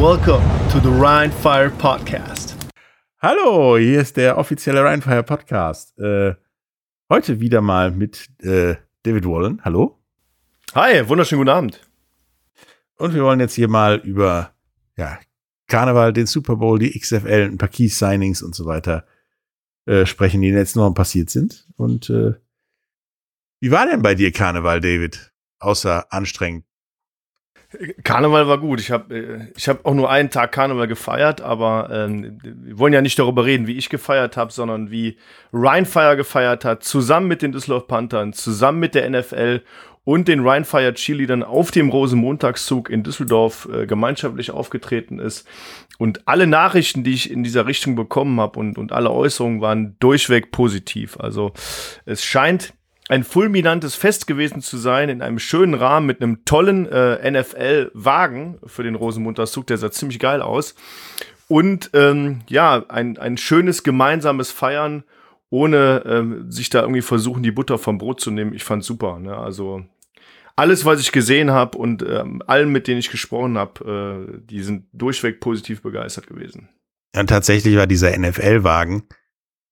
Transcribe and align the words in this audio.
Welcome 0.00 0.42
to 0.70 0.80
the 0.80 0.88
Rhine 0.88 1.30
Fire 1.30 1.70
Podcast. 1.70 2.56
Hallo, 3.22 3.78
hier 3.78 4.00
ist 4.00 4.16
der 4.16 4.36
offizielle 4.36 4.84
Rhine 4.84 5.00
Fire 5.00 5.22
Podcast. 5.22 5.96
Äh, 5.98 6.34
heute 7.08 7.40
wieder 7.40 7.60
mal 7.60 7.92
mit 7.92 8.28
äh, 8.42 8.74
David 9.04 9.24
Wallen. 9.24 9.62
Hallo. 9.64 9.98
Hi, 10.74 11.08
wunderschönen 11.08 11.42
guten 11.42 11.56
Abend. 11.56 11.88
Und 12.96 13.14
wir 13.14 13.22
wollen 13.22 13.38
jetzt 13.38 13.54
hier 13.54 13.68
mal 13.68 13.96
über 14.00 14.52
ja, 14.96 15.20
Karneval, 15.68 16.12
den 16.12 16.26
Super 16.26 16.56
Bowl, 16.56 16.78
die 16.78 16.98
XFL, 16.98 17.48
ein 17.52 17.58
paar 17.58 17.68
Key-Signings 17.68 18.42
und 18.42 18.54
so 18.54 18.66
weiter 18.66 19.06
äh, 19.86 20.06
sprechen, 20.06 20.42
die 20.42 20.48
jetzt 20.48 20.74
noch 20.74 20.92
passiert 20.92 21.30
sind. 21.30 21.68
Und 21.76 22.10
äh, 22.10 22.34
wie 23.60 23.70
war 23.70 23.86
denn 23.86 24.02
bei 24.02 24.16
dir 24.16 24.32
Karneval, 24.32 24.80
David? 24.80 25.32
Außer 25.60 26.12
anstrengend. 26.12 26.64
Karneval 28.02 28.48
war 28.48 28.58
gut. 28.58 28.80
Ich 28.80 28.90
habe 28.90 29.14
äh, 29.14 29.52
ich 29.56 29.68
hab 29.68 29.84
auch 29.84 29.94
nur 29.94 30.10
einen 30.10 30.30
Tag 30.30 30.52
Karneval 30.52 30.88
gefeiert, 30.88 31.40
aber 31.40 31.88
ähm, 31.92 32.38
wir 32.42 32.78
wollen 32.78 32.92
ja 32.92 33.00
nicht 33.00 33.18
darüber 33.18 33.44
reden, 33.44 33.66
wie 33.66 33.76
ich 33.76 33.88
gefeiert 33.88 34.36
habe, 34.36 34.52
sondern 34.52 34.90
wie 34.90 35.16
Rheinfire 35.52 36.16
gefeiert 36.16 36.64
hat, 36.64 36.84
zusammen 36.84 37.28
mit 37.28 37.42
den 37.42 37.52
Düsseldorf 37.52 37.86
Panthern, 37.86 38.32
zusammen 38.32 38.80
mit 38.80 38.94
der 38.94 39.08
NFL 39.08 39.62
und 40.04 40.28
den 40.28 40.46
Rheinfire 40.46 40.94
Cheerleadern 40.94 41.42
auf 41.42 41.70
dem 41.70 41.88
Rosenmontagszug 41.88 42.90
in 42.90 43.02
Düsseldorf 43.02 43.68
äh, 43.72 43.86
gemeinschaftlich 43.86 44.50
aufgetreten 44.50 45.18
ist. 45.18 45.48
Und 45.98 46.28
alle 46.28 46.46
Nachrichten, 46.46 47.04
die 47.04 47.14
ich 47.14 47.30
in 47.30 47.42
dieser 47.42 47.66
Richtung 47.66 47.94
bekommen 47.94 48.40
habe 48.40 48.58
und, 48.58 48.78
und 48.78 48.92
alle 48.92 49.10
Äußerungen 49.10 49.60
waren 49.60 49.96
durchweg 50.00 50.50
positiv. 50.50 51.18
Also 51.18 51.52
es 52.04 52.24
scheint 52.24 52.74
ein 53.08 53.24
fulminantes 53.24 53.94
Fest 53.94 54.26
gewesen 54.26 54.62
zu 54.62 54.78
sein, 54.78 55.08
in 55.08 55.20
einem 55.20 55.38
schönen 55.38 55.74
Rahmen 55.74 56.06
mit 56.06 56.22
einem 56.22 56.44
tollen 56.44 56.86
äh, 56.86 57.30
NFL-Wagen 57.30 58.58
für 58.66 58.82
den 58.82 58.94
Rosenmontagszug. 58.94 59.66
Der 59.66 59.76
sah 59.76 59.90
ziemlich 59.90 60.18
geil 60.18 60.40
aus. 60.40 60.74
Und 61.48 61.90
ähm, 61.92 62.40
ja, 62.48 62.84
ein, 62.88 63.18
ein 63.18 63.36
schönes 63.36 63.82
gemeinsames 63.82 64.50
Feiern, 64.50 65.04
ohne 65.50 66.02
ähm, 66.06 66.50
sich 66.50 66.70
da 66.70 66.80
irgendwie 66.80 67.02
versuchen, 67.02 67.42
die 67.42 67.52
Butter 67.52 67.78
vom 67.78 67.98
Brot 67.98 68.20
zu 68.20 68.30
nehmen. 68.30 68.54
Ich 68.54 68.64
fand's 68.64 68.86
super. 68.86 69.18
Ne? 69.18 69.36
Also 69.36 69.84
alles, 70.56 70.86
was 70.86 71.00
ich 71.00 71.12
gesehen 71.12 71.50
habe 71.50 71.76
und 71.76 72.02
ähm, 72.02 72.42
allen, 72.46 72.70
mit 72.70 72.86
denen 72.88 73.00
ich 73.00 73.10
gesprochen 73.10 73.58
habe, 73.58 74.28
äh, 74.38 74.40
die 74.50 74.62
sind 74.62 74.86
durchweg 74.92 75.40
positiv 75.40 75.82
begeistert 75.82 76.26
gewesen. 76.26 76.70
Ja, 77.14 77.24
tatsächlich 77.24 77.76
war 77.76 77.86
dieser 77.86 78.16
NFL-Wagen 78.16 79.04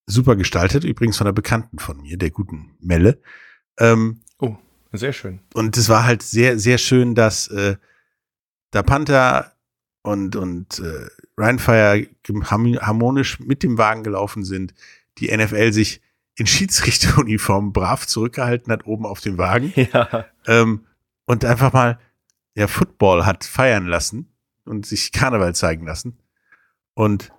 super 0.07 0.37
gestaltet, 0.37 0.85
übrigens 0.85 1.17
von 1.17 1.27
einer 1.27 1.35
Bekannten 1.35 1.79
von 1.79 2.01
mir, 2.01 2.17
der 2.17 2.31
guten 2.31 2.75
Melle. 2.81 3.21
Ähm, 3.79 4.21
oh, 4.39 4.57
sehr 4.93 5.13
schön. 5.13 5.41
Und 5.55 5.77
es 5.77 5.89
war 5.89 6.05
halt 6.05 6.23
sehr, 6.23 6.59
sehr 6.59 6.79
schön, 6.79 7.15
dass 7.15 7.49
äh, 7.49 7.77
der 8.73 8.83
Panther 8.83 9.53
und, 10.03 10.37
und 10.37 10.81
äh, 10.81 11.07
Rheinfire 11.37 12.09
harmonisch 12.47 13.41
mit 13.41 13.63
dem 13.63 13.79
Wagen 13.79 14.03
gelaufen 14.03 14.45
sind, 14.45 14.75
die 15.19 15.35
NFL 15.35 15.73
sich 15.73 16.01
in 16.35 16.47
Schiedsrichteruniform 16.47 17.73
brav 17.73 18.07
zurückgehalten 18.07 18.73
hat, 18.73 18.87
oben 18.87 19.07
auf 19.07 19.21
dem 19.21 19.39
Wagen. 19.39 19.73
Ja. 19.93 20.27
Ähm, 20.47 20.87
und 21.27 21.45
einfach 21.45 21.73
mal 21.73 21.99
ja, 22.55 22.67
Football 22.67 23.25
hat 23.25 23.45
feiern 23.45 23.87
lassen 23.87 24.33
und 24.65 24.87
sich 24.87 25.13
Karneval 25.13 25.55
zeigen 25.55 25.87
lassen. 25.87 26.19
Und 26.95 27.33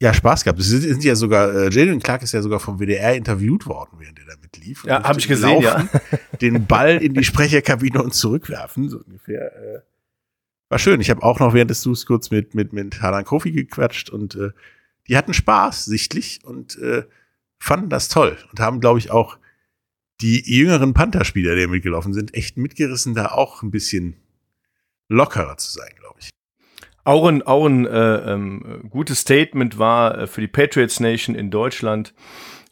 ja, 0.00 0.14
Spaß 0.14 0.44
gehabt. 0.44 0.62
Sie 0.62 0.78
sind 0.78 1.02
ja 1.02 1.16
sogar, 1.16 1.52
äh, 1.54 1.70
Jalen 1.70 2.00
Clark 2.00 2.22
ist 2.22 2.32
ja 2.32 2.40
sogar 2.40 2.60
vom 2.60 2.78
WDR 2.78 3.14
interviewt 3.14 3.66
worden, 3.66 3.96
während 3.98 4.18
er 4.20 4.26
damit 4.26 4.56
lief. 4.56 4.84
Ja, 4.84 5.02
habe 5.02 5.18
ich 5.18 5.26
gesehen, 5.26 5.62
laufen, 5.62 5.90
ja. 5.92 6.18
den 6.40 6.66
Ball 6.66 6.98
in 6.98 7.14
die 7.14 7.24
Sprecherkabine 7.24 8.02
und 8.02 8.14
zurückwerfen, 8.14 8.88
so 8.88 8.98
ungefähr. 8.98 9.52
Äh, 9.56 9.80
war 10.68 10.78
schön. 10.78 11.00
Ich 11.00 11.10
habe 11.10 11.22
auch 11.22 11.40
noch 11.40 11.54
während 11.54 11.70
des 11.70 11.82
Sus 11.82 12.06
kurz 12.06 12.30
mit, 12.30 12.54
mit, 12.54 12.72
mit 12.72 13.00
Hanan 13.02 13.24
Kofi 13.24 13.52
gequatscht 13.52 14.10
und 14.10 14.36
äh, 14.36 14.50
die 15.08 15.16
hatten 15.16 15.34
Spaß, 15.34 15.86
sichtlich, 15.86 16.44
und 16.44 16.78
äh, 16.78 17.04
fanden 17.58 17.88
das 17.88 18.08
toll 18.08 18.36
und 18.50 18.60
haben, 18.60 18.80
glaube 18.80 18.98
ich, 18.98 19.10
auch 19.10 19.38
die 20.20 20.42
jüngeren 20.44 20.94
Panther-Spieler, 20.94 21.56
die 21.56 21.66
mitgelaufen 21.66 22.12
sind, 22.12 22.34
echt 22.34 22.56
mitgerissen, 22.56 23.14
da 23.14 23.26
auch 23.26 23.62
ein 23.62 23.70
bisschen 23.70 24.16
lockerer 25.08 25.56
zu 25.56 25.72
sein, 25.72 25.90
glaube 25.98 26.18
ich. 26.20 26.30
Auch 27.08 27.26
ein, 27.26 27.40
auch 27.40 27.64
ein 27.64 27.86
äh, 27.86 28.16
ähm, 28.34 28.82
gutes 28.90 29.20
Statement 29.20 29.78
war 29.78 30.18
äh, 30.18 30.26
für 30.26 30.42
die 30.42 30.46
Patriots 30.46 31.00
Nation 31.00 31.34
in 31.34 31.50
Deutschland, 31.50 32.12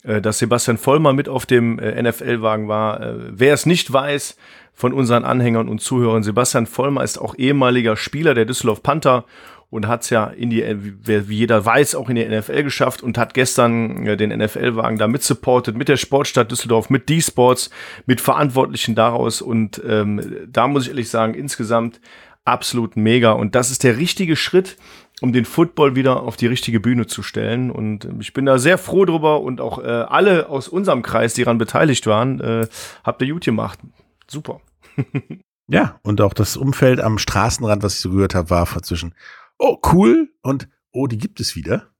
äh, 0.02 0.20
dass 0.20 0.40
Sebastian 0.40 0.76
Vollmer 0.76 1.14
mit 1.14 1.26
auf 1.26 1.46
dem 1.46 1.78
äh, 1.78 2.02
NFL-Wagen 2.02 2.68
war. 2.68 3.00
Äh, 3.00 3.14
wer 3.30 3.54
es 3.54 3.64
nicht 3.64 3.90
weiß 3.90 4.36
von 4.74 4.92
unseren 4.92 5.24
Anhängern 5.24 5.70
und 5.70 5.80
Zuhörern, 5.80 6.22
Sebastian 6.22 6.66
Vollmer 6.66 7.02
ist 7.02 7.16
auch 7.16 7.34
ehemaliger 7.34 7.96
Spieler 7.96 8.34
der 8.34 8.44
Düsseldorf 8.44 8.82
Panther 8.82 9.24
und 9.70 9.88
hat 9.88 10.02
es 10.02 10.10
ja 10.10 10.26
in 10.26 10.50
die, 10.50 10.62
wie 11.06 11.34
jeder 11.34 11.64
weiß, 11.64 11.94
auch 11.94 12.08
in 12.08 12.16
die 12.16 12.24
NFL 12.26 12.62
geschafft 12.62 13.02
und 13.02 13.18
hat 13.18 13.32
gestern 13.34 14.06
äh, 14.06 14.16
den 14.16 14.36
NFL-Wagen 14.38 14.98
da 14.98 15.08
mitsupportet 15.08 15.76
mit 15.76 15.88
der 15.88 15.96
Sportstadt 15.96 16.50
Düsseldorf, 16.50 16.90
mit 16.90 17.08
D-Sports, 17.08 17.70
mit 18.04 18.20
Verantwortlichen 18.20 18.94
daraus 18.94 19.40
und 19.40 19.80
ähm, 19.88 20.46
da 20.46 20.68
muss 20.68 20.84
ich 20.84 20.90
ehrlich 20.90 21.08
sagen, 21.08 21.32
insgesamt 21.32 22.00
absolut 22.46 22.96
mega. 22.96 23.32
Und 23.32 23.54
das 23.54 23.70
ist 23.70 23.84
der 23.84 23.98
richtige 23.98 24.36
Schritt, 24.36 24.78
um 25.20 25.32
den 25.32 25.44
Football 25.44 25.96
wieder 25.96 26.22
auf 26.22 26.36
die 26.36 26.46
richtige 26.46 26.80
Bühne 26.80 27.06
zu 27.06 27.22
stellen. 27.22 27.70
Und 27.70 28.08
ich 28.20 28.32
bin 28.32 28.46
da 28.46 28.58
sehr 28.58 28.78
froh 28.78 29.04
drüber 29.04 29.42
und 29.42 29.60
auch 29.60 29.78
äh, 29.78 29.86
alle 29.86 30.48
aus 30.48 30.68
unserem 30.68 31.02
Kreis, 31.02 31.34
die 31.34 31.44
daran 31.44 31.58
beteiligt 31.58 32.06
waren, 32.06 32.40
äh, 32.40 32.68
habt 33.04 33.20
ihr 33.22 33.32
gut 33.32 33.44
gemacht. 33.44 33.78
Super. 34.26 34.60
ja, 35.68 35.98
und 36.02 36.20
auch 36.20 36.34
das 36.34 36.56
Umfeld 36.56 37.00
am 37.00 37.18
Straßenrand, 37.18 37.82
was 37.82 37.94
ich 37.94 38.00
so 38.00 38.10
gehört 38.10 38.34
habe, 38.34 38.50
war 38.50 38.66
zwischen, 38.82 39.14
oh, 39.58 39.78
cool 39.92 40.30
und 40.42 40.68
oh, 40.92 41.06
die 41.06 41.18
gibt 41.18 41.40
es 41.40 41.56
wieder. 41.56 41.90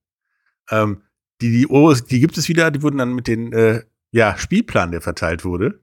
Ähm, 0.71 1.03
die, 1.41 1.51
die, 1.51 1.67
oh, 1.69 1.93
die 1.93 2.21
gibt 2.21 2.39
es 2.39 2.49
wieder, 2.49 2.71
die 2.71 2.83
wurden 2.83 2.99
dann 2.99 3.15
mit 3.15 3.29
den 3.29 3.53
äh, 3.53 3.83
ja, 4.11 4.37
Spielplan, 4.39 4.91
der 4.91 5.01
verteilt 5.01 5.45
wurde, 5.45 5.81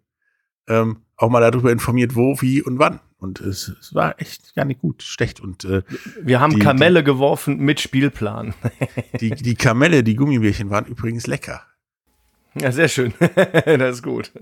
ähm, 0.67 1.03
auch 1.15 1.29
mal 1.29 1.39
darüber 1.39 1.71
informiert, 1.71 2.15
wo, 2.15 2.41
wie 2.41 2.61
und 2.61 2.79
wann. 2.79 2.99
Und 3.23 3.39
es, 3.39 3.69
es 3.79 3.95
war 3.95 4.19
echt 4.19 4.53
gar 4.53 4.65
nicht 4.65 4.81
gut, 4.81 5.01
schlecht. 5.01 5.39
Und 5.39 5.63
äh, 5.63 5.83
wir 6.21 6.41
haben 6.41 6.55
die, 6.55 6.59
Kamelle 6.59 6.99
die, 6.99 7.05
geworfen 7.05 7.57
mit 7.57 7.79
Spielplan. 7.79 8.53
die, 9.21 9.29
die 9.29 9.55
Kamelle, 9.55 10.03
die 10.03 10.15
Gummibärchen 10.15 10.69
waren 10.69 10.85
übrigens 10.85 11.25
lecker. 11.25 11.61
Ja, 12.59 12.73
sehr 12.73 12.89
schön. 12.89 13.13
das 13.65 13.95
ist 13.95 14.03
gut. 14.03 14.33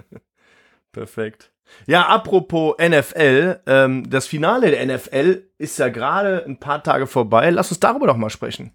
Perfekt. 0.91 1.51
Ja, 1.85 2.07
apropos 2.07 2.75
NFL, 2.79 3.59
ähm, 3.67 4.09
das 4.09 4.25
Finale 4.25 4.71
der 4.71 4.83
NFL 4.83 5.43
ist 5.59 5.77
ja 5.77 5.89
gerade 5.89 6.43
ein 6.47 6.59
paar 6.59 6.81
Tage 6.83 7.05
vorbei. 7.05 7.51
Lass 7.51 7.69
uns 7.69 7.79
darüber 7.79 8.07
doch 8.07 8.17
mal 8.17 8.31
sprechen. 8.31 8.71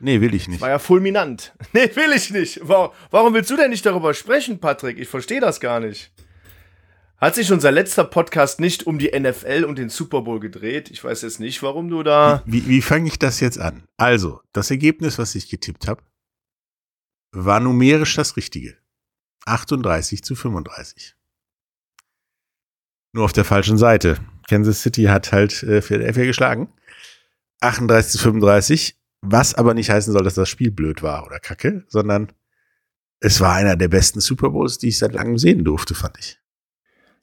Nee, 0.00 0.20
will 0.20 0.34
ich 0.34 0.48
nicht. 0.48 0.60
War 0.60 0.68
ja 0.68 0.78
fulminant. 0.78 1.54
Nee, 1.72 1.90
will 1.96 2.12
ich 2.14 2.30
nicht. 2.30 2.60
Warum, 2.62 2.90
warum 3.10 3.32
willst 3.32 3.50
du 3.50 3.56
denn 3.56 3.70
nicht 3.70 3.86
darüber 3.86 4.12
sprechen, 4.12 4.60
Patrick? 4.60 4.98
Ich 4.98 5.08
verstehe 5.08 5.40
das 5.40 5.60
gar 5.60 5.80
nicht. 5.80 6.12
Hat 7.18 7.34
sich 7.34 7.50
unser 7.50 7.72
letzter 7.72 8.04
Podcast 8.04 8.60
nicht 8.60 8.86
um 8.86 8.98
die 8.98 9.18
NFL 9.18 9.64
und 9.66 9.78
den 9.78 9.88
Super 9.88 10.20
Bowl 10.20 10.38
gedreht? 10.38 10.90
Ich 10.90 11.02
weiß 11.02 11.22
jetzt 11.22 11.40
nicht, 11.40 11.62
warum 11.62 11.88
du 11.88 12.02
da. 12.02 12.42
Wie, 12.44 12.68
wie 12.68 12.82
fange 12.82 13.08
ich 13.08 13.18
das 13.18 13.40
jetzt 13.40 13.58
an? 13.58 13.84
Also, 13.96 14.42
das 14.52 14.70
Ergebnis, 14.70 15.18
was 15.18 15.34
ich 15.34 15.48
getippt 15.48 15.88
habe, 15.88 16.02
war 17.32 17.60
numerisch 17.60 18.14
das 18.16 18.36
Richtige. 18.36 18.76
38 19.46 20.22
zu 20.22 20.34
35. 20.34 21.16
Nur 23.12 23.24
auf 23.24 23.32
der 23.32 23.46
falschen 23.46 23.78
Seite. 23.78 24.18
Kansas 24.48 24.82
City 24.82 25.04
hat 25.04 25.32
halt 25.32 25.62
äh, 25.62 25.80
Philadelphia 25.80 26.26
geschlagen. 26.26 26.68
38 27.60 28.12
zu 28.12 28.18
35. 28.18 28.94
Was 29.22 29.54
aber 29.54 29.72
nicht 29.72 29.88
heißen 29.88 30.12
soll, 30.12 30.22
dass 30.22 30.34
das 30.34 30.50
Spiel 30.50 30.70
blöd 30.70 31.02
war 31.02 31.24
oder 31.24 31.40
kacke, 31.40 31.86
sondern 31.88 32.30
es 33.20 33.40
war 33.40 33.54
einer 33.54 33.76
der 33.76 33.88
besten 33.88 34.20
Super 34.20 34.50
Bowls, 34.50 34.76
die 34.76 34.88
ich 34.88 34.98
seit 34.98 35.14
langem 35.14 35.38
sehen 35.38 35.64
durfte, 35.64 35.94
fand 35.94 36.18
ich. 36.18 36.38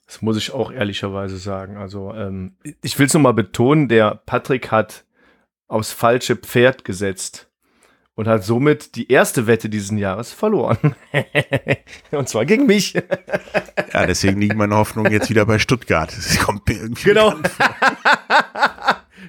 Das 0.06 0.22
muss 0.22 0.36
ich 0.36 0.52
auch 0.52 0.70
ehrlicherweise 0.70 1.38
sagen. 1.38 1.76
Also 1.76 2.12
ähm, 2.14 2.56
ich 2.82 2.98
will 2.98 3.06
es 3.06 3.14
nochmal 3.14 3.34
betonen, 3.34 3.88
der 3.88 4.20
Patrick 4.26 4.70
hat 4.70 5.04
aufs 5.66 5.92
falsche 5.92 6.36
Pferd 6.36 6.84
gesetzt 6.84 7.48
und 8.14 8.28
hat 8.28 8.44
somit 8.44 8.94
die 8.96 9.10
erste 9.10 9.46
Wette 9.46 9.68
diesen 9.68 9.98
Jahres 9.98 10.32
verloren. 10.32 10.94
und 12.10 12.28
zwar 12.28 12.44
gegen 12.44 12.66
mich. 12.66 12.94
ja, 12.94 14.06
deswegen 14.06 14.40
liegen 14.40 14.58
meine 14.58 14.76
Hoffnungen 14.76 15.12
jetzt 15.12 15.30
wieder 15.30 15.46
bei 15.46 15.58
Stuttgart. 15.58 16.14
Das 16.14 16.38
kommt 16.38 16.68
mir 16.68 16.76
irgendwie 16.76 17.08
Genau. 17.08 17.34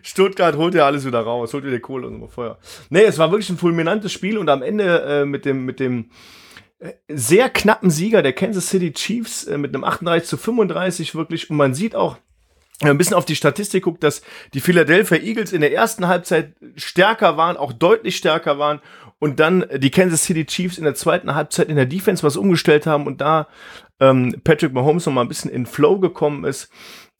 Stuttgart 0.03 0.55
holt 0.55 0.75
ja 0.75 0.85
alles 0.85 1.05
wieder 1.05 1.21
raus, 1.21 1.53
holt 1.53 1.65
wieder 1.65 1.79
Kohle 1.79 2.07
und 2.07 2.29
Feuer. 2.29 2.59
Nee, 2.89 3.03
es 3.03 3.17
war 3.17 3.31
wirklich 3.31 3.49
ein 3.49 3.57
fulminantes 3.57 4.11
Spiel 4.11 4.37
und 4.37 4.49
am 4.49 4.61
Ende 4.61 5.01
äh, 5.01 5.25
mit 5.25 5.45
dem, 5.45 5.65
mit 5.65 5.79
dem 5.79 6.11
sehr 7.07 7.49
knappen 7.49 7.89
Sieger 7.89 8.21
der 8.21 8.33
Kansas 8.33 8.69
City 8.69 8.93
Chiefs 8.93 9.45
äh, 9.45 9.57
mit 9.57 9.73
einem 9.73 9.83
38 9.83 10.27
zu 10.27 10.37
35 10.37 11.15
wirklich. 11.15 11.49
Und 11.49 11.57
man 11.57 11.73
sieht 11.73 11.95
auch, 11.95 12.17
wenn 12.79 12.89
man 12.89 12.95
ein 12.95 12.97
bisschen 12.97 13.15
auf 13.15 13.25
die 13.25 13.35
Statistik 13.35 13.83
guckt, 13.83 14.03
dass 14.03 14.21
die 14.53 14.59
Philadelphia 14.59 15.17
Eagles 15.17 15.53
in 15.53 15.61
der 15.61 15.73
ersten 15.73 16.07
Halbzeit 16.07 16.53
stärker 16.75 17.37
waren, 17.37 17.57
auch 17.57 17.71
deutlich 17.71 18.17
stärker 18.17 18.59
waren 18.59 18.81
und 19.19 19.39
dann 19.39 19.65
die 19.77 19.91
Kansas 19.91 20.23
City 20.23 20.45
Chiefs 20.45 20.77
in 20.77 20.83
der 20.83 20.95
zweiten 20.95 21.35
Halbzeit 21.35 21.69
in 21.69 21.77
der 21.77 21.85
Defense 21.85 22.23
was 22.23 22.35
umgestellt 22.35 22.85
haben 22.85 23.07
und 23.07 23.21
da 23.21 23.47
ähm, 24.01 24.41
Patrick 24.43 24.73
Mahomes 24.73 25.05
noch 25.05 25.13
mal 25.13 25.21
ein 25.21 25.29
bisschen 25.29 25.51
in 25.51 25.65
Flow 25.65 25.99
gekommen 25.99 26.43
ist. 26.43 26.69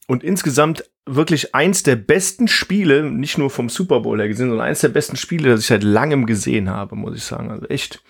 und 0.08 0.22
insgesamt 0.22 0.84
wirklich 1.06 1.54
eins 1.54 1.84
der 1.84 1.96
besten 1.96 2.48
Spiele, 2.48 3.04
nicht 3.04 3.38
nur 3.38 3.48
vom 3.48 3.68
Super 3.68 4.00
Bowl 4.00 4.18
her 4.18 4.28
gesehen, 4.28 4.48
sondern 4.48 4.66
eins 4.66 4.80
der 4.80 4.88
besten 4.88 5.16
Spiele, 5.16 5.50
das 5.50 5.60
ich 5.60 5.66
seit 5.66 5.84
langem 5.84 6.26
gesehen 6.26 6.68
habe, 6.68 6.96
muss 6.96 7.16
ich 7.16 7.22
sagen. 7.22 7.50
Also 7.50 7.66
echt 7.66 8.02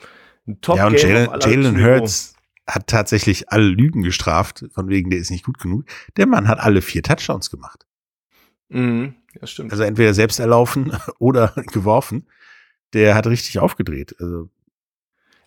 ein 0.46 0.60
top 0.60 0.76
Ja, 0.76 0.86
und 0.86 1.00
Jalen 1.00 1.84
Hurts 1.84 2.34
hat 2.66 2.88
tatsächlich 2.88 3.50
alle 3.50 3.66
Lügen 3.68 4.02
gestraft, 4.02 4.64
von 4.72 4.88
wegen, 4.88 5.10
der 5.10 5.20
ist 5.20 5.30
nicht 5.30 5.44
gut 5.44 5.58
genug. 5.58 5.84
Der 6.16 6.26
Mann 6.26 6.48
hat 6.48 6.58
alle 6.58 6.82
vier 6.82 7.02
Touchdowns 7.02 7.50
gemacht. 7.50 7.86
Mhm, 8.68 9.14
ja, 9.40 9.46
stimmt. 9.46 9.70
Also 9.70 9.84
entweder 9.84 10.14
selbst 10.14 10.40
erlaufen 10.40 10.92
oder 11.18 11.48
geworfen. 11.72 12.26
Der 12.92 13.14
hat 13.14 13.26
richtig 13.26 13.58
aufgedreht. 13.58 14.16
Also 14.20 14.48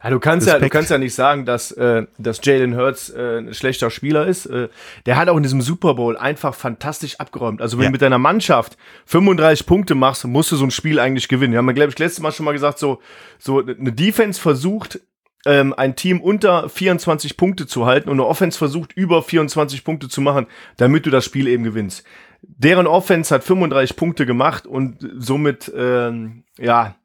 ja, 0.04 0.10
du 0.10 0.20
kannst 0.20 0.48
Respekt. 0.48 0.62
ja, 0.62 0.68
du 0.68 0.72
kannst 0.72 0.92
ja 0.92 0.98
nicht 0.98 1.14
sagen, 1.14 1.46
dass, 1.46 1.72
äh, 1.72 2.06
dass 2.18 2.40
Jalen 2.44 2.78
Hurts 2.78 3.10
äh, 3.10 3.40
ein 3.40 3.54
schlechter 3.54 3.90
Spieler 3.90 4.28
ist. 4.28 4.46
Äh, 4.46 4.70
der 5.06 5.18
hat 5.18 5.28
auch 5.28 5.36
in 5.36 5.44
diesem 5.44 5.62
Super 5.62 5.96
Bowl 5.96 6.16
einfach 6.16 6.56
fantastisch 6.56 7.20
abgeräumt. 7.20 7.62
Also 7.62 7.78
wenn 7.78 7.84
ja. 7.84 7.90
du 7.90 7.94
mit 7.94 8.02
deiner 8.02 8.18
Mannschaft 8.18 8.78
35 9.06 9.66
Punkte 9.66 9.96
machst, 9.96 10.26
musst 10.26 10.52
du 10.52 10.56
so 10.56 10.66
ein 10.66 10.72
Spiel 10.72 11.00
eigentlich 11.00 11.28
gewinnen. 11.28 11.52
Wir 11.52 11.58
haben, 11.58 11.74
glaube 11.74 11.92
ich, 11.92 12.00
letztes 12.00 12.22
Mal 12.22 12.32
schon 12.32 12.46
mal 12.46 12.54
gesagt, 12.54 12.80
so, 12.80 13.02
so 13.40 13.60
eine 13.60 13.92
Defense 13.92 14.40
versucht, 14.40 15.02
ähm, 15.46 15.74
ein 15.74 15.96
Team 15.96 16.22
unter 16.22 16.70
24 16.70 17.38
Punkte 17.38 17.68
zu 17.68 17.86
halten 17.86 18.10
und 18.10 18.20
eine 18.20 18.28
Offense 18.28 18.58
versucht, 18.58 18.94
über 18.94 19.22
24 19.22 19.84
Punkte 19.84 20.10
zu 20.10 20.22
machen, 20.22 20.48
damit 20.78 21.06
du 21.06 21.10
das 21.10 21.26
Spiel 21.26 21.48
eben 21.48 21.64
gewinnst. 21.64 22.04
Deren 22.42 22.88
Offense 22.88 23.34
hat 23.34 23.44
35 23.44 23.98
Punkte 23.98 24.26
gemacht 24.26 24.66
und 24.66 24.98
somit, 25.18 25.72
ähm, 25.76 26.44
ja, 26.58 26.96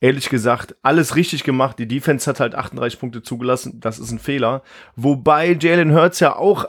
ehrlich 0.00 0.28
gesagt, 0.28 0.74
alles 0.82 1.14
richtig 1.14 1.44
gemacht. 1.44 1.78
Die 1.78 1.86
Defense 1.86 2.28
hat 2.28 2.40
halt 2.40 2.54
38 2.54 2.98
Punkte 2.98 3.22
zugelassen. 3.22 3.80
Das 3.80 3.98
ist 3.98 4.10
ein 4.10 4.18
Fehler. 4.18 4.62
Wobei 4.96 5.56
Jalen 5.58 5.94
Hurts 5.94 6.20
ja 6.20 6.36
auch 6.36 6.66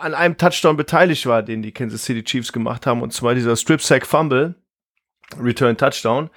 an 0.00 0.14
einem 0.14 0.36
Touchdown 0.36 0.76
beteiligt 0.76 1.26
war, 1.26 1.42
den 1.42 1.62
die 1.62 1.72
Kansas 1.72 2.04
City 2.04 2.24
Chiefs 2.24 2.52
gemacht 2.52 2.86
haben, 2.86 3.02
und 3.02 3.12
zwar 3.12 3.34
dieser 3.34 3.56
Strip 3.56 3.82
Sack 3.82 4.06
Fumble, 4.06 4.54
Return 5.40 5.76
Touchdown. 5.76 6.30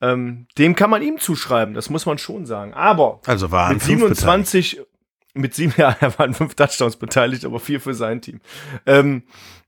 Ähm, 0.00 0.46
dem 0.58 0.76
kann 0.76 0.90
man 0.90 1.02
ihm 1.02 1.18
zuschreiben, 1.18 1.74
das 1.74 1.90
muss 1.90 2.06
man 2.06 2.18
schon 2.18 2.46
sagen. 2.46 2.72
Aber 2.72 3.20
also 3.26 3.50
war 3.50 3.72
mit 3.72 3.82
27, 3.82 4.80
mit 5.34 5.54
sieben, 5.54 5.74
ja, 5.76 5.96
er 5.98 6.16
waren 6.18 6.34
fünf 6.34 6.54
Touchdowns 6.54 6.96
beteiligt, 6.96 7.44
aber 7.44 7.58
vier 7.58 7.80
für 7.80 7.94
sein 7.94 8.20
Team. 8.20 8.40
Ähm, 8.86 9.24
äh, 9.24 9.67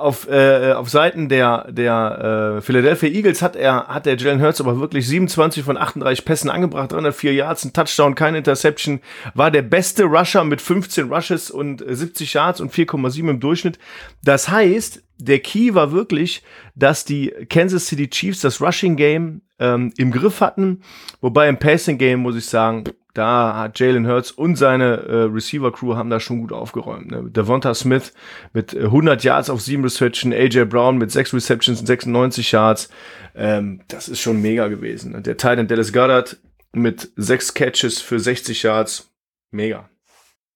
auf, 0.00 0.26
äh, 0.28 0.72
auf 0.72 0.88
Seiten 0.88 1.28
der, 1.28 1.70
der 1.70 2.56
äh, 2.56 2.60
Philadelphia 2.62 3.10
Eagles 3.10 3.42
hat 3.42 3.56
er, 3.56 3.88
hat 3.88 4.06
der 4.06 4.16
Jalen 4.16 4.40
Hurts 4.40 4.60
aber 4.60 4.80
wirklich 4.80 5.06
27 5.06 5.62
von 5.62 5.76
38 5.76 6.24
Pässen 6.24 6.50
angebracht, 6.50 6.92
304 6.92 7.34
Yards, 7.34 7.64
ein 7.64 7.72
Touchdown, 7.72 8.14
keine 8.14 8.38
Interception, 8.38 9.00
war 9.34 9.50
der 9.50 9.62
beste 9.62 10.04
Rusher 10.04 10.44
mit 10.44 10.62
15 10.62 11.12
Rushes 11.12 11.50
und 11.50 11.84
70 11.86 12.32
Yards 12.32 12.60
und 12.60 12.72
4,7 12.72 13.28
im 13.28 13.40
Durchschnitt. 13.40 13.78
Das 14.24 14.48
heißt, 14.48 15.02
der 15.18 15.40
Key 15.40 15.74
war 15.74 15.92
wirklich, 15.92 16.42
dass 16.74 17.04
die 17.04 17.30
Kansas 17.50 17.86
City 17.86 18.08
Chiefs 18.08 18.40
das 18.40 18.62
Rushing 18.62 18.96
Game 18.96 19.42
ähm, 19.58 19.92
im 19.98 20.10
Griff 20.10 20.40
hatten, 20.40 20.80
wobei 21.20 21.48
im 21.48 21.58
Passing 21.58 21.98
Game 21.98 22.20
muss 22.20 22.36
ich 22.36 22.46
sagen, 22.46 22.84
da 23.14 23.56
hat 23.56 23.78
Jalen 23.78 24.06
Hurts 24.06 24.30
und 24.30 24.56
seine 24.56 24.96
äh, 24.98 25.22
Receiver-Crew 25.24 25.96
haben 25.96 26.10
da 26.10 26.20
schon 26.20 26.40
gut 26.40 26.52
aufgeräumt. 26.52 27.10
Ne? 27.10 27.30
Devonta 27.30 27.74
Smith 27.74 28.12
mit 28.52 28.76
100 28.76 29.22
äh, 29.22 29.26
Yards 29.26 29.50
auf 29.50 29.60
7 29.60 29.82
Receptions, 29.82 30.34
AJ 30.34 30.66
Brown 30.66 30.98
mit 30.98 31.10
6 31.10 31.34
Receptions 31.34 31.80
und 31.80 31.86
96 31.86 32.52
Yards. 32.52 32.88
Ähm, 33.34 33.82
das 33.88 34.08
ist 34.08 34.20
schon 34.20 34.40
mega 34.40 34.68
gewesen. 34.68 35.12
Ne? 35.12 35.22
Der 35.22 35.36
Titan 35.36 35.66
Dallas 35.66 35.92
Goddard 35.92 36.38
mit 36.72 37.10
6 37.16 37.54
Catches 37.54 38.00
für 38.00 38.20
60 38.20 38.62
Yards. 38.62 39.10
Mega. 39.50 39.90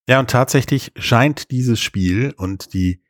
Ja, 0.08 0.20
und 0.20 0.30
tatsächlich 0.30 0.92
scheint 0.96 1.50
dieses 1.50 1.80
Spiel 1.80 2.34
und 2.36 2.74
die 2.74 3.02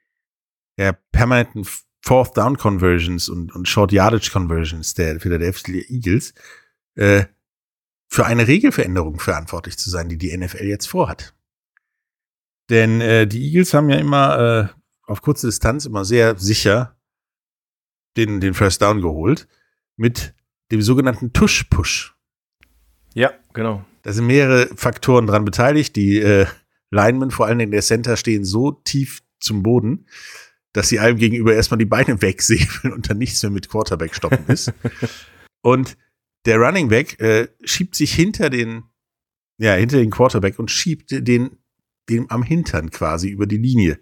ja, 0.79 0.93
permanenten 1.12 1.67
Fourth 2.00 2.37
Down 2.37 2.56
Conversions 2.56 3.29
und, 3.29 3.55
und 3.55 3.69
Short 3.69 3.93
Yardage 3.93 4.31
Conversions 4.31 4.94
der 4.94 5.19
Philadelphia 5.20 5.82
Eagles 5.88 6.35
äh, 6.96 7.25
für 8.15 8.27
eine 8.27 8.47
Regelveränderung 8.47 9.19
verantwortlich 9.19 9.77
zu 9.77 9.91
sein, 9.91 10.09
die 10.09 10.17
die 10.17 10.37
NFL 10.37 10.67
jetzt 10.67 10.87
vorhat. 10.87 11.35
Denn 12.71 13.01
äh, 13.01 13.27
die 13.27 13.45
Eagles 13.45 13.75
haben 13.75 13.91
ja 13.91 13.97
immer 13.97 14.39
äh, 14.39 15.11
auf 15.11 15.21
kurze 15.21 15.49
Distanz 15.49 15.85
immer 15.85 16.05
sehr 16.05 16.39
sicher 16.39 16.97
den, 18.17 18.41
den 18.41 18.55
First 18.55 18.83
Down 18.83 19.01
geholt 19.01 19.49
mit 19.97 20.33
dem 20.71 20.81
sogenannten 20.81 21.33
Tush-Push. 21.33 22.15
Ja, 23.15 23.33
genau. 23.53 23.85
Da 24.03 24.13
sind 24.13 24.29
mehrere 24.29 24.69
Faktoren 24.77 25.27
dran 25.27 25.45
beteiligt. 25.45 25.97
Die 25.97 26.19
äh, 26.21 26.47
Linemen, 26.93 27.33
vor 27.33 27.47
allem 27.47 27.59
in 27.59 27.73
der 27.73 27.83
Center, 27.83 28.17
stehen 28.17 28.45
so 28.45 28.71
tief 28.71 29.25
zum 29.41 29.65
Boden, 29.65 30.07
dass 30.73 30.89
sie 30.89 31.01
allem 31.01 31.17
gegenüber 31.17 31.53
erstmal 31.53 31.79
die 31.79 31.85
Beine 31.85 32.23
wegsäbeln 32.23 32.95
und 32.95 33.11
dann 33.11 33.19
nichts 33.19 33.43
mehr 33.43 33.51
mit 33.51 33.69
Quarterback 33.69 34.15
stoppen 34.15 34.47
ist. 34.47 34.73
und 35.63 35.97
der 36.44 36.58
Running 36.58 36.88
Back 36.88 37.20
äh, 37.20 37.49
schiebt 37.64 37.94
sich 37.94 38.12
hinter 38.14 38.50
den, 38.50 38.85
ja, 39.58 39.75
hinter 39.75 39.99
den 39.99 40.11
Quarterback 40.11 40.58
und 40.58 40.70
schiebt 40.70 41.11
den, 41.11 41.58
den 42.08 42.31
am 42.31 42.43
Hintern 42.43 42.91
quasi 42.91 43.29
über 43.29 43.46
die 43.46 43.56
Linie. 43.56 43.99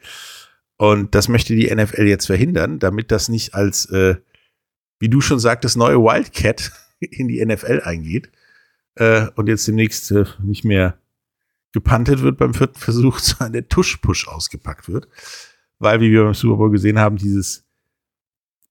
Und 0.76 1.14
das 1.14 1.28
möchte 1.28 1.54
die 1.54 1.72
NFL 1.72 2.08
jetzt 2.08 2.26
verhindern, 2.26 2.78
damit 2.78 3.12
das 3.12 3.28
nicht 3.28 3.54
als, 3.54 3.86
äh, 3.86 4.16
wie 4.98 5.08
du 5.08 5.20
schon 5.20 5.38
sagtest, 5.38 5.76
neue 5.76 5.98
Wildcat 5.98 6.72
in 7.00 7.28
die 7.28 7.44
NFL 7.44 7.82
eingeht 7.84 8.30
äh, 8.96 9.28
und 9.36 9.48
jetzt 9.48 9.66
demnächst 9.68 10.10
äh, 10.10 10.24
nicht 10.42 10.64
mehr 10.64 10.98
gepantet 11.72 12.20
wird 12.20 12.38
beim 12.38 12.54
vierten 12.54 12.78
Versuch, 12.78 13.18
sondern 13.20 13.52
der 13.52 13.68
Tuschpush 13.68 14.28
ausgepackt 14.28 14.88
wird. 14.88 15.08
Weil, 15.78 16.00
wie 16.00 16.10
wir 16.10 16.24
beim 16.24 16.34
Super 16.34 16.56
Bowl 16.56 16.70
gesehen 16.70 16.98
haben, 16.98 17.16
dieses 17.16 17.64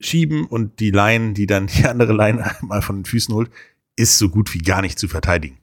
schieben 0.06 0.45
und 0.45 0.80
die 0.80 0.92
Line, 0.92 1.33
die 1.33 1.48
dann 1.48 1.68
die 1.68 1.86
andere 1.86 2.13
Line 2.13 2.50
mal 2.62 2.81
von 2.81 2.98
den 2.98 3.06
Füßen 3.06 3.33
holt, 3.33 3.50
ist 3.95 4.18
so 4.18 4.30
gut 4.30 4.53
wie 4.53 4.59
gar 4.59 4.81
nicht 4.81 5.00
zu 5.00 5.07
verteidigen. 5.07 5.57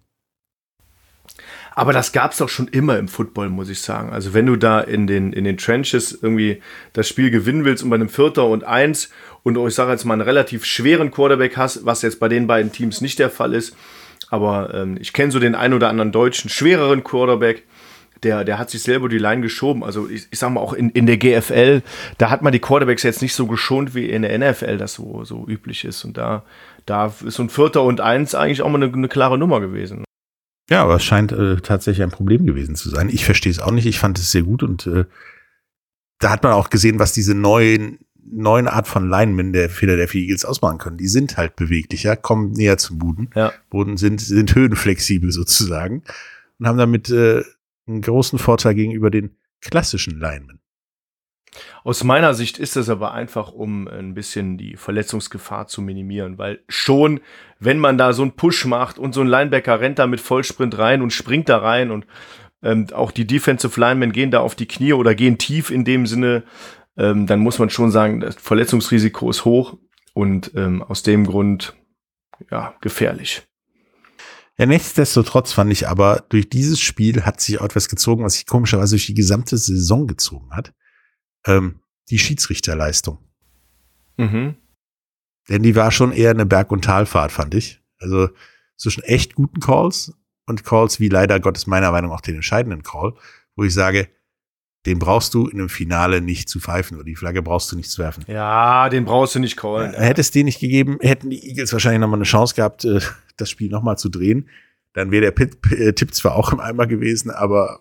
Aber 1.79 1.93
das 1.93 2.11
gab 2.11 2.33
es 2.33 2.39
doch 2.39 2.49
schon 2.49 2.67
immer 2.67 2.99
im 2.99 3.07
Football, 3.07 3.51
muss 3.51 3.69
ich 3.69 3.81
sagen. 3.81 4.11
Also 4.11 4.35
wenn 4.35 4.47
du 4.47 4.57
da 4.57 4.81
in 4.81 5.07
den, 5.07 5.33
in 5.33 5.45
den 5.45 5.57
Trenches 5.57 6.11
irgendwie 6.11 6.61
das 6.93 7.09
Spiel 7.09 7.31
gewinnen 7.31 7.65
willst 7.65 7.85
und 7.85 7.91
bei 7.91 7.95
einem 7.95 8.09
Vierter 8.09 8.47
und 8.47 8.65
Eins 8.65 9.11
und 9.45 9.57
ich 9.57 9.75
sage 9.77 9.93
jetzt 9.93 10.05
mal 10.05 10.15
einen 10.15 10.23
relativ 10.23 10.65
schweren 10.65 11.13
Quarterback 11.13 11.57
hast, 11.57 11.87
was 11.87 12.03
jetzt 12.03 12.19
bei 12.19 12.29
den 12.29 12.49
beiden 12.49 12.73
Teams 12.73 13.01
nicht 13.01 13.21
der 13.21 13.31
Fall 13.31 13.55
ist, 13.55 13.77
aber 14.29 14.75
ähm, 14.75 14.97
ich 15.01 15.13
kenne 15.13 15.31
so 15.31 15.39
den 15.39 15.55
ein 15.55 15.73
oder 15.73 15.89
anderen 15.89 16.11
deutschen 16.11 16.51
schwereren 16.51 17.05
Quarterback, 17.05 17.63
der, 18.23 18.45
der 18.45 18.59
hat 18.59 18.71
sich 18.71 18.83
selber 18.83 19.09
die 19.09 19.19
Line 19.19 19.43
geschoben. 19.43 19.85
Also 19.85 20.09
ich, 20.09 20.27
ich 20.31 20.39
sag 20.39 20.51
mal 20.51 20.61
auch 20.61 20.73
in, 20.73 20.91
in 20.91 21.07
der 21.07 21.17
GFL, 21.17 21.83
da 22.19 22.31
hat 22.31 22.43
man 22.43 22.53
die 22.53 22.59
Quarterbacks 22.59 23.03
jetzt 23.03 23.23
nicht 23.23 23.35
so 23.35 23.47
geschont, 23.47 23.95
wie 23.95 24.07
in 24.07 24.23
der 24.23 24.39
NFL 24.39 24.79
das 24.79 24.95
so, 24.95 25.25
so 25.25 25.47
üblich 25.47 25.85
ist. 25.85 26.05
Und 26.05 26.17
da, 26.17 26.45
da 26.87 27.13
ist 27.25 27.35
so 27.35 27.43
ein 27.43 27.51
Vierter 27.51 27.83
und 27.83 28.01
Eins 28.01 28.35
eigentlich 28.35 28.63
auch 28.63 28.69
mal 28.69 28.83
eine, 28.83 28.93
eine 28.93 29.09
klare 29.09 29.39
Nummer 29.39 29.61
gewesen. 29.61 30.05
Ja, 30.71 30.83
aber 30.83 30.97
es 30.97 31.05
scheint 31.05 31.33
äh, 31.33 31.57
tatsächlich 31.57 32.03
ein 32.03 32.11
Problem 32.11 32.47
gewesen 32.47 32.75
zu 32.75 32.91
sein. 32.91 33.09
Ich 33.09 33.25
verstehe 33.25 33.53
es 33.53 33.61
auch 33.61 33.71
nicht. 33.71 33.87
Ich 33.87 33.99
fand 33.99 34.19
es 34.19 34.31
sehr 34.31 34.43
gut 34.43 34.63
und 34.63 34.87
äh, 34.87 35.05
da 36.19 36.31
hat 36.31 36.43
man 36.43 36.53
auch 36.53 36.69
gesehen, 36.69 36.99
was 36.99 37.13
diese 37.13 37.35
neuen 37.35 37.99
neuen 38.31 38.69
Art 38.69 38.87
von 38.87 39.09
Linemen 39.09 39.53
der 39.53 39.71
Philadelphia 39.71 40.21
Eagles 40.21 40.45
ausmachen 40.45 40.79
können. 40.79 40.99
Die 40.99 41.09
sind 41.09 41.37
halt 41.37 41.57
beweglicher, 41.57 42.17
kommen 42.17 42.53
näher 42.53 42.79
zum 42.79 42.99
Boden. 42.99 43.31
Ja. 43.35 43.53
Boden 43.71 43.97
sind, 43.97 44.21
sind 44.21 44.55
höhenflexibel 44.55 45.33
sozusagen 45.33 46.03
und 46.59 46.67
haben 46.67 46.79
damit 46.79 47.11
äh, 47.11 47.43
einen 47.89 48.03
großen 48.03 48.39
Vorteil 48.39 48.75
gegenüber 48.75 49.11
den 49.11 49.37
klassischen 49.61 50.21
Linemen. 50.21 50.61
Aus 51.83 52.05
meiner 52.05 52.35
Sicht 52.35 52.59
ist 52.59 52.77
es 52.77 52.89
aber 52.89 53.13
einfach, 53.13 53.53
um 53.53 53.89
ein 53.89 54.15
bisschen 54.15 54.59
die 54.59 54.77
Verletzungsgefahr 54.77 55.67
zu 55.67 55.81
minimieren, 55.81 56.39
weil 56.39 56.61
schon, 56.69 57.21
wenn 57.59 57.79
man 57.79 57.99
da 57.99 58.13
so 58.13 58.23
einen 58.23 58.33
Push 58.33 58.67
macht 58.67 58.99
und 58.99 59.15
so 59.15 59.23
ein 59.23 59.27
Linebacker 59.27 59.81
rennt 59.81 59.99
da 59.99 60.07
mit 60.07 60.21
Vollsprint 60.21 60.79
rein 60.79 61.03
und 61.03 61.13
springt 61.13 61.49
da 61.49 61.59
rein 61.59 61.91
und 61.91 62.07
ähm, 62.63 62.89
auch 62.93 63.11
die 63.11 63.27
Defensive 63.27 63.81
Linemen 63.81 64.13
gehen 64.13 64.31
da 64.31 64.41
auf 64.41 64.55
die 64.55 64.67
Knie 64.67 64.93
oder 64.93 65.15
gehen 65.15 65.39
tief 65.39 65.71
in 65.71 65.85
dem 65.85 66.07
Sinne, 66.07 66.45
ähm, 66.97 67.27
dann 67.27 67.41
muss 67.41 67.59
man 67.59 67.71
schon 67.71 67.91
sagen, 67.91 68.21
das 68.21 68.37
Verletzungsrisiko 68.37 69.31
ist 69.31 69.45
hoch 69.45 69.79
und 70.13 70.53
ähm, 70.55 70.83
aus 70.83 71.03
dem 71.03 71.27
Grund 71.27 71.75
ja 72.51 72.75
gefährlich. 72.81 73.48
Ja, 74.59 74.67
nichtsdestotrotz 74.67 75.53
fand 75.53 75.73
ich 75.73 75.87
aber, 75.87 76.25
durch 76.29 76.51
dieses 76.51 76.81
Spiel 76.81 77.25
hat 77.25 77.41
sich 77.41 77.61
auch 77.61 77.65
etwas 77.65 77.89
gezogen, 77.89 78.25
was 78.25 78.35
sich 78.35 78.47
komischerweise 78.47 78.97
durch 78.97 79.07
die 79.07 79.15
gesamte 79.15 79.57
Saison 79.57 80.09
gezogen 80.09 80.51
hat. 80.51 80.75
Ähm, 81.47 81.81
die 82.11 82.19
Schiedsrichterleistung. 82.19 83.19
Mhm. 84.17 84.57
Denn 85.49 85.63
die 85.63 85.77
war 85.77 85.93
schon 85.93 86.13
eher 86.13 86.31
eine 86.31 86.47
Berg- 86.47 86.73
und 86.73 86.85
Talfahrt, 86.85 87.31
fand 87.31 87.55
ich. 87.55 87.81
Also 87.99 88.31
zwischen 88.77 89.03
echt 89.05 89.35
guten 89.35 89.61
Calls 89.61 90.13
und 90.47 90.65
Calls 90.65 90.99
wie 90.99 91.09
leider 91.09 91.39
Gottes 91.39 91.67
meiner 91.67 91.93
Meinung 91.93 92.11
nach 92.11 92.19
auch 92.19 92.23
den 92.23 92.37
entscheidenden 92.37 92.83
Call, 92.83 93.15
wo 93.55 93.65
ich 93.65 93.75
sage, 93.75 94.09
den 94.87 94.99
brauchst 94.99 95.35
du 95.35 95.49
in 95.49 95.59
einem 95.59 95.69
Finale 95.69 96.21
nicht 96.21 96.49
zu 96.49 96.61
pfeifen 96.61 96.97
oder 96.97 97.05
die 97.05 97.17
Flagge 97.17 97.43
brauchst 97.43 97.71
du 97.73 97.77
nicht 97.77 97.91
zu 97.91 98.01
werfen. 98.01 98.25
Ja, 98.27 98.89
den 98.89 99.05
brauchst 99.05 99.35
du 99.35 99.39
nicht 99.39 99.57
callen. 99.57 99.93
Ja, 99.93 100.01
hätte 100.01 100.21
es 100.21 100.31
den 100.31 100.47
nicht 100.47 100.61
gegeben, 100.61 100.99
hätten 101.01 101.31
die 101.31 101.49
Eagles 101.49 101.73
wahrscheinlich 101.73 102.01
nochmal 102.01 102.19
eine 102.19 102.25
Chance 102.25 102.55
gehabt, 102.55 102.85
äh, 102.85 103.01
das 103.37 103.51
Spiel 103.51 103.71
nochmal 103.71 103.99
zu 103.99 104.09
drehen. 104.09 104.49
Dann 104.95 105.11
wäre 105.11 105.23
der 105.23 105.31
Pit, 105.33 105.59
äh, 105.73 105.93
Tipp 105.93 106.15
zwar 106.15 106.37
auch 106.37 106.53
im 106.53 106.61
Eimer 106.61 106.87
gewesen, 106.87 107.31
aber 107.31 107.81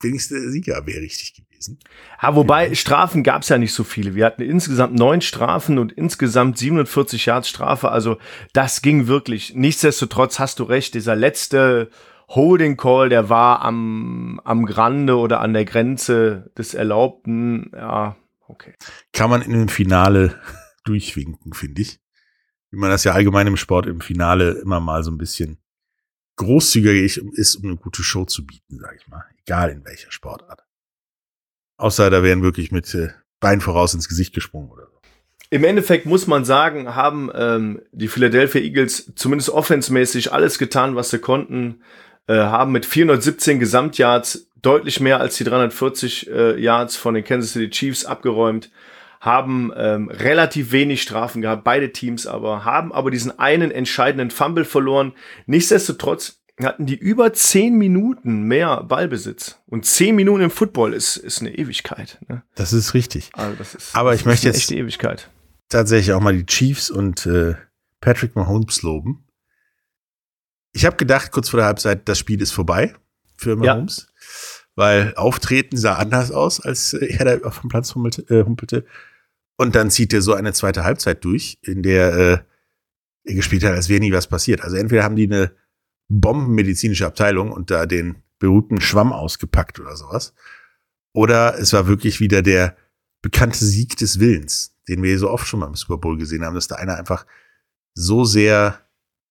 wenigstens 0.00 0.52
Sieger 0.52 0.86
wäre 0.86 1.00
richtig 1.00 1.34
gewesen. 1.34 1.78
Ja, 2.22 2.34
wobei 2.34 2.74
Strafen 2.74 3.22
gab 3.22 3.42
es 3.42 3.48
ja 3.48 3.58
nicht 3.58 3.72
so 3.72 3.84
viele. 3.84 4.14
Wir 4.14 4.26
hatten 4.26 4.42
insgesamt 4.42 4.94
neun 4.94 5.20
Strafen 5.20 5.78
und 5.78 5.92
insgesamt 5.92 6.58
47 6.58 7.26
Yards 7.26 7.48
Strafe. 7.48 7.90
Also 7.90 8.18
das 8.52 8.80
ging 8.82 9.06
wirklich. 9.08 9.54
Nichtsdestotrotz 9.54 10.38
hast 10.38 10.60
du 10.60 10.64
recht, 10.64 10.94
dieser 10.94 11.16
letzte 11.16 11.90
Holding 12.28 12.76
Call, 12.76 13.08
der 13.08 13.30
war 13.30 13.62
am, 13.62 14.40
am 14.44 14.66
Grande 14.66 15.16
oder 15.16 15.40
an 15.40 15.54
der 15.54 15.64
Grenze 15.64 16.50
des 16.56 16.74
Erlaubten. 16.74 17.70
Ja, 17.74 18.16
okay. 18.46 18.74
Kann 19.12 19.30
man 19.30 19.42
in 19.42 19.54
einem 19.54 19.68
Finale 19.68 20.38
durchwinken, 20.84 21.54
finde 21.54 21.82
ich. 21.82 22.00
Wie 22.70 22.78
man 22.78 22.90
das 22.90 23.04
ja 23.04 23.12
allgemein 23.12 23.46
im 23.46 23.56
Sport 23.56 23.86
im 23.86 24.02
Finale 24.02 24.50
immer 24.52 24.78
mal 24.78 25.02
so 25.02 25.10
ein 25.10 25.16
bisschen 25.16 25.58
großzügiger 26.36 26.92
ist, 26.92 27.56
um 27.56 27.64
eine 27.64 27.76
gute 27.76 28.02
Show 28.02 28.26
zu 28.26 28.46
bieten, 28.46 28.78
sage 28.78 28.96
ich 29.00 29.08
mal. 29.08 29.24
Egal 29.44 29.70
in 29.70 29.84
welcher 29.86 30.12
Sportart. 30.12 30.64
Außer 31.78 32.10
da 32.10 32.22
wären 32.22 32.42
wirklich 32.42 32.72
mit 32.72 32.92
äh, 32.94 33.08
Bein 33.40 33.60
voraus 33.60 33.94
ins 33.94 34.08
Gesicht 34.08 34.34
gesprungen 34.34 34.70
oder 34.70 34.86
so. 34.86 34.98
Im 35.50 35.64
Endeffekt 35.64 36.04
muss 36.04 36.26
man 36.26 36.44
sagen, 36.44 36.94
haben 36.94 37.30
ähm, 37.34 37.80
die 37.92 38.08
Philadelphia 38.08 38.60
Eagles 38.60 39.12
zumindest 39.14 39.48
offensmäßig 39.48 40.32
alles 40.32 40.58
getan, 40.58 40.94
was 40.94 41.10
sie 41.10 41.20
konnten, 41.20 41.82
äh, 42.28 42.34
haben 42.34 42.72
mit 42.72 42.86
417 42.86 43.58
Gesamtyards 43.58 44.48
deutlich 44.62 45.00
mehr 45.00 45.20
als 45.20 45.36
die 45.36 45.44
340 45.44 46.30
äh, 46.30 46.60
Yards 46.60 46.96
von 46.96 47.14
den 47.14 47.24
Kansas 47.24 47.52
City 47.52 47.70
Chiefs 47.70 48.04
abgeräumt, 48.04 48.70
haben 49.20 49.72
ähm, 49.76 50.08
relativ 50.08 50.70
wenig 50.70 51.02
Strafen 51.02 51.42
gehabt, 51.42 51.64
beide 51.64 51.92
Teams 51.92 52.26
aber, 52.26 52.64
haben 52.64 52.92
aber 52.92 53.10
diesen 53.10 53.36
einen 53.38 53.70
entscheidenden 53.70 54.30
Fumble 54.30 54.64
verloren. 54.64 55.12
Nichtsdestotrotz 55.46 56.40
hatten 56.60 56.86
die 56.86 56.96
über 56.96 57.32
zehn 57.32 57.76
Minuten 57.76 58.42
mehr 58.42 58.82
Ballbesitz. 58.82 59.60
Und 59.66 59.86
zehn 59.86 60.16
Minuten 60.16 60.42
im 60.44 60.50
Football 60.50 60.92
ist, 60.92 61.16
ist 61.16 61.40
eine 61.40 61.56
Ewigkeit. 61.56 62.18
Ne? 62.28 62.42
Das 62.54 62.72
ist 62.72 62.94
richtig. 62.94 63.30
Also 63.32 63.56
das 63.56 63.74
ist, 63.74 63.94
Aber 63.94 64.14
ich 64.14 64.24
möchte 64.24 64.48
jetzt 64.48 64.70
Ewigkeit. 64.70 65.30
tatsächlich 65.68 66.12
auch 66.14 66.20
mal 66.20 66.36
die 66.36 66.46
Chiefs 66.46 66.90
und 66.90 67.26
äh, 67.26 67.54
Patrick 68.00 68.36
Mahomes 68.36 68.82
loben. 68.82 69.24
Ich 70.78 70.84
habe 70.84 70.94
gedacht, 70.94 71.32
kurz 71.32 71.48
vor 71.48 71.58
der 71.58 71.66
Halbzeit, 71.66 72.08
das 72.08 72.20
Spiel 72.20 72.40
ist 72.40 72.52
vorbei 72.52 72.94
für 73.36 73.50
Ja. 73.50 73.74
Mahomes. 73.74 74.06
Weil 74.76 75.12
Auftreten 75.16 75.76
sah 75.76 75.94
anders 75.96 76.30
aus, 76.30 76.60
als 76.60 76.92
äh, 76.92 77.16
er 77.18 77.24
da 77.24 77.48
auf 77.48 77.62
dem 77.62 77.68
Platz 77.68 77.96
humpelte. 77.96 78.22
Äh, 78.32 78.44
humpelte. 78.44 78.86
Und 79.56 79.74
dann 79.74 79.90
zieht 79.90 80.12
er 80.12 80.22
so 80.22 80.34
eine 80.34 80.52
zweite 80.52 80.84
Halbzeit 80.84 81.24
durch, 81.24 81.58
in 81.62 81.82
der 81.82 82.14
äh, 82.14 82.38
er 83.24 83.34
gespielt 83.34 83.64
hat, 83.64 83.72
als 83.72 83.88
wäre 83.88 83.98
nie 83.98 84.12
was 84.12 84.28
passiert. 84.28 84.60
Also 84.60 84.76
entweder 84.76 85.02
haben 85.02 85.16
die 85.16 85.24
eine 85.24 85.50
bombenmedizinische 86.06 87.06
Abteilung 87.06 87.50
und 87.50 87.72
da 87.72 87.84
den 87.84 88.22
berühmten 88.38 88.80
Schwamm 88.80 89.12
ausgepackt 89.12 89.80
oder 89.80 89.96
sowas. 89.96 90.32
Oder 91.12 91.58
es 91.58 91.72
war 91.72 91.88
wirklich 91.88 92.20
wieder 92.20 92.40
der 92.40 92.76
bekannte 93.20 93.64
Sieg 93.64 93.96
des 93.96 94.20
Willens, 94.20 94.76
den 94.86 95.02
wir 95.02 95.18
so 95.18 95.28
oft 95.28 95.48
schon 95.48 95.58
mal 95.58 95.66
im 95.66 95.74
Super 95.74 95.98
Bowl 95.98 96.16
gesehen 96.16 96.44
haben, 96.44 96.54
dass 96.54 96.68
da 96.68 96.76
einer 96.76 96.96
einfach 96.96 97.26
so 97.94 98.24
sehr 98.24 98.87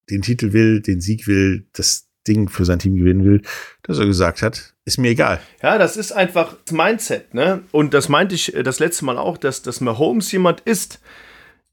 den 0.09 0.21
Titel 0.21 0.53
will, 0.53 0.81
den 0.81 1.01
Sieg 1.01 1.27
will, 1.27 1.67
das 1.73 2.07
Ding 2.27 2.49
für 2.49 2.65
sein 2.65 2.79
Team 2.79 2.95
gewinnen 2.97 3.23
will, 3.23 3.41
dass 3.83 3.99
er 3.99 4.05
gesagt 4.05 4.41
hat, 4.41 4.73
ist 4.85 4.97
mir 4.97 5.09
egal. 5.09 5.39
Ja, 5.61 5.77
das 5.77 5.97
ist 5.97 6.11
einfach 6.11 6.55
das 6.65 6.73
Mindset, 6.73 7.33
ne? 7.33 7.63
Und 7.71 7.93
das 7.93 8.09
meinte 8.09 8.35
ich 8.35 8.55
äh, 8.55 8.63
das 8.63 8.79
letzte 8.79 9.05
Mal 9.05 9.17
auch, 9.17 9.37
dass, 9.37 9.61
dass 9.61 9.81
Mahomes 9.81 10.31
jemand 10.31 10.61
ist, 10.61 10.99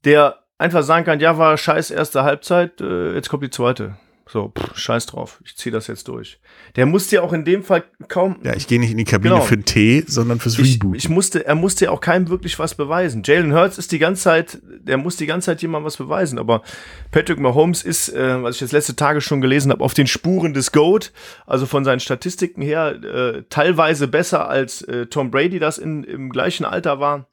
der 0.05 0.43
einfach 0.57 0.83
sagen 0.83 1.05
kann, 1.05 1.19
ja, 1.19 1.37
war 1.37 1.57
scheiß 1.57 1.91
erste 1.91 2.23
Halbzeit, 2.23 2.79
äh, 2.81 3.13
jetzt 3.13 3.29
kommt 3.29 3.43
die 3.43 3.49
zweite. 3.49 3.97
So, 4.27 4.51
pff, 4.57 4.75
scheiß 4.75 5.05
drauf, 5.05 5.39
ich 5.45 5.55
zieh 5.55 5.69
das 5.69 5.85
jetzt 5.85 6.07
durch. 6.07 6.39
Der 6.75 6.87
musste 6.87 7.17
ja 7.17 7.21
auch 7.21 7.31
in 7.31 7.45
dem 7.45 7.63
Fall 7.63 7.83
kaum. 8.07 8.37
Ja, 8.43 8.55
ich 8.55 8.65
gehe 8.67 8.79
nicht 8.79 8.89
in 8.89 8.97
die 8.97 9.03
Kabine 9.03 9.35
Genau. 9.35 9.45
für 9.45 9.53
einen 9.53 9.65
Tee, 9.65 10.03
sondern 10.07 10.39
fürs 10.39 10.57
ich, 10.57 10.75
Reboot. 10.75 10.95
ich 10.97 11.09
musste, 11.09 11.45
er 11.45 11.53
musste 11.53 11.85
ja 11.85 11.91
auch 11.91 12.01
keinem 12.01 12.27
wirklich 12.29 12.57
was 12.57 12.73
beweisen. 12.73 13.21
Jalen 13.23 13.53
Hurts 13.53 13.77
ist 13.77 13.91
die 13.91 13.99
ganze 13.99 14.23
Zeit, 14.23 14.57
der 14.63 14.97
muss 14.97 15.17
die 15.17 15.27
ganze 15.27 15.45
Zeit 15.45 15.61
jemandem 15.61 15.85
was 15.85 15.97
beweisen. 15.97 16.39
Aber 16.39 16.63
Patrick 17.11 17.39
Mahomes 17.39 17.83
ist, 17.83 18.09
äh, 18.09 18.41
was 18.41 18.55
ich 18.55 18.61
jetzt 18.61 18.71
letzte 18.71 18.95
Tage 18.95 19.21
schon 19.21 19.41
gelesen 19.41 19.71
habe, 19.71 19.83
auf 19.83 19.93
den 19.93 20.07
Spuren 20.07 20.55
des 20.55 20.71
GOAT, 20.71 21.11
also 21.45 21.67
von 21.67 21.85
seinen 21.85 21.99
Statistiken 21.99 22.63
her, 22.63 22.95
äh, 23.03 23.43
teilweise 23.49 24.07
besser 24.07 24.49
als 24.49 24.81
äh, 24.81 25.05
Tom 25.05 25.29
Brady 25.29 25.59
das 25.59 25.77
in, 25.77 26.03
im 26.03 26.31
gleichen 26.31 26.65
Alter 26.65 26.99
war. 26.99 27.27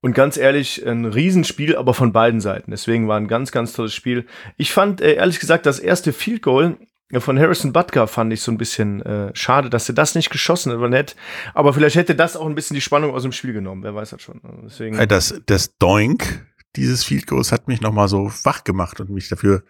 Und 0.00 0.14
ganz 0.14 0.36
ehrlich, 0.36 0.86
ein 0.86 1.04
Riesenspiel, 1.04 1.76
aber 1.76 1.92
von 1.92 2.12
beiden 2.12 2.40
Seiten. 2.40 2.70
Deswegen 2.70 3.08
war 3.08 3.16
ein 3.16 3.26
ganz, 3.26 3.50
ganz 3.50 3.72
tolles 3.72 3.94
Spiel. 3.94 4.26
Ich 4.56 4.72
fand, 4.72 5.00
äh, 5.00 5.14
ehrlich 5.14 5.40
gesagt, 5.40 5.66
das 5.66 5.80
erste 5.80 6.12
Field 6.12 6.42
Goal 6.42 6.76
von 7.16 7.38
Harrison 7.38 7.72
Butker 7.72 8.06
fand 8.06 8.32
ich 8.32 8.42
so 8.42 8.52
ein 8.52 8.58
bisschen 8.58 9.00
äh, 9.02 9.30
schade, 9.34 9.70
dass 9.70 9.88
er 9.88 9.94
das 9.94 10.14
nicht 10.14 10.30
geschossen 10.30 10.72
hat, 10.72 10.80
war 10.80 10.88
nett. 10.88 11.16
Aber 11.54 11.72
vielleicht 11.72 11.96
hätte 11.96 12.14
das 12.14 12.36
auch 12.36 12.46
ein 12.46 12.54
bisschen 12.54 12.74
die 12.74 12.80
Spannung 12.80 13.14
aus 13.14 13.22
dem 13.22 13.32
Spiel 13.32 13.52
genommen, 13.52 13.82
wer 13.82 13.94
weiß 13.94 14.10
das 14.10 14.22
schon. 14.22 14.40
Also 14.44 14.62
Deswegen, 14.62 14.98
Äh, 14.98 15.06
das, 15.06 15.40
das 15.46 15.76
Doink 15.78 16.46
dieses 16.76 17.04
Field 17.04 17.26
Goals 17.26 17.50
hat 17.50 17.66
mich 17.66 17.80
noch 17.80 17.92
mal 17.92 18.08
so 18.08 18.30
wach 18.44 18.62
gemacht 18.62 19.00
und 19.00 19.10
mich 19.10 19.28
dafür 19.28 19.64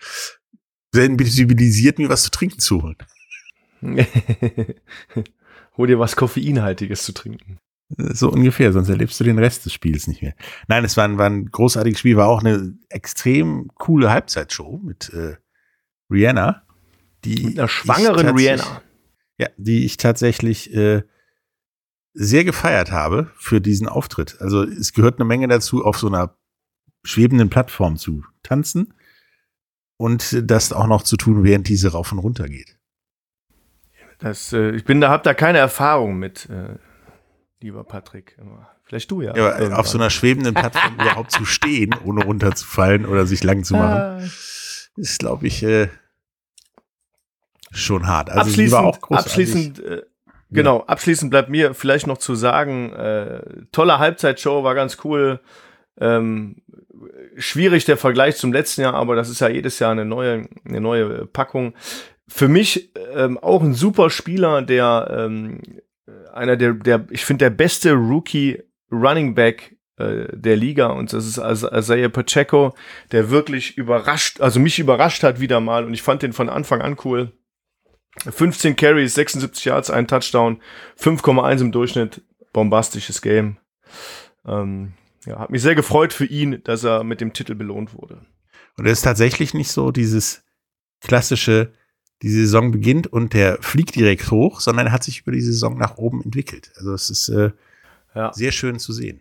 sensibilisiert, 0.92 1.98
mir 1.98 2.08
was 2.08 2.24
zu 2.24 2.30
trinken 2.30 2.58
zu 2.58 2.82
holen. 2.82 2.96
hol 5.76 5.86
dir 5.86 5.98
was 5.98 6.16
Koffeinhaltiges 6.16 7.04
zu 7.04 7.12
trinken. 7.12 7.60
So 7.90 8.30
ungefähr, 8.30 8.72
sonst 8.72 8.90
erlebst 8.90 9.18
du 9.18 9.24
den 9.24 9.38
Rest 9.38 9.64
des 9.64 9.72
Spiels 9.72 10.06
nicht 10.06 10.20
mehr. 10.20 10.34
Nein, 10.66 10.84
es 10.84 10.96
war 10.98 11.04
ein, 11.04 11.16
war 11.16 11.26
ein 11.26 11.46
großartiges 11.46 11.98
Spiel, 11.98 12.16
war 12.16 12.28
auch 12.28 12.40
eine 12.40 12.74
extrem 12.90 13.70
coole 13.76 14.10
Halbzeitshow 14.10 14.78
mit 14.84 15.10
äh, 15.14 15.36
Rihanna. 16.10 16.62
Die 17.24 17.46
Mit 17.46 17.58
einer 17.58 17.68
schwangeren 17.68 18.36
Rihanna. 18.36 18.82
Ja, 19.38 19.48
die 19.56 19.86
ich 19.86 19.96
tatsächlich 19.96 20.74
äh, 20.74 21.02
sehr 22.12 22.44
gefeiert 22.44 22.90
habe 22.90 23.30
für 23.36 23.60
diesen 23.60 23.88
Auftritt. 23.88 24.40
Also 24.40 24.64
es 24.64 24.92
gehört 24.92 25.18
eine 25.18 25.24
Menge 25.24 25.48
dazu, 25.48 25.84
auf 25.84 25.98
so 25.98 26.08
einer 26.08 26.36
schwebenden 27.04 27.48
Plattform 27.48 27.96
zu 27.96 28.24
tanzen 28.42 28.92
und 29.96 30.50
das 30.50 30.72
auch 30.72 30.88
noch 30.88 31.04
zu 31.04 31.16
tun, 31.16 31.44
während 31.44 31.68
diese 31.68 31.92
rauf 31.92 32.12
und 32.12 32.18
runter 32.18 32.48
geht. 32.48 32.76
Das, 34.18 34.52
äh, 34.52 34.70
ich 34.72 34.84
bin 34.84 35.00
da, 35.00 35.10
hab 35.10 35.22
da 35.22 35.32
keine 35.32 35.58
Erfahrung 35.58 36.18
mit, 36.18 36.50
äh, 36.50 36.76
lieber 37.60 37.84
Patrick. 37.84 38.36
Aber 38.40 38.68
Vielleicht 38.88 39.10
du 39.10 39.20
ja. 39.20 39.36
Ja, 39.36 39.76
auf 39.76 39.86
so 39.86 39.98
einer 39.98 40.08
schwebenden 40.08 40.54
Plattform 40.54 40.94
überhaupt 40.98 41.30
zu 41.30 41.44
stehen, 41.44 41.94
ohne 42.04 42.24
runterzufallen 42.24 43.04
oder 43.04 43.26
sich 43.26 43.44
lang 43.44 43.62
zu 43.62 43.74
machen, 43.74 43.92
Ah, 43.92 44.20
ist, 44.96 45.18
glaube 45.18 45.46
ich, 45.46 45.62
äh, 45.62 45.88
schon 47.70 48.06
hart. 48.06 48.30
Also 48.30 48.48
abschließend, 48.48 48.80
auch 48.80 49.00
großartig. 49.00 49.26
abschließend, 49.26 49.80
äh, 49.84 50.02
genau, 50.50 50.80
abschließend 50.80 51.30
bleibt 51.30 51.50
mir 51.50 51.74
vielleicht 51.74 52.06
noch 52.06 52.16
zu 52.16 52.34
sagen, 52.34 52.94
äh, 52.94 53.42
tolle 53.72 53.98
Halbzeitshow, 53.98 54.64
war 54.64 54.74
ganz 54.74 54.96
cool. 55.04 55.40
Ähm, 56.00 56.62
schwierig 57.36 57.84
der 57.84 57.98
Vergleich 57.98 58.36
zum 58.36 58.54
letzten 58.54 58.80
Jahr, 58.80 58.94
aber 58.94 59.16
das 59.16 59.28
ist 59.28 59.40
ja 59.40 59.48
jedes 59.48 59.78
Jahr 59.80 59.92
eine 59.92 60.06
neue, 60.06 60.48
eine 60.64 60.80
neue 60.80 61.26
Packung. 61.26 61.74
Für 62.26 62.48
mich 62.48 62.90
ähm, 63.14 63.36
auch 63.36 63.62
ein 63.62 63.74
super 63.74 64.08
Spieler, 64.08 64.62
der 64.62 65.08
ähm, 65.10 65.60
einer 66.38 66.56
der, 66.56 66.72
der 66.74 67.06
ich 67.10 67.24
finde, 67.24 67.44
der 67.44 67.50
beste 67.50 67.92
Rookie 67.92 68.62
Running 68.90 69.34
Back 69.34 69.76
äh, 69.98 70.26
der 70.32 70.56
Liga 70.56 70.86
und 70.86 71.12
das 71.12 71.26
ist 71.26 71.38
Is- 71.38 71.62
Isaiah 71.70 72.08
Pacheco, 72.08 72.74
der 73.12 73.30
wirklich 73.30 73.76
überrascht, 73.76 74.40
also 74.40 74.60
mich 74.60 74.78
überrascht 74.78 75.22
hat 75.22 75.40
wieder 75.40 75.60
mal 75.60 75.84
und 75.84 75.92
ich 75.94 76.02
fand 76.02 76.22
den 76.22 76.32
von 76.32 76.48
Anfang 76.48 76.80
an 76.80 76.96
cool. 77.04 77.32
15 78.18 78.74
Carries, 78.74 79.14
76 79.14 79.64
Yards, 79.66 79.90
ein 79.90 80.08
Touchdown, 80.08 80.60
5,1 80.98 81.60
im 81.60 81.72
Durchschnitt, 81.72 82.22
bombastisches 82.52 83.22
Game. 83.22 83.58
Ähm, 84.44 84.94
ja, 85.26 85.38
hat 85.38 85.50
mich 85.50 85.62
sehr 85.62 85.74
gefreut 85.74 86.12
für 86.12 86.24
ihn, 86.24 86.60
dass 86.64 86.82
er 86.84 87.04
mit 87.04 87.20
dem 87.20 87.32
Titel 87.32 87.54
belohnt 87.54 87.94
wurde. 87.94 88.24
Und 88.76 88.86
es 88.86 88.92
ist 88.94 89.02
tatsächlich 89.02 89.54
nicht 89.54 89.70
so 89.70 89.92
dieses 89.92 90.44
klassische, 91.00 91.72
die 92.22 92.30
Saison 92.30 92.72
beginnt 92.72 93.06
und 93.06 93.32
der 93.32 93.58
fliegt 93.62 93.94
direkt 93.94 94.30
hoch, 94.30 94.60
sondern 94.60 94.86
er 94.86 94.92
hat 94.92 95.04
sich 95.04 95.20
über 95.20 95.32
die 95.32 95.40
Saison 95.40 95.78
nach 95.78 95.96
oben 95.98 96.22
entwickelt. 96.22 96.72
Also 96.76 96.92
es 96.94 97.10
ist 97.10 97.28
äh, 97.28 97.50
Ja. 98.14 98.32
sehr 98.32 98.52
schön 98.52 98.78
zu 98.78 98.92
sehen. 98.92 99.20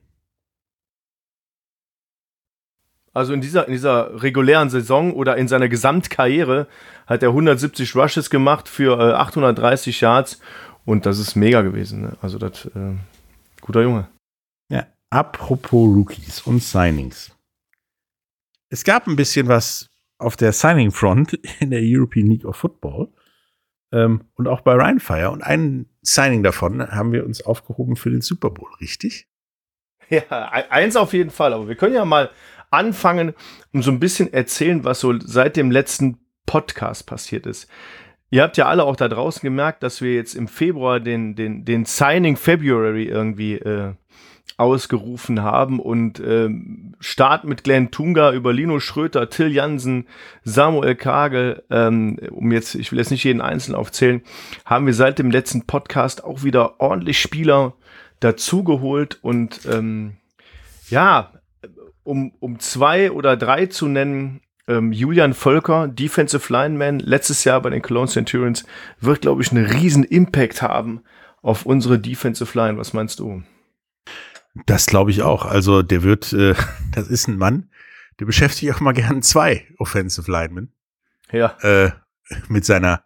Also 3.14 3.34
in 3.34 3.42
dieser, 3.42 3.66
in 3.68 3.74
dieser 3.74 4.22
regulären 4.22 4.70
Saison 4.70 5.12
oder 5.14 5.38
in 5.38 5.48
seiner 5.48 5.68
Gesamtkarriere 5.70 6.68
hat 7.08 7.24
er 7.24 7.30
170 7.30 7.96
Rushes 7.96 8.30
gemacht 8.30 8.68
für 8.70 9.00
äh, 9.00 9.14
830 9.14 10.02
Yards 10.02 10.40
und 10.86 11.06
das 11.06 11.18
ist 11.18 11.36
mega 11.36 11.62
gewesen. 11.64 12.02
Ne? 12.02 12.18
Also 12.22 12.38
das, 12.38 12.66
äh, 12.66 12.96
guter 13.62 13.82
Junge. 13.82 14.08
Ja, 14.70 14.86
apropos 15.10 15.96
Rookies 15.96 16.42
und 16.42 16.62
Signings. 16.62 17.32
Es 18.70 18.84
gab 18.84 19.08
ein 19.08 19.16
bisschen 19.16 19.48
was 19.48 19.88
auf 20.18 20.36
der 20.36 20.52
Signing 20.52 20.92
Front 20.92 21.34
in 21.60 21.72
der 21.72 21.82
European 21.84 22.28
League 22.28 22.46
of 22.46 22.56
Football 22.56 23.10
ähm, 23.92 24.26
und 24.36 24.48
auch 24.48 24.62
bei 24.62 24.74
Rheinfire. 24.74 25.32
Und 25.32 25.42
ein 25.42 25.88
Signing 26.02 26.44
davon 26.44 26.90
haben 26.92 27.12
wir 27.12 27.26
uns 27.26 27.42
aufgehoben 27.42 27.96
für 27.96 28.10
den 28.10 28.22
Super 28.22 28.50
Bowl, 28.50 28.70
richtig? 28.82 29.28
Ja, 30.10 30.22
e- 30.22 30.70
eins 30.70 30.96
auf 30.96 31.12
jeden 31.12 31.32
Fall. 31.32 31.52
Aber 31.52 31.68
wir 31.68 31.76
können 31.76 31.94
ja 31.94 32.06
mal 32.06 32.30
anfangen 32.72 33.34
und 33.74 33.82
so 33.82 33.92
ein 33.92 34.00
bisschen 34.00 34.32
erzählen, 34.32 34.86
was 34.86 35.02
so 35.02 35.20
seit 35.20 35.58
dem 35.58 35.70
letzten 35.70 36.18
Podcast 36.46 37.06
passiert 37.06 37.46
ist. 37.46 37.70
Ihr 38.30 38.42
habt 38.42 38.56
ja 38.56 38.68
alle 38.68 38.86
auch 38.86 38.96
da 38.96 39.10
draußen 39.10 39.42
gemerkt, 39.42 39.84
dass 39.84 40.02
wir 40.02 40.14
jetzt 40.14 40.34
im 40.34 40.48
Februar 40.48 41.02
den, 41.02 41.36
den, 41.36 41.66
den 41.66 41.84
Signing 41.84 42.38
February 42.38 43.04
irgendwie 43.04 43.56
äh, 43.56 43.96
ausgerufen 44.58 45.44
haben 45.44 45.80
und 45.80 46.20
ähm, 46.20 46.96
Start 47.00 47.44
mit 47.44 47.64
Glenn 47.64 47.92
Tunga 47.92 48.32
über 48.34 48.54
Lino 48.54 48.80
Schröter, 48.80 49.30
Till 49.30 49.52
Jansen, 49.52 50.08
Samuel 50.44 50.96
Kagel, 50.96 51.64
ähm, 51.70 52.18
um 52.32 52.52
jetzt, 52.52 52.74
ich 52.74 52.92
will 52.92 53.00
jetzt 53.00 53.12
nicht 53.12 53.24
jeden 53.24 53.42
einzeln 53.42 53.76
aufzählen, 53.76 54.22
haben 54.66 54.88
wir 54.88 54.94
seit 54.94 55.20
dem 55.20 55.30
letzten 55.30 55.68
Podcast 55.68 56.24
auch 56.24 56.44
wieder 56.44 56.80
ordentlich 56.80 57.20
Spieler 57.20 57.74
dazugeholt 58.20 59.20
und 59.22 59.60
ähm, 59.72 60.18
ja, 60.90 61.34
um, 62.04 62.32
um 62.40 62.60
zwei 62.60 63.12
oder 63.12 63.38
drei 63.38 63.68
zu 63.68 63.88
nennen, 63.88 64.42
ähm, 64.68 64.92
Julian 64.92 65.34
Völker, 65.34 65.88
Defensive 65.88 66.52
Lineman, 66.52 67.00
letztes 67.00 67.44
Jahr 67.44 67.62
bei 67.62 67.70
den 67.70 67.82
Cologne 67.82 68.10
Centurions, 68.10 68.66
wird, 69.00 69.22
glaube 69.22 69.42
ich, 69.42 69.52
einen 69.52 69.66
riesen 69.66 70.04
Impact 70.04 70.62
haben 70.62 71.02
auf 71.42 71.66
unsere 71.66 72.00
Defensive 72.00 72.58
Line. 72.58 72.78
Was 72.78 72.94
meinst 72.94 73.20
du? 73.20 73.44
Das 74.66 74.86
glaube 74.86 75.12
ich 75.12 75.22
auch. 75.22 75.46
Also 75.46 75.82
der 75.82 76.04
wird, 76.04 76.34
äh, 76.34 76.56
das 76.94 77.08
ist 77.08 77.28
ein 77.28 77.38
Mann, 77.38 77.70
der 78.20 78.26
beschäftigt 78.26 78.74
auch 78.74 78.80
mal 78.80 78.94
gern 78.94 79.22
zwei 79.22 79.68
Offensive 79.78 80.32
Linemen. 80.32 80.74
Ja. 81.32 81.58
Äh, 81.62 81.92
mit 82.48 82.66
seiner, 82.66 83.04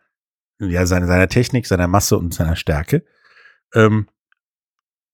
ja, 0.60 0.86
seiner, 0.86 1.08
seiner 1.08 1.28
Technik, 1.28 1.68
seiner 1.68 1.88
Masse 1.88 2.18
und 2.18 2.34
seiner 2.34 2.56
Stärke. 2.56 3.06
Ähm, 3.74 4.08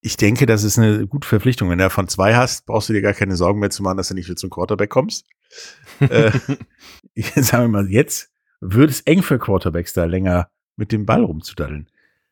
ich 0.00 0.16
denke, 0.16 0.46
das 0.46 0.62
ist 0.62 0.78
eine 0.78 1.06
gute 1.06 1.26
Verpflichtung. 1.26 1.70
Wenn 1.70 1.78
du 1.78 1.90
von 1.90 2.08
zwei 2.08 2.36
hast, 2.36 2.66
brauchst 2.66 2.88
du 2.88 2.92
dir 2.92 3.02
gar 3.02 3.14
keine 3.14 3.36
Sorgen 3.36 3.58
mehr 3.58 3.70
zu 3.70 3.82
machen, 3.82 3.96
dass 3.96 4.08
du 4.08 4.14
nicht 4.14 4.26
wieder 4.26 4.36
zum 4.36 4.50
Quarterback 4.50 4.90
kommst. 4.90 5.26
äh, 6.00 6.30
sagen 7.36 7.64
wir 7.64 7.68
mal, 7.68 7.90
jetzt 7.90 8.30
wird 8.60 8.90
es 8.90 9.00
eng 9.02 9.22
für 9.22 9.38
Quarterbacks 9.38 9.92
da 9.92 10.04
länger 10.04 10.50
mit 10.76 10.92
dem 10.92 11.06
Ball 11.06 11.24
rumzudaddeln. 11.24 11.88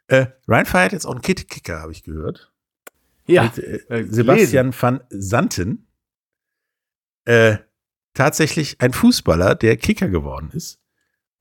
Äh, 0.08 0.26
Ryan 0.46 0.66
Fire 0.66 0.84
hat 0.84 0.92
jetzt 0.92 1.06
auch 1.06 1.12
einen 1.12 1.22
Kicker, 1.22 1.80
habe 1.80 1.92
ich 1.92 2.04
gehört. 2.04 2.52
Ja. 3.26 3.44
Mit, 3.44 3.58
äh, 3.58 4.04
Sebastian 4.08 4.74
van 4.78 5.00
Santen. 5.10 5.86
Äh, 7.24 7.58
tatsächlich 8.14 8.80
ein 8.80 8.92
Fußballer, 8.92 9.54
der 9.54 9.76
Kicker 9.76 10.08
geworden 10.08 10.50
ist. 10.52 10.80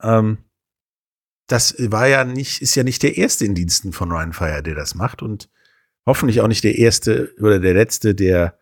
Ähm, 0.02 0.38
das 1.46 1.74
war 1.78 2.08
ja 2.08 2.24
nicht, 2.24 2.60
ist 2.60 2.74
ja 2.74 2.82
nicht 2.82 3.02
der 3.02 3.16
erste 3.16 3.44
in 3.44 3.54
Diensten 3.54 3.92
von 3.92 4.10
Ryan 4.10 4.32
Fire, 4.32 4.62
der 4.62 4.74
das 4.74 4.94
macht 4.94 5.22
und 5.22 5.48
hoffentlich 6.04 6.40
auch 6.40 6.48
nicht 6.48 6.64
der 6.64 6.76
erste 6.76 7.34
oder 7.40 7.60
der 7.60 7.74
letzte, 7.74 8.14
der 8.14 8.58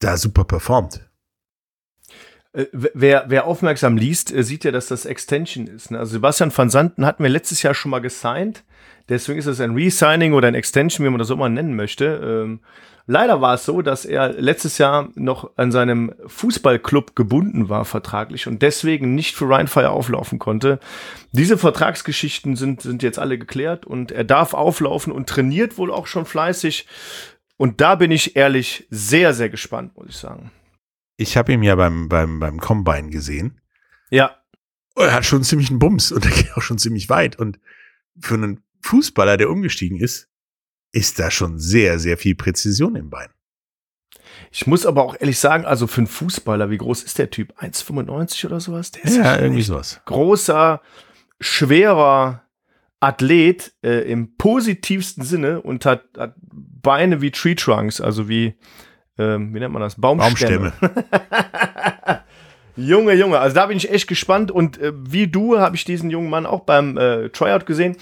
da 0.00 0.16
super 0.16 0.44
performt. 0.44 1.08
Äh, 2.52 2.66
wer, 2.72 3.24
wer 3.28 3.46
aufmerksam 3.46 3.96
liest, 3.96 4.32
äh, 4.32 4.42
sieht 4.42 4.64
ja, 4.64 4.70
dass 4.70 4.88
das 4.88 5.06
Extension 5.06 5.66
ist. 5.66 5.90
Ne? 5.90 5.98
Also 5.98 6.12
Sebastian 6.12 6.56
van 6.56 6.70
Santen 6.70 7.06
hatten 7.06 7.22
wir 7.22 7.30
letztes 7.30 7.62
Jahr 7.62 7.74
schon 7.74 7.90
mal 7.90 8.00
gesigned. 8.00 8.64
Deswegen 9.08 9.38
ist 9.38 9.46
es 9.46 9.60
ein 9.60 9.74
Resigning 9.74 10.32
oder 10.32 10.48
ein 10.48 10.54
Extension, 10.54 11.06
wie 11.06 11.10
man 11.10 11.18
das 11.18 11.30
auch 11.30 11.36
mal 11.36 11.50
nennen 11.50 11.76
möchte. 11.76 12.04
Ähm, 12.44 12.60
leider 13.06 13.40
war 13.40 13.54
es 13.54 13.64
so, 13.66 13.82
dass 13.82 14.06
er 14.06 14.30
letztes 14.32 14.78
Jahr 14.78 15.10
noch 15.14 15.50
an 15.56 15.72
seinem 15.72 16.14
Fußballclub 16.26 17.14
gebunden 17.14 17.68
war 17.68 17.84
vertraglich 17.84 18.46
und 18.46 18.62
deswegen 18.62 19.14
nicht 19.14 19.34
für 19.34 19.48
Rheinfire 19.48 19.90
auflaufen 19.90 20.38
konnte. 20.38 20.80
Diese 21.32 21.58
Vertragsgeschichten 21.58 22.56
sind, 22.56 22.80
sind 22.80 23.02
jetzt 23.02 23.18
alle 23.18 23.38
geklärt 23.38 23.84
und 23.84 24.10
er 24.10 24.24
darf 24.24 24.54
auflaufen 24.54 25.12
und 25.12 25.28
trainiert 25.28 25.76
wohl 25.76 25.92
auch 25.92 26.06
schon 26.06 26.24
fleißig. 26.24 26.86
Und 27.56 27.80
da 27.80 27.94
bin 27.94 28.10
ich 28.10 28.36
ehrlich 28.36 28.86
sehr, 28.90 29.34
sehr 29.34 29.50
gespannt, 29.50 29.96
muss 29.96 30.08
ich 30.08 30.16
sagen. 30.16 30.50
Ich 31.16 31.36
habe 31.36 31.52
ihn 31.52 31.62
ja 31.62 31.76
beim, 31.76 32.08
beim, 32.08 32.40
beim 32.40 32.58
Combine 32.58 33.10
gesehen. 33.10 33.60
Ja. 34.10 34.36
Er 34.96 35.12
hat 35.12 35.24
schon 35.24 35.44
ziemlich 35.44 35.70
einen 35.70 35.78
Bums 35.78 36.10
und 36.10 36.24
er 36.24 36.32
geht 36.32 36.56
auch 36.56 36.62
schon 36.62 36.78
ziemlich 36.78 37.08
weit. 37.10 37.38
Und 37.38 37.60
für 38.18 38.34
einen 38.34 38.63
Fußballer, 38.84 39.38
der 39.38 39.48
umgestiegen 39.48 39.98
ist, 39.98 40.28
ist 40.92 41.18
da 41.18 41.30
schon 41.30 41.58
sehr, 41.58 41.98
sehr 41.98 42.18
viel 42.18 42.34
Präzision 42.34 42.96
im 42.96 43.08
Bein. 43.08 43.28
Ich 44.50 44.66
muss 44.66 44.84
aber 44.84 45.02
auch 45.02 45.16
ehrlich 45.18 45.38
sagen, 45.38 45.64
also 45.64 45.86
für 45.86 45.98
einen 45.98 46.06
Fußballer, 46.06 46.70
wie 46.70 46.76
groß 46.76 47.02
ist 47.02 47.18
der 47.18 47.30
Typ? 47.30 47.54
1,95 47.58 48.46
oder 48.46 48.60
sowas? 48.60 48.90
Der 48.90 49.04
ist 49.04 49.16
ja, 49.16 49.38
irgendwie 49.40 49.62
sowas. 49.62 50.00
Großer, 50.04 50.82
schwerer 51.40 52.42
Athlet 53.00 53.72
äh, 53.82 54.10
im 54.10 54.36
positivsten 54.36 55.24
Sinne 55.24 55.62
und 55.62 55.86
hat, 55.86 56.04
hat 56.16 56.34
Beine 56.42 57.22
wie 57.22 57.30
Tree 57.30 57.54
Trunks, 57.54 58.02
also 58.02 58.28
wie, 58.28 58.54
ähm, 59.18 59.54
wie 59.54 59.60
nennt 59.60 59.72
man 59.72 59.82
das? 59.82 59.98
Baumstämme. 59.98 60.72
Baumstämme. 60.78 61.04
Junge, 62.76 63.14
Junge, 63.14 63.38
also 63.38 63.54
da 63.54 63.66
bin 63.66 63.76
ich 63.76 63.90
echt 63.90 64.08
gespannt 64.08 64.50
und 64.50 64.78
äh, 64.78 64.92
wie 64.94 65.26
du 65.28 65.58
habe 65.58 65.76
ich 65.76 65.84
diesen 65.84 66.10
jungen 66.10 66.28
Mann 66.28 66.44
auch 66.44 66.60
beim 66.60 66.98
äh, 66.98 67.30
Tryout 67.30 67.66
gesehen 67.66 67.96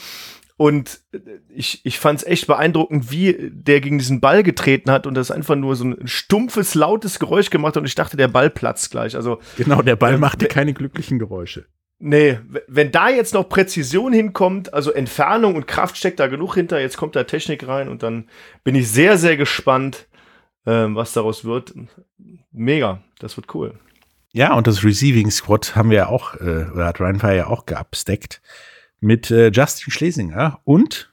und 0.56 1.00
ich, 1.48 1.84
ich 1.84 1.98
fand 1.98 2.20
es 2.20 2.26
echt 2.26 2.46
beeindruckend, 2.46 3.10
wie 3.10 3.50
der 3.50 3.80
gegen 3.80 3.98
diesen 3.98 4.20
Ball 4.20 4.42
getreten 4.42 4.90
hat 4.90 5.06
und 5.06 5.14
das 5.14 5.30
einfach 5.30 5.56
nur 5.56 5.76
so 5.76 5.84
ein 5.84 6.06
stumpfes, 6.06 6.74
lautes 6.74 7.18
Geräusch 7.18 7.50
gemacht 7.50 7.76
hat 7.76 7.80
und 7.80 7.88
ich 7.88 7.94
dachte, 7.94 8.16
der 8.16 8.28
Ball 8.28 8.50
platzt 8.50 8.90
gleich. 8.90 9.16
Also, 9.16 9.40
genau, 9.56 9.82
der 9.82 9.96
Ball 9.96 10.18
machte 10.18 10.46
keine 10.46 10.74
glücklichen 10.74 11.18
Geräusche. 11.18 11.66
Nee, 11.98 12.40
wenn 12.66 12.90
da 12.90 13.08
jetzt 13.10 13.32
noch 13.32 13.48
Präzision 13.48 14.12
hinkommt, 14.12 14.74
also 14.74 14.90
Entfernung 14.90 15.54
und 15.54 15.68
Kraft 15.68 15.96
steckt 15.96 16.18
da 16.18 16.26
genug 16.26 16.54
hinter, 16.54 16.80
jetzt 16.80 16.96
kommt 16.96 17.14
da 17.14 17.22
Technik 17.22 17.66
rein 17.68 17.88
und 17.88 18.02
dann 18.02 18.28
bin 18.64 18.74
ich 18.74 18.90
sehr, 18.90 19.18
sehr 19.18 19.36
gespannt, 19.36 20.08
ähm, 20.66 20.96
was 20.96 21.12
daraus 21.12 21.44
wird. 21.44 21.74
Mega, 22.50 23.02
das 23.20 23.36
wird 23.36 23.54
cool. 23.54 23.74
Ja, 24.32 24.54
und 24.54 24.66
das 24.66 24.82
Receiving 24.82 25.30
Squad 25.30 25.76
haben 25.76 25.90
wir 25.90 25.98
ja 25.98 26.06
auch, 26.08 26.34
äh, 26.36 26.66
oder 26.72 26.86
hat 26.86 27.00
Ryan 27.00 27.20
Fire 27.20 27.36
ja 27.36 27.46
auch 27.46 27.66
geupstackt 27.66 28.42
mit 29.02 29.30
äh, 29.30 29.50
Justin 29.52 29.90
Schlesinger 29.90 30.60
und 30.64 31.12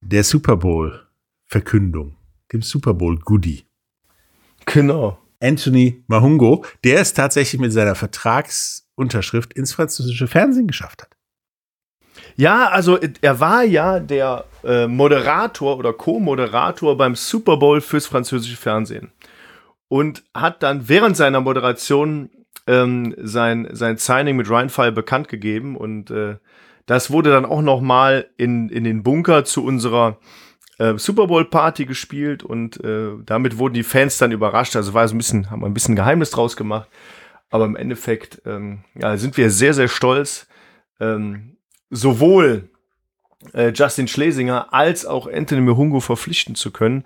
der 0.00 0.24
Super 0.24 0.56
Bowl 0.56 1.06
Verkündung, 1.46 2.16
dem 2.52 2.62
Super 2.62 2.94
Bowl 2.94 3.18
Goodie. 3.18 3.64
Genau. 4.64 5.18
Anthony 5.40 6.04
Mahungo, 6.06 6.64
der 6.84 7.00
es 7.00 7.12
tatsächlich 7.12 7.60
mit 7.60 7.72
seiner 7.72 7.94
Vertragsunterschrift 7.94 9.52
ins 9.52 9.74
französische 9.74 10.26
Fernsehen 10.26 10.68
geschafft 10.68 11.02
hat. 11.02 11.16
Ja, 12.36 12.68
also 12.68 12.98
er 13.20 13.40
war 13.40 13.64
ja 13.64 13.98
der 14.00 14.44
äh, 14.62 14.86
Moderator 14.86 15.76
oder 15.76 15.92
Co-Moderator 15.92 16.96
beim 16.96 17.14
Super 17.14 17.56
Bowl 17.56 17.80
fürs 17.80 18.06
französische 18.06 18.56
Fernsehen 18.56 19.12
und 19.88 20.22
hat 20.32 20.62
dann 20.62 20.88
während 20.88 21.16
seiner 21.16 21.40
Moderation 21.40 22.30
ähm, 22.66 23.14
sein, 23.18 23.68
sein 23.72 23.96
Signing 23.96 24.36
mit 24.36 24.50
Rheinfire 24.50 24.92
bekannt 24.92 25.28
gegeben 25.28 25.76
und 25.76 26.10
äh, 26.10 26.36
das 26.86 27.10
wurde 27.10 27.30
dann 27.30 27.46
auch 27.46 27.62
noch 27.62 27.80
mal 27.80 28.26
in, 28.36 28.68
in 28.68 28.84
den 28.84 29.02
Bunker 29.02 29.44
zu 29.44 29.64
unserer 29.64 30.18
äh, 30.78 30.98
Super 30.98 31.26
Bowl 31.26 31.44
Party 31.44 31.86
gespielt 31.86 32.42
und 32.42 32.82
äh, 32.84 33.12
damit 33.24 33.58
wurden 33.58 33.74
die 33.74 33.82
Fans 33.82 34.18
dann 34.18 34.32
überrascht. 34.32 34.76
Also 34.76 34.92
war 34.92 35.06
so 35.08 35.14
ein 35.14 35.18
bisschen, 35.18 35.50
haben 35.50 35.62
wir 35.62 35.66
ein 35.66 35.74
bisschen 35.74 35.96
Geheimnis 35.96 36.30
draus 36.30 36.56
gemacht. 36.56 36.88
Aber 37.50 37.64
im 37.64 37.76
Endeffekt 37.76 38.42
ähm, 38.46 38.84
ja, 38.94 39.16
sind 39.16 39.36
wir 39.36 39.50
sehr, 39.50 39.74
sehr 39.74 39.88
stolz, 39.88 40.48
ähm, 41.00 41.56
sowohl 41.90 42.68
äh, 43.52 43.72
Justin 43.72 44.08
Schlesinger 44.08 44.74
als 44.74 45.06
auch 45.06 45.28
Anthony 45.28 45.60
Mehungo 45.60 46.00
verpflichten 46.00 46.56
zu 46.56 46.72
können. 46.72 47.04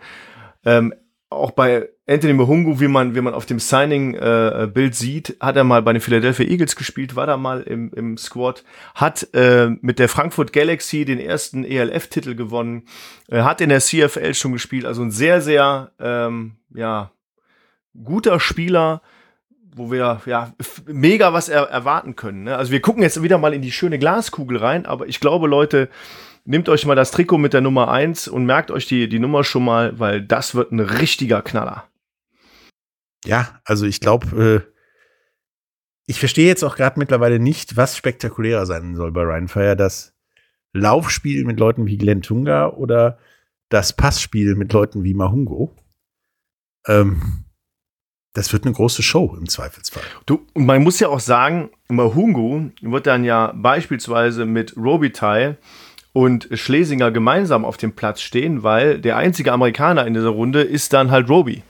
Ähm, 0.65 0.95
auch 1.39 1.53
bei 1.53 1.89
Anthony 2.07 2.33
Mahungu, 2.33 2.81
wie 2.81 2.89
man, 2.89 3.15
wie 3.15 3.21
man 3.21 3.35
auf 3.35 3.47
dem 3.47 3.59
Signing-Bild 3.59 4.93
äh, 4.93 4.97
sieht, 4.97 5.37
hat 5.41 5.57
er 5.57 5.65
mal 5.65 5.83
bei 5.83 5.93
den 5.93 6.01
Philadelphia 6.01 6.47
Eagles 6.47 6.77
gespielt, 6.77 7.17
war 7.17 7.27
da 7.27 7.37
mal 7.37 7.63
im, 7.63 7.93
im 7.95 8.17
Squad, 8.17 8.65
hat 8.95 9.29
äh, 9.35 9.71
mit 9.81 9.99
der 9.99 10.09
Frankfurt 10.09 10.53
Galaxy 10.53 11.05
den 11.05 11.21
ersten 11.21 11.65
ELF-Titel 11.65 12.35
gewonnen, 12.35 12.85
äh, 13.29 13.43
hat 13.43 13.61
in 13.61 13.69
der 13.69 13.81
CFL 13.81 14.35
schon 14.35 14.53
gespielt, 14.53 14.85
also 14.85 15.03
ein 15.03 15.11
sehr, 15.11 15.41
sehr 15.41 15.93
ähm, 16.01 16.57
ja, 16.75 17.11
guter 18.05 18.41
Spieler, 18.41 19.03
wo 19.75 19.91
wir 19.91 20.21
ja 20.27 20.53
mega 20.87 21.33
was 21.33 21.49
er 21.49 21.65
erwarten 21.65 22.17
können. 22.17 22.45
Ne? 22.45 22.57
Also 22.57 22.73
wir 22.73 22.81
gucken 22.81 23.03
jetzt 23.03 23.23
wieder 23.23 23.39
mal 23.39 23.55
in 23.55 23.63
die 23.63 23.73
schöne 23.73 23.99
Glaskugel 23.99 24.59
rein, 24.59 24.87
aber 24.87 25.07
ich 25.07 25.21
glaube, 25.21 25.47
Leute, 25.47 25.89
nehmt 26.45 26.69
euch 26.69 26.87
mal 26.87 26.95
das 26.95 27.11
Trikot 27.11 27.39
mit 27.39 27.53
der 27.53 27.61
Nummer 27.61 27.91
1 27.91 28.29
und 28.29 28.47
merkt 28.47 28.71
euch 28.71 28.87
die, 28.87 29.09
die 29.09 29.19
Nummer 29.19 29.45
schon 29.45 29.65
mal, 29.65 29.99
weil 29.99 30.23
das 30.23 30.55
wird 30.55 30.73
ein 30.73 30.81
richtiger 30.81 31.43
Knaller. 31.43 31.85
Ja, 33.25 33.61
also 33.65 33.87
ich 33.87 34.01
glaube, 34.01 34.65
äh, 34.67 34.79
ich 36.07 36.19
verstehe 36.19 36.47
jetzt 36.47 36.65
auch 36.65 36.77
gerade 36.77 36.99
mittlerweile 36.99 37.39
nicht, 37.39 37.77
was 37.77 37.97
spektakulärer 37.97 38.65
sein 38.67 38.95
soll 38.95 39.13
bei 39.13 39.23
Ryan 39.23 39.49
Fire. 39.49 39.77
Das 39.77 40.15
Laufspiel 40.73 41.45
mit 41.45 41.59
Leuten 41.59 41.87
wie 41.87 41.99
Glenn 41.99 42.23
Tunga 42.23 42.69
oder 42.69 43.19
das 43.69 43.93
Passspiel 43.93 44.55
mit 44.55 44.73
Leuten 44.73 45.05
wie 45.05 45.15
Mahungo. 45.15 45.77
Ähm, 46.87 47.45
das 48.33 48.53
wird 48.53 48.65
eine 48.65 48.75
große 48.75 49.03
Show 49.03 49.37
im 49.39 49.49
Zweifelsfall. 49.49 50.03
Du, 50.25 50.47
und 50.55 50.65
man 50.65 50.83
muss 50.83 51.01
ja 51.01 51.09
auch 51.09 51.21
sagen, 51.21 51.71
Mahungu 51.89 52.71
wird 52.81 53.07
dann 53.07 53.25
ja 53.25 53.53
beispielsweise 53.55 54.47
mit 54.47 54.77
Robitaille 54.77 55.59
und 56.13 56.49
Schlesinger 56.53 57.11
gemeinsam 57.11 57.65
auf 57.65 57.77
dem 57.77 57.93
Platz 57.93 58.21
stehen, 58.21 58.63
weil 58.63 58.99
der 58.99 59.17
einzige 59.17 59.53
Amerikaner 59.53 60.07
in 60.07 60.15
dieser 60.15 60.31
Runde 60.31 60.63
ist 60.63 60.93
dann 60.93 61.11
halt 61.11 61.29
Roby. 61.29 61.63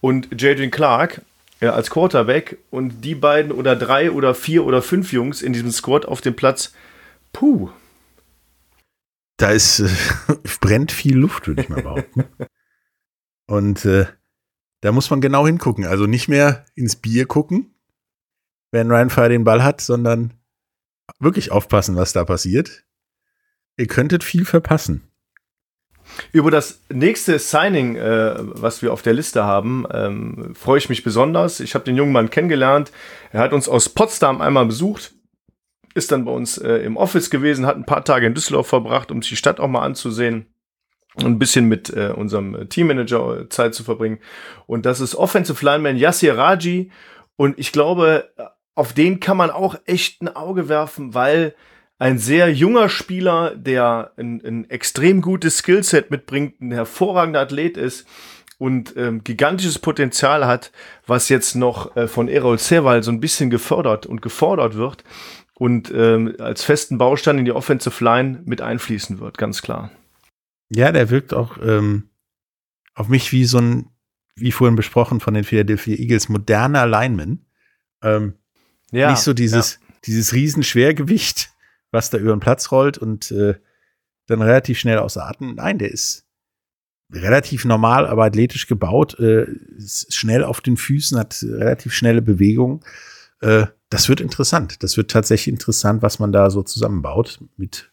Und 0.00 0.28
Jadrian 0.40 0.70
Clark 0.70 1.22
ja, 1.60 1.74
als 1.74 1.90
Quarterback 1.90 2.58
und 2.70 3.02
die 3.02 3.14
beiden 3.14 3.52
oder 3.52 3.76
drei 3.76 4.10
oder 4.10 4.34
vier 4.34 4.64
oder 4.64 4.82
fünf 4.82 5.12
Jungs 5.12 5.42
in 5.42 5.52
diesem 5.52 5.70
Squad 5.70 6.06
auf 6.06 6.20
dem 6.20 6.34
Platz, 6.34 6.72
puh. 7.32 7.70
Da 9.36 9.50
ist, 9.50 9.80
äh, 9.80 9.88
brennt 10.60 10.92
viel 10.92 11.16
Luft, 11.16 11.46
würde 11.46 11.62
ich 11.62 11.68
mal 11.68 11.82
behaupten. 11.82 12.24
und 13.46 13.84
äh, 13.84 14.06
da 14.80 14.92
muss 14.92 15.10
man 15.10 15.20
genau 15.20 15.46
hingucken. 15.46 15.84
Also 15.84 16.06
nicht 16.06 16.28
mehr 16.28 16.64
ins 16.74 16.96
Bier 16.96 17.26
gucken, 17.26 17.74
wenn 18.72 18.90
Ryan 18.90 19.10
Fire 19.10 19.28
den 19.28 19.44
Ball 19.44 19.62
hat, 19.62 19.82
sondern 19.82 20.32
wirklich 21.18 21.52
aufpassen, 21.52 21.96
was 21.96 22.12
da 22.12 22.24
passiert. 22.24 22.84
Ihr 23.80 23.86
könntet 23.86 24.22
viel 24.22 24.44
verpassen. 24.44 25.08
Über 26.32 26.50
das 26.50 26.82
nächste 26.92 27.38
Signing, 27.38 27.96
äh, 27.96 28.34
was 28.36 28.82
wir 28.82 28.92
auf 28.92 29.00
der 29.00 29.14
Liste 29.14 29.44
haben, 29.44 29.86
ähm, 29.90 30.54
freue 30.54 30.76
ich 30.76 30.90
mich 30.90 31.02
besonders. 31.02 31.60
Ich 31.60 31.74
habe 31.74 31.86
den 31.86 31.96
jungen 31.96 32.12
Mann 32.12 32.28
kennengelernt. 32.28 32.92
Er 33.32 33.40
hat 33.40 33.54
uns 33.54 33.70
aus 33.70 33.88
Potsdam 33.88 34.42
einmal 34.42 34.66
besucht, 34.66 35.14
ist 35.94 36.12
dann 36.12 36.26
bei 36.26 36.30
uns 36.30 36.58
äh, 36.58 36.74
im 36.78 36.98
Office 36.98 37.30
gewesen, 37.30 37.64
hat 37.64 37.76
ein 37.76 37.86
paar 37.86 38.04
Tage 38.04 38.26
in 38.26 38.34
Düsseldorf 38.34 38.66
verbracht, 38.66 39.10
um 39.10 39.22
sich 39.22 39.30
die 39.30 39.36
Stadt 39.36 39.60
auch 39.60 39.68
mal 39.68 39.80
anzusehen 39.80 40.52
und 41.14 41.24
ein 41.24 41.38
bisschen 41.38 41.64
mit 41.64 41.88
äh, 41.88 42.12
unserem 42.14 42.68
Teammanager 42.68 43.48
Zeit 43.48 43.74
zu 43.74 43.82
verbringen. 43.82 44.18
Und 44.66 44.84
das 44.84 45.00
ist 45.00 45.14
Offensive 45.14 45.64
Lineman 45.64 45.96
Yassir 45.96 46.36
Raji. 46.36 46.90
Und 47.36 47.58
ich 47.58 47.72
glaube, 47.72 48.30
auf 48.74 48.92
den 48.92 49.20
kann 49.20 49.38
man 49.38 49.50
auch 49.50 49.76
echt 49.86 50.20
ein 50.20 50.28
Auge 50.28 50.68
werfen, 50.68 51.14
weil 51.14 51.54
ein 52.00 52.18
sehr 52.18 52.50
junger 52.50 52.88
Spieler, 52.88 53.54
der 53.54 54.12
ein, 54.16 54.42
ein 54.44 54.70
extrem 54.70 55.20
gutes 55.20 55.58
Skillset 55.58 56.10
mitbringt, 56.10 56.60
ein 56.60 56.72
hervorragender 56.72 57.40
Athlet 57.40 57.76
ist 57.76 58.08
und 58.56 58.96
ähm, 58.96 59.22
gigantisches 59.22 59.78
Potenzial 59.78 60.46
hat, 60.46 60.72
was 61.06 61.28
jetzt 61.28 61.54
noch 61.56 61.94
äh, 61.96 62.08
von 62.08 62.28
Errol 62.28 62.58
Sewal 62.58 63.02
so 63.02 63.12
ein 63.12 63.20
bisschen 63.20 63.50
gefördert 63.50 64.06
und 64.06 64.22
gefordert 64.22 64.76
wird 64.76 65.04
und 65.54 65.92
ähm, 65.94 66.34
als 66.38 66.64
festen 66.64 66.96
Baustein 66.96 67.38
in 67.38 67.44
die 67.44 67.52
Offensive 67.52 68.02
Line 68.02 68.40
mit 68.46 68.62
einfließen 68.62 69.20
wird, 69.20 69.36
ganz 69.36 69.60
klar. 69.60 69.90
Ja, 70.70 70.92
der 70.92 71.10
wirkt 71.10 71.34
auch 71.34 71.58
ähm, 71.62 72.08
auf 72.94 73.08
mich 73.08 73.30
wie 73.30 73.44
so 73.44 73.58
ein, 73.58 73.90
wie 74.36 74.52
vorhin 74.52 74.76
besprochen 74.76 75.20
von 75.20 75.34
den 75.34 75.44
Philadelphia 75.44 75.96
Eagles, 75.96 76.30
moderner 76.30 76.86
Lineman. 76.86 77.44
Ähm, 78.02 78.38
ja, 78.90 79.10
nicht 79.10 79.20
so 79.20 79.34
dieses, 79.34 79.74
ja. 79.74 79.94
dieses 80.06 80.32
Riesenschwergewicht, 80.32 81.49
was 81.90 82.10
da 82.10 82.18
über 82.18 82.34
den 82.34 82.40
Platz 82.40 82.70
rollt 82.72 82.98
und 82.98 83.30
äh, 83.30 83.54
dann 84.26 84.42
relativ 84.42 84.78
schnell 84.78 84.98
außer 84.98 85.26
Atem. 85.26 85.56
Nein, 85.56 85.78
der 85.78 85.90
ist 85.90 86.26
relativ 87.12 87.64
normal, 87.64 88.06
aber 88.06 88.24
athletisch 88.24 88.66
gebaut, 88.66 89.18
äh, 89.18 89.46
ist 89.76 90.14
schnell 90.14 90.44
auf 90.44 90.60
den 90.60 90.76
Füßen, 90.76 91.18
hat 91.18 91.42
relativ 91.42 91.92
schnelle 91.92 92.22
Bewegungen. 92.22 92.80
Äh, 93.40 93.66
das 93.88 94.08
wird 94.08 94.20
interessant. 94.20 94.82
Das 94.82 94.96
wird 94.96 95.10
tatsächlich 95.10 95.52
interessant, 95.52 96.02
was 96.02 96.20
man 96.20 96.30
da 96.30 96.50
so 96.50 96.62
zusammenbaut 96.62 97.40
mit 97.56 97.90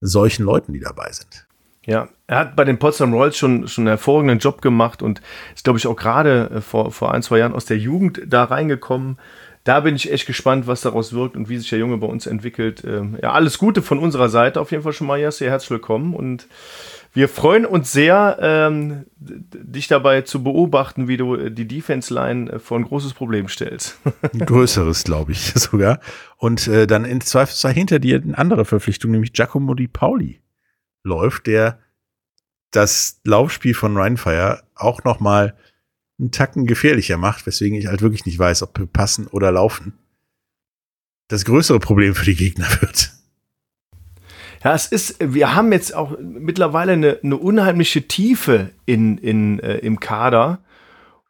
solchen 0.00 0.44
Leuten, 0.44 0.72
die 0.72 0.80
dabei 0.80 1.12
sind. 1.12 1.46
Ja, 1.84 2.08
er 2.26 2.38
hat 2.38 2.56
bei 2.56 2.64
den 2.64 2.78
Potsdam 2.78 3.14
Royals 3.14 3.36
schon, 3.36 3.66
schon 3.66 3.82
einen 3.82 3.96
hervorragenden 3.96 4.38
Job 4.38 4.60
gemacht 4.60 5.02
und 5.02 5.22
ist, 5.54 5.64
glaube 5.64 5.78
ich, 5.78 5.86
auch 5.86 5.96
gerade 5.96 6.50
äh, 6.50 6.60
vor, 6.60 6.92
vor 6.92 7.12
ein, 7.12 7.22
zwei 7.22 7.38
Jahren 7.38 7.54
aus 7.54 7.64
der 7.64 7.78
Jugend 7.78 8.22
da 8.26 8.44
reingekommen 8.44 9.18
da 9.68 9.80
bin 9.80 9.96
ich 9.96 10.10
echt 10.10 10.26
gespannt, 10.26 10.66
was 10.66 10.80
daraus 10.80 11.12
wirkt 11.12 11.36
und 11.36 11.50
wie 11.50 11.58
sich 11.58 11.68
der 11.68 11.78
Junge 11.78 11.98
bei 11.98 12.06
uns 12.06 12.26
entwickelt. 12.26 12.82
Ähm, 12.86 13.18
ja, 13.22 13.32
alles 13.32 13.58
Gute 13.58 13.82
von 13.82 13.98
unserer 13.98 14.30
Seite 14.30 14.62
auf 14.62 14.70
jeden 14.70 14.82
Fall 14.82 14.94
schon 14.94 15.06
mal, 15.06 15.20
Jas, 15.20 15.36
sehr 15.36 15.50
herzlich 15.50 15.70
willkommen 15.70 16.14
und 16.14 16.48
wir 17.12 17.28
freuen 17.28 17.66
uns 17.66 17.92
sehr, 17.92 18.38
ähm, 18.40 19.04
dich 19.18 19.86
dabei 19.86 20.22
zu 20.22 20.42
beobachten, 20.42 21.06
wie 21.06 21.18
du 21.18 21.34
äh, 21.34 21.50
die 21.50 21.68
Defense-Line 21.68 22.52
äh, 22.52 22.58
vor 22.58 22.78
ein 22.78 22.84
großes 22.84 23.12
Problem 23.12 23.48
stellst. 23.48 23.98
ein 24.32 24.46
größeres, 24.46 25.04
glaube 25.04 25.32
ich 25.32 25.40
sogar. 25.54 26.00
Und 26.38 26.66
äh, 26.66 26.86
dann 26.86 27.04
in 27.04 27.20
Zweifelsfall 27.20 27.74
hinter 27.74 27.98
dir 27.98 28.22
eine 28.22 28.38
andere 28.38 28.64
Verpflichtung, 28.64 29.10
nämlich 29.10 29.34
Giacomo 29.34 29.74
Di 29.74 29.86
Pauli 29.86 30.40
läuft, 31.02 31.46
der 31.46 31.78
das 32.70 33.20
Laufspiel 33.24 33.74
von 33.74 33.98
Rheinfire 33.98 34.62
auch 34.74 35.04
noch 35.04 35.20
mal 35.20 35.54
einen 36.18 36.30
Tacken 36.30 36.66
gefährlicher 36.66 37.16
macht, 37.16 37.46
weswegen 37.46 37.78
ich 37.78 37.86
halt 37.86 38.02
wirklich 38.02 38.26
nicht 38.26 38.38
weiß, 38.38 38.62
ob 38.62 38.78
wir 38.78 38.86
passen 38.86 39.26
oder 39.28 39.52
laufen, 39.52 39.92
das 41.28 41.44
größere 41.44 41.78
Problem 41.78 42.14
für 42.14 42.24
die 42.24 42.36
Gegner 42.36 42.66
wird. 42.80 43.12
Ja, 44.64 44.74
es 44.74 44.86
ist, 44.86 45.16
wir 45.20 45.54
haben 45.54 45.72
jetzt 45.72 45.94
auch 45.94 46.18
mittlerweile 46.18 46.92
eine, 46.92 47.18
eine 47.22 47.36
unheimliche 47.36 48.08
Tiefe 48.08 48.70
in, 48.86 49.18
in, 49.18 49.60
äh, 49.60 49.78
im 49.78 50.00
Kader. 50.00 50.58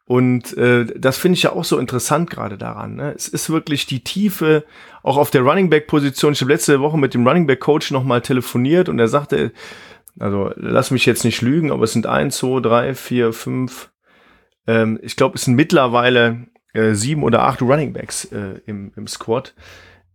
Und 0.05 0.57
äh, 0.57 0.87
das 0.97 1.19
finde 1.19 1.35
ich 1.35 1.43
ja 1.43 1.51
auch 1.51 1.63
so 1.63 1.77
interessant 1.77 2.31
gerade 2.31 2.57
daran. 2.57 2.95
Ne? 2.95 3.13
Es 3.15 3.27
ist 3.27 3.51
wirklich 3.51 3.85
die 3.85 4.03
Tiefe, 4.03 4.65
auch 5.03 5.17
auf 5.17 5.29
der 5.29 5.41
Running 5.43 5.69
Back 5.69 5.85
Position. 5.85 6.33
Ich 6.33 6.41
habe 6.41 6.51
letzte 6.51 6.79
Woche 6.79 6.97
mit 6.97 7.13
dem 7.13 7.27
Running 7.27 7.45
Back 7.45 7.59
Coach 7.59 7.91
nochmal 7.91 8.21
telefoniert 8.21 8.89
und 8.89 8.97
er 8.97 9.07
sagte, 9.07 9.51
also 10.17 10.51
lass 10.55 10.89
mich 10.89 11.05
jetzt 11.05 11.23
nicht 11.23 11.43
lügen, 11.43 11.71
aber 11.71 11.83
es 11.83 11.93
sind 11.93 12.07
eins, 12.07 12.37
zwei, 12.37 12.59
drei, 12.59 12.95
vier, 12.95 13.31
fünf, 13.31 13.91
ähm, 14.67 14.99
ich 15.01 15.15
glaube, 15.15 15.35
es 15.35 15.45
sind 15.45 15.55
mittlerweile 15.55 16.47
äh, 16.73 16.93
sieben 16.93 17.23
oder 17.23 17.43
acht 17.43 17.61
Runningbacks 17.61 18.25
äh, 18.25 18.61
im, 18.65 18.91
im 18.95 19.07
Squad. 19.07 19.55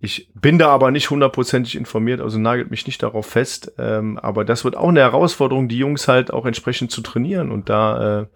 Ich 0.00 0.30
bin 0.34 0.58
da 0.58 0.68
aber 0.68 0.90
nicht 0.90 1.08
hundertprozentig 1.10 1.76
informiert, 1.76 2.20
also 2.20 2.38
nagelt 2.38 2.70
mich 2.70 2.86
nicht 2.86 3.02
darauf 3.02 3.26
fest. 3.26 3.72
Ähm, 3.78 4.18
aber 4.18 4.44
das 4.44 4.64
wird 4.64 4.76
auch 4.76 4.88
eine 4.88 5.00
Herausforderung, 5.00 5.68
die 5.68 5.78
Jungs 5.78 6.08
halt 6.08 6.30
auch 6.30 6.44
entsprechend 6.44 6.90
zu 6.90 7.00
trainieren 7.00 7.50
und 7.50 7.70
da 7.70 8.20
äh, 8.20 8.26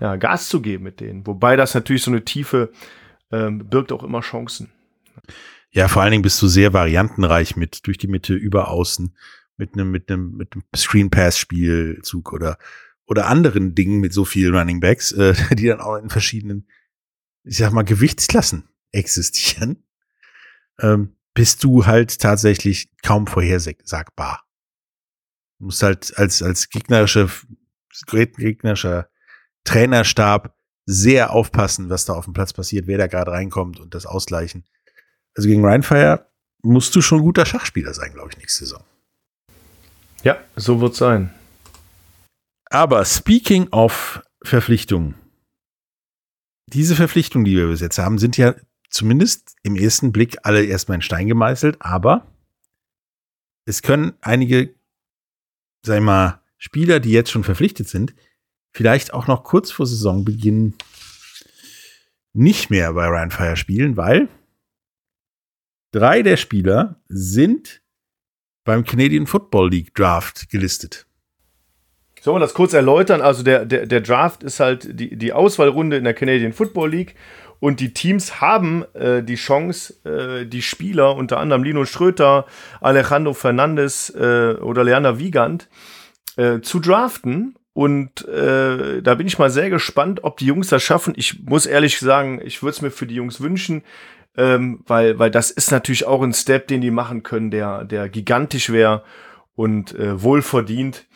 ja, 0.00 0.16
Gas 0.16 0.48
zu 0.48 0.60
geben 0.60 0.84
mit 0.84 1.00
denen. 1.00 1.26
Wobei 1.26 1.56
das 1.56 1.74
natürlich 1.74 2.02
so 2.02 2.10
eine 2.10 2.24
Tiefe 2.24 2.70
ähm, 3.32 3.66
birgt 3.68 3.92
auch 3.92 4.02
immer 4.02 4.20
Chancen. 4.20 4.70
Ja, 5.70 5.88
vor 5.88 6.02
allen 6.02 6.10
Dingen 6.10 6.22
bist 6.22 6.40
du 6.42 6.48
sehr 6.48 6.72
variantenreich 6.72 7.56
mit 7.56 7.86
durch 7.86 7.96
die 7.96 8.08
Mitte, 8.08 8.34
über 8.34 8.68
außen, 8.68 9.16
mit 9.56 9.74
einem, 9.74 9.90
mit 9.90 10.10
einem, 10.10 10.36
mit 10.36 10.52
einem 10.52 10.64
Screen 10.74 11.10
Pass 11.10 11.38
Spielzug 11.38 12.32
oder 12.32 12.58
oder 13.10 13.26
anderen 13.26 13.74
Dingen 13.74 13.98
mit 13.98 14.14
so 14.14 14.24
vielen 14.24 14.54
Running 14.54 14.78
Backs, 14.78 15.10
äh, 15.10 15.34
die 15.54 15.66
dann 15.66 15.80
auch 15.80 15.96
in 15.96 16.08
verschiedenen, 16.08 16.68
ich 17.42 17.56
sag 17.56 17.72
mal, 17.72 17.82
Gewichtsklassen 17.82 18.68
existieren, 18.92 19.84
ähm, 20.80 21.16
bist 21.34 21.64
du 21.64 21.86
halt 21.86 22.20
tatsächlich 22.20 22.88
kaum 23.02 23.26
vorhersagbar. 23.26 24.44
Du 25.58 25.66
musst 25.66 25.82
halt 25.82 26.16
als, 26.16 26.42
als 26.42 26.70
gegnerische, 26.70 27.28
gegnerischer 28.06 29.10
Trainerstab 29.64 30.56
sehr 30.86 31.32
aufpassen, 31.32 31.90
was 31.90 32.04
da 32.04 32.14
auf 32.14 32.24
dem 32.24 32.34
Platz 32.34 32.52
passiert, 32.52 32.86
wer 32.86 32.98
da 32.98 33.08
gerade 33.08 33.32
reinkommt 33.32 33.80
und 33.80 33.94
das 33.94 34.06
ausgleichen. 34.06 34.64
Also 35.34 35.48
gegen 35.48 35.64
Rheinfire 35.64 36.30
musst 36.62 36.94
du 36.94 37.02
schon 37.02 37.22
guter 37.22 37.44
Schachspieler 37.44 37.92
sein, 37.92 38.12
glaube 38.12 38.30
ich, 38.30 38.38
nächste 38.38 38.64
Saison. 38.64 38.84
Ja, 40.22 40.38
so 40.56 40.80
wird 40.80 40.94
sein. 40.94 41.34
Aber 42.72 43.04
speaking 43.04 43.68
of 43.72 44.22
Verpflichtungen. 44.44 45.16
Diese 46.68 46.94
Verpflichtungen, 46.94 47.44
die 47.44 47.56
wir 47.56 47.66
bis 47.66 47.80
jetzt 47.80 47.98
haben, 47.98 48.18
sind 48.18 48.36
ja 48.36 48.54
zumindest 48.90 49.56
im 49.64 49.74
ersten 49.74 50.12
Blick 50.12 50.38
alle 50.44 50.64
erstmal 50.64 50.96
in 50.96 51.02
Stein 51.02 51.26
gemeißelt, 51.26 51.82
aber 51.82 52.26
es 53.64 53.82
können 53.82 54.12
einige, 54.20 54.72
sag 55.84 55.98
ich 55.98 56.04
mal, 56.04 56.40
Spieler, 56.58 57.00
die 57.00 57.10
jetzt 57.10 57.30
schon 57.30 57.42
verpflichtet 57.42 57.88
sind, 57.88 58.14
vielleicht 58.72 59.12
auch 59.14 59.26
noch 59.26 59.42
kurz 59.42 59.72
vor 59.72 59.86
Saisonbeginn 59.86 60.74
nicht 62.32 62.70
mehr 62.70 62.92
bei 62.92 63.06
Ryan 63.06 63.32
Fire 63.32 63.56
spielen, 63.56 63.96
weil 63.96 64.28
drei 65.90 66.22
der 66.22 66.36
Spieler 66.36 67.02
sind 67.08 67.82
beim 68.62 68.84
Canadian 68.84 69.26
Football 69.26 69.70
League 69.70 69.94
Draft 69.94 70.48
gelistet. 70.50 71.08
Sollen 72.20 72.36
wir 72.36 72.40
das 72.40 72.54
kurz 72.54 72.72
erläutern? 72.74 73.22
Also 73.22 73.42
der, 73.42 73.64
der, 73.64 73.86
der 73.86 74.00
Draft 74.00 74.42
ist 74.42 74.60
halt 74.60 74.88
die, 75.00 75.16
die 75.16 75.32
Auswahlrunde 75.32 75.96
in 75.96 76.04
der 76.04 76.14
Canadian 76.14 76.52
Football 76.52 76.90
League 76.90 77.14
und 77.60 77.80
die 77.80 77.92
Teams 77.92 78.40
haben 78.40 78.84
äh, 78.94 79.22
die 79.22 79.36
Chance, 79.36 79.94
äh, 80.04 80.46
die 80.46 80.62
Spieler, 80.62 81.14
unter 81.14 81.38
anderem 81.38 81.62
Lino 81.62 81.84
Schröter, 81.84 82.46
Alejandro 82.80 83.34
Fernandes 83.34 84.10
äh, 84.10 84.54
oder 84.60 84.82
Leander 84.82 85.18
Wiegand, 85.18 85.68
äh, 86.36 86.60
zu 86.60 86.80
draften. 86.80 87.56
Und 87.74 88.26
äh, 88.26 89.02
da 89.02 89.14
bin 89.14 89.26
ich 89.26 89.38
mal 89.38 89.50
sehr 89.50 89.70
gespannt, 89.70 90.24
ob 90.24 90.38
die 90.38 90.46
Jungs 90.46 90.68
das 90.68 90.82
schaffen. 90.82 91.12
Ich 91.16 91.44
muss 91.44 91.66
ehrlich 91.66 91.98
sagen, 91.98 92.40
ich 92.42 92.62
würde 92.62 92.72
es 92.72 92.82
mir 92.82 92.90
für 92.90 93.06
die 93.06 93.14
Jungs 93.14 93.40
wünschen, 93.40 93.82
ähm, 94.36 94.82
weil, 94.86 95.18
weil 95.18 95.30
das 95.30 95.50
ist 95.50 95.70
natürlich 95.70 96.06
auch 96.06 96.22
ein 96.22 96.32
Step, 96.32 96.66
den 96.66 96.80
die 96.80 96.90
machen 96.90 97.22
können, 97.22 97.50
der, 97.50 97.84
der 97.84 98.08
gigantisch 98.08 98.70
wäre 98.70 99.04
und 99.54 99.94
äh, 99.94 100.20
wohlverdient. 100.20 101.06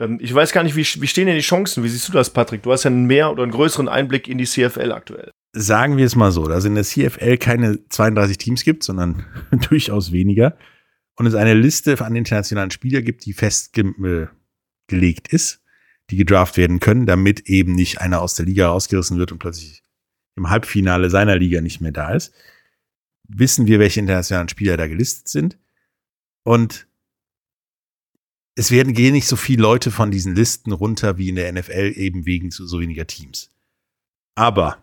Ähm, 0.00 0.18
ich 0.20 0.34
weiß 0.34 0.52
gar 0.52 0.64
nicht, 0.64 0.74
wie, 0.74 0.84
wie 1.00 1.06
stehen 1.06 1.26
denn 1.26 1.36
die 1.36 1.42
Chancen? 1.42 1.84
Wie 1.84 1.88
siehst 1.88 2.08
du 2.08 2.12
das, 2.12 2.30
Patrick? 2.30 2.62
Du 2.62 2.72
hast 2.72 2.84
ja 2.84 2.90
einen 2.90 3.06
mehr 3.06 3.30
oder 3.30 3.44
einen 3.44 3.52
größeren 3.52 3.88
Einblick 3.88 4.26
in 4.26 4.38
die 4.38 4.46
CFL 4.46 4.92
aktuell. 4.92 5.30
Sagen 5.52 5.96
wir 5.96 6.06
es 6.06 6.16
mal 6.16 6.32
so, 6.32 6.46
dass 6.48 6.64
in 6.64 6.74
der 6.74 6.84
CFL 6.84 7.36
keine 7.36 7.86
32 7.88 8.38
Teams 8.38 8.64
gibt, 8.64 8.82
sondern 8.82 9.24
durchaus 9.68 10.10
weniger. 10.10 10.56
Und 11.16 11.26
es 11.26 11.34
eine 11.34 11.54
Liste 11.54 12.00
an 12.00 12.16
internationalen 12.16 12.70
Spielern 12.70 13.04
gibt, 13.04 13.26
die 13.26 13.34
festgelegt 13.34 14.32
ist, 15.28 15.62
die 16.08 16.16
gedraft 16.16 16.56
werden 16.56 16.80
können, 16.80 17.04
damit 17.04 17.40
eben 17.40 17.74
nicht 17.74 18.00
einer 18.00 18.22
aus 18.22 18.34
der 18.34 18.46
Liga 18.46 18.68
rausgerissen 18.68 19.18
wird 19.18 19.30
und 19.32 19.38
plötzlich 19.38 19.82
im 20.36 20.48
Halbfinale 20.48 21.10
seiner 21.10 21.36
Liga 21.36 21.60
nicht 21.60 21.80
mehr 21.80 21.92
da 21.92 22.14
ist, 22.14 22.32
wissen 23.28 23.66
wir, 23.66 23.78
welche 23.78 24.00
internationalen 24.00 24.48
Spieler 24.48 24.76
da 24.76 24.86
gelistet 24.86 25.28
sind. 25.28 25.58
Und 26.42 26.86
es 28.54 28.70
werden 28.70 28.94
gehen 28.94 29.12
nicht 29.12 29.26
so 29.26 29.36
viele 29.36 29.62
Leute 29.62 29.90
von 29.90 30.10
diesen 30.10 30.34
Listen 30.34 30.72
runter 30.72 31.18
wie 31.18 31.28
in 31.28 31.36
der 31.36 31.52
NFL, 31.52 31.92
eben 31.96 32.26
wegen 32.26 32.50
so, 32.50 32.66
so 32.66 32.80
weniger 32.80 33.06
Teams. 33.06 33.50
Aber 34.34 34.78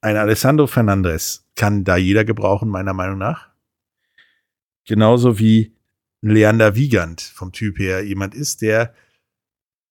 ein 0.00 0.16
Alessandro 0.16 0.66
Fernandez 0.66 1.44
kann 1.54 1.84
da 1.84 1.96
jeder 1.96 2.24
gebrauchen, 2.24 2.68
meiner 2.68 2.92
Meinung 2.92 3.18
nach. 3.18 3.48
Genauso 4.84 5.38
wie 5.38 5.74
Leander 6.20 6.74
Wiegand 6.76 7.20
vom 7.20 7.52
Typ 7.52 7.78
her 7.78 8.04
jemand 8.04 8.34
ist, 8.34 8.62
der 8.62 8.94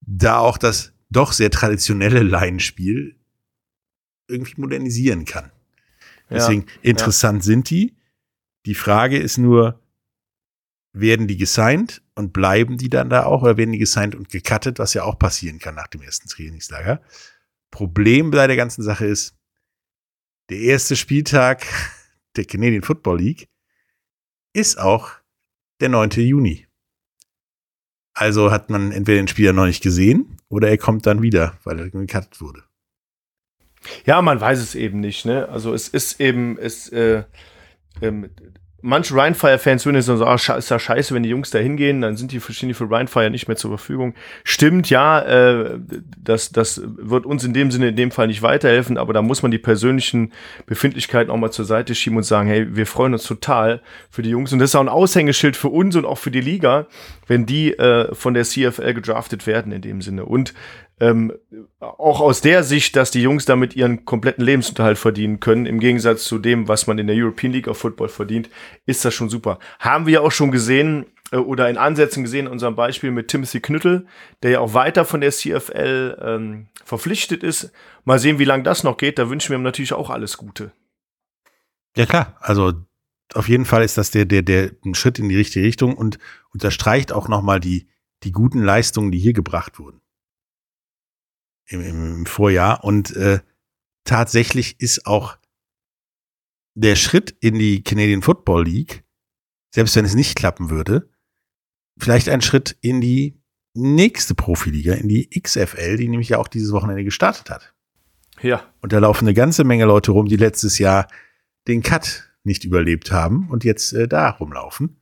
da 0.01 0.38
auch 0.38 0.57
das 0.57 0.93
doch 1.09 1.31
sehr 1.31 1.49
traditionelle 1.49 2.23
Laienspiel 2.23 3.15
irgendwie 4.27 4.59
modernisieren 4.61 5.25
kann. 5.25 5.51
Deswegen 6.29 6.61
ja, 6.61 6.91
interessant 6.91 7.39
ja. 7.39 7.43
sind 7.43 7.69
die. 7.69 7.95
Die 8.65 8.75
Frage 8.75 9.17
ist 9.17 9.38
nur, 9.38 9.79
werden 10.93 11.27
die 11.27 11.38
gesigned 11.38 12.01
und 12.15 12.34
bleiben 12.34 12.78
die 12.78 12.89
dann 12.89 13.10
da 13.10 13.25
auch 13.25 13.41
oder 13.43 13.58
werden 13.58 13.73
die 13.73 13.78
gesigned 13.78 14.15
und 14.15 14.30
gecuttet, 14.30 14.80
was 14.80 14.93
ja 14.93 15.04
auch 15.04 15.19
passieren 15.19 15.60
kann 15.60 15.75
nach 15.75 15.88
dem 15.88 16.01
ersten 16.01 16.28
Trainingslager. 16.28 17.01
Problem 17.71 18.32
bei 18.32 18.47
der 18.47 18.56
ganzen 18.56 18.84
Sache 18.84 19.06
ist, 19.06 19.36
der 20.49 20.60
erste 20.60 20.95
Spieltag 20.95 21.65
der 22.36 22.45
Canadian 22.45 22.84
Football 22.84 23.19
League 23.19 23.49
ist 24.54 24.80
auch 24.80 25.12
der 25.82 25.89
9. 25.89 26.12
Juni. 26.12 26.67
Also 28.13 28.49
hat 28.49 28.69
man 28.69 28.93
entweder 28.93 29.17
den 29.17 29.28
Spieler 29.28 29.51
noch 29.51 29.65
nicht 29.65 29.84
gesehen 29.84 30.38
oder 30.47 30.69
er 30.69 30.78
kommt 30.78 31.06
dann 31.06 31.21
wieder, 31.21 31.58
weil 31.65 31.80
er 31.80 31.89
gecuttet 31.89 32.39
wurde. 32.39 32.63
Ja, 34.06 34.21
man 34.21 34.39
weiß 34.39 34.60
es 34.60 34.73
eben 34.73 35.01
nicht. 35.01 35.25
Ne? 35.25 35.49
Also 35.49 35.73
es 35.73 35.89
ist 35.89 36.21
eben, 36.21 36.58
es, 36.58 36.89
äh, 36.89 37.23
ähm, 38.01 38.30
manche 38.85 39.15
Rhinefire-Fans 39.15 39.85
würden 39.85 39.95
jetzt 39.95 40.05
so, 40.05 40.23
ah, 40.23 40.35
ist 40.35 40.69
ja 40.69 40.79
scheiße, 40.79 41.13
wenn 41.15 41.23
die 41.23 41.29
Jungs 41.29 41.49
da 41.49 41.57
hingehen, 41.57 42.01
dann 42.01 42.15
sind 42.15 42.31
die 42.31 42.39
verschiedene 42.39 42.75
für 42.75 42.89
Rhinefire 42.89 43.31
nicht 43.31 43.47
mehr 43.47 43.57
zur 43.57 43.71
Verfügung. 43.71 44.13
Stimmt, 44.43 44.89
ja, 44.89 45.21
äh, 45.21 45.79
das, 46.23 46.51
das 46.51 46.81
wird 46.85 47.25
uns 47.25 47.43
in 47.43 47.53
dem 47.53 47.71
Sinne 47.71 47.89
in 47.89 47.95
dem 47.95 48.11
Fall 48.11 48.27
nicht 48.27 48.43
weiterhelfen, 48.43 48.97
aber 48.97 49.11
da 49.11 49.23
muss 49.23 49.41
man 49.41 49.51
die 49.51 49.57
persönlichen 49.57 50.31
Befindlichkeiten 50.67 51.31
auch 51.31 51.37
mal 51.37 51.51
zur 51.51 51.65
Seite 51.65 51.95
schieben 51.95 52.17
und 52.17 52.23
sagen, 52.23 52.47
hey, 52.47 52.75
wir 52.75 52.85
freuen 52.85 53.13
uns 53.13 53.23
total 53.23 53.81
für 54.11 54.21
die 54.21 54.29
Jungs 54.29 54.53
und 54.53 54.59
das 54.59 54.69
ist 54.69 54.75
auch 54.75 54.81
ein 54.81 54.89
Aushängeschild 54.89 55.57
für 55.57 55.69
uns 55.69 55.95
und 55.95 56.05
auch 56.05 56.19
für 56.19 56.31
die 56.31 56.41
Liga, 56.41 56.85
wenn 57.27 57.47
die 57.47 57.73
äh, 57.73 58.13
von 58.13 58.35
der 58.35 58.43
CFL 58.43 58.93
gedraftet 58.93 59.47
werden 59.47 59.71
in 59.71 59.81
dem 59.81 60.01
Sinne. 60.01 60.25
Und 60.25 60.53
ähm, 60.99 61.34
auch 61.79 62.21
aus 62.21 62.41
der 62.41 62.63
Sicht, 62.63 62.95
dass 62.95 63.12
die 63.12 63.21
Jungs 63.21 63.45
damit 63.45 63.75
ihren 63.75 64.05
kompletten 64.05 64.45
Lebensunterhalt 64.45 64.97
verdienen 64.97 65.39
können, 65.39 65.65
im 65.65 65.79
Gegensatz 65.79 66.23
zu 66.23 66.39
dem, 66.39 66.67
was 66.67 66.88
man 66.88 66.97
in 66.97 67.08
der 67.08 67.15
European 67.17 67.51
League 67.51 67.67
of 67.67 67.77
Football 67.77 68.08
verdient, 68.08 68.49
ist 68.86 69.03
das 69.03 69.13
schon 69.13 69.29
super. 69.29 69.60
Haben 69.79 70.05
wir 70.05 70.13
ja 70.13 70.21
auch 70.21 70.31
schon 70.31 70.51
gesehen 70.51 71.05
äh, 71.31 71.38
oder 71.38 71.69
in 71.69 71.77
Ansätzen 71.77 72.23
gesehen 72.23 72.45
in 72.45 72.51
unserem 72.51 72.75
Beispiel 72.75 73.12
mit 73.12 73.27
Timothy 73.27 73.60
Knüttel, 73.60 74.08
der 74.41 74.51
ja 74.51 74.60
auch 74.60 74.73
weiter 74.73 75.03
von 75.03 75.19
der 75.19 75.31
CFL 75.31 76.17
ähm, 76.21 76.67
verpflichtet 76.86 77.43
ist. 77.43 77.71
Mal 78.05 78.19
sehen, 78.19 78.39
wie 78.39 78.45
lange 78.45 78.63
das 78.63 78.84
noch 78.84 78.95
geht. 78.95 79.19
Da 79.19 79.29
wünschen 79.29 79.49
wir 79.49 79.58
ihm 79.58 79.63
natürlich 79.63 79.93
auch 79.93 80.10
alles 80.10 80.38
Gute. 80.38 80.71
Ja 81.97 82.05
klar, 82.05 82.38
also 82.39 82.73
auf 83.34 83.49
jeden 83.49 83.65
Fall 83.65 83.84
ist 83.84 83.97
das 83.97 84.12
der, 84.12 84.25
der, 84.25 84.43
der 84.43 84.71
ein 84.86 84.95
Schritt 84.95 85.19
in 85.19 85.27
die 85.27 85.36
richtige 85.36 85.65
Richtung 85.65 85.95
und 85.95 86.19
unterstreicht 86.53 87.12
auch 87.12 87.27
nochmal 87.27 87.60
die, 87.60 87.88
die 88.23 88.31
guten 88.31 88.62
Leistungen, 88.62 89.12
die 89.12 89.19
hier 89.19 89.34
gebracht 89.34 89.77
wurden 89.79 89.99
im, 91.67 91.82
im 91.82 92.25
Vorjahr. 92.25 92.84
Und 92.84 93.15
äh, 93.15 93.39
tatsächlich 94.04 94.80
ist 94.80 95.06
auch 95.06 95.38
der 96.75 96.95
Schritt 96.95 97.36
in 97.39 97.58
die 97.58 97.84
Canadian 97.84 98.21
Football 98.21 98.65
League, 98.65 99.04
selbst 99.73 99.95
wenn 99.95 100.06
es 100.06 100.15
nicht 100.15 100.36
klappen 100.36 100.69
würde, 100.69 101.10
vielleicht 101.97 102.30
ein 102.30 102.41
Schritt 102.41 102.78
in 102.82 103.01
die 103.01 103.41
nächste 103.73 104.36
Profiliga, 104.36 104.93
in 104.93 105.08
die 105.08 105.30
XFL, 105.30 105.97
die 105.97 106.08
nämlich 106.08 106.30
ja 106.30 106.38
auch 106.38 106.47
dieses 106.47 106.71
Wochenende 106.71 107.04
gestartet 107.04 107.49
hat. 107.49 107.73
Ja. 108.41 108.63
Und 108.82 108.93
da 108.93 108.99
laufen 108.99 109.25
eine 109.25 109.34
ganze 109.34 109.63
Menge 109.63 109.86
Leute 109.86 110.12
rum, 110.12 110.28
die 110.28 110.38
letztes 110.38 110.78
Jahr 110.78 111.08
den 111.67 111.82
Cut 111.82 112.30
nicht 112.43 112.63
überlebt 112.63 113.12
haben 113.12 113.49
und 113.49 113.63
jetzt 113.63 113.93
äh, 113.93 114.08
da 114.08 114.30
rumlaufen. 114.30 115.01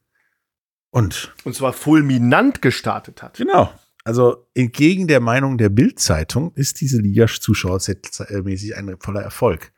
Und, 0.91 1.33
und 1.43 1.55
zwar 1.55 1.73
fulminant 1.73 2.61
gestartet 2.61 3.23
hat. 3.23 3.37
Genau. 3.37 3.73
Also 4.03 4.47
entgegen 4.53 5.07
der 5.07 5.21
Meinung 5.21 5.57
der 5.57 5.69
Bild-Zeitung 5.69 6.51
ist 6.55 6.81
diese 6.81 6.99
Liga 6.99 7.27
zuschauermäßig 7.27 8.75
ein 8.75 8.97
voller 8.99 9.21
Erfolg. 9.21 9.71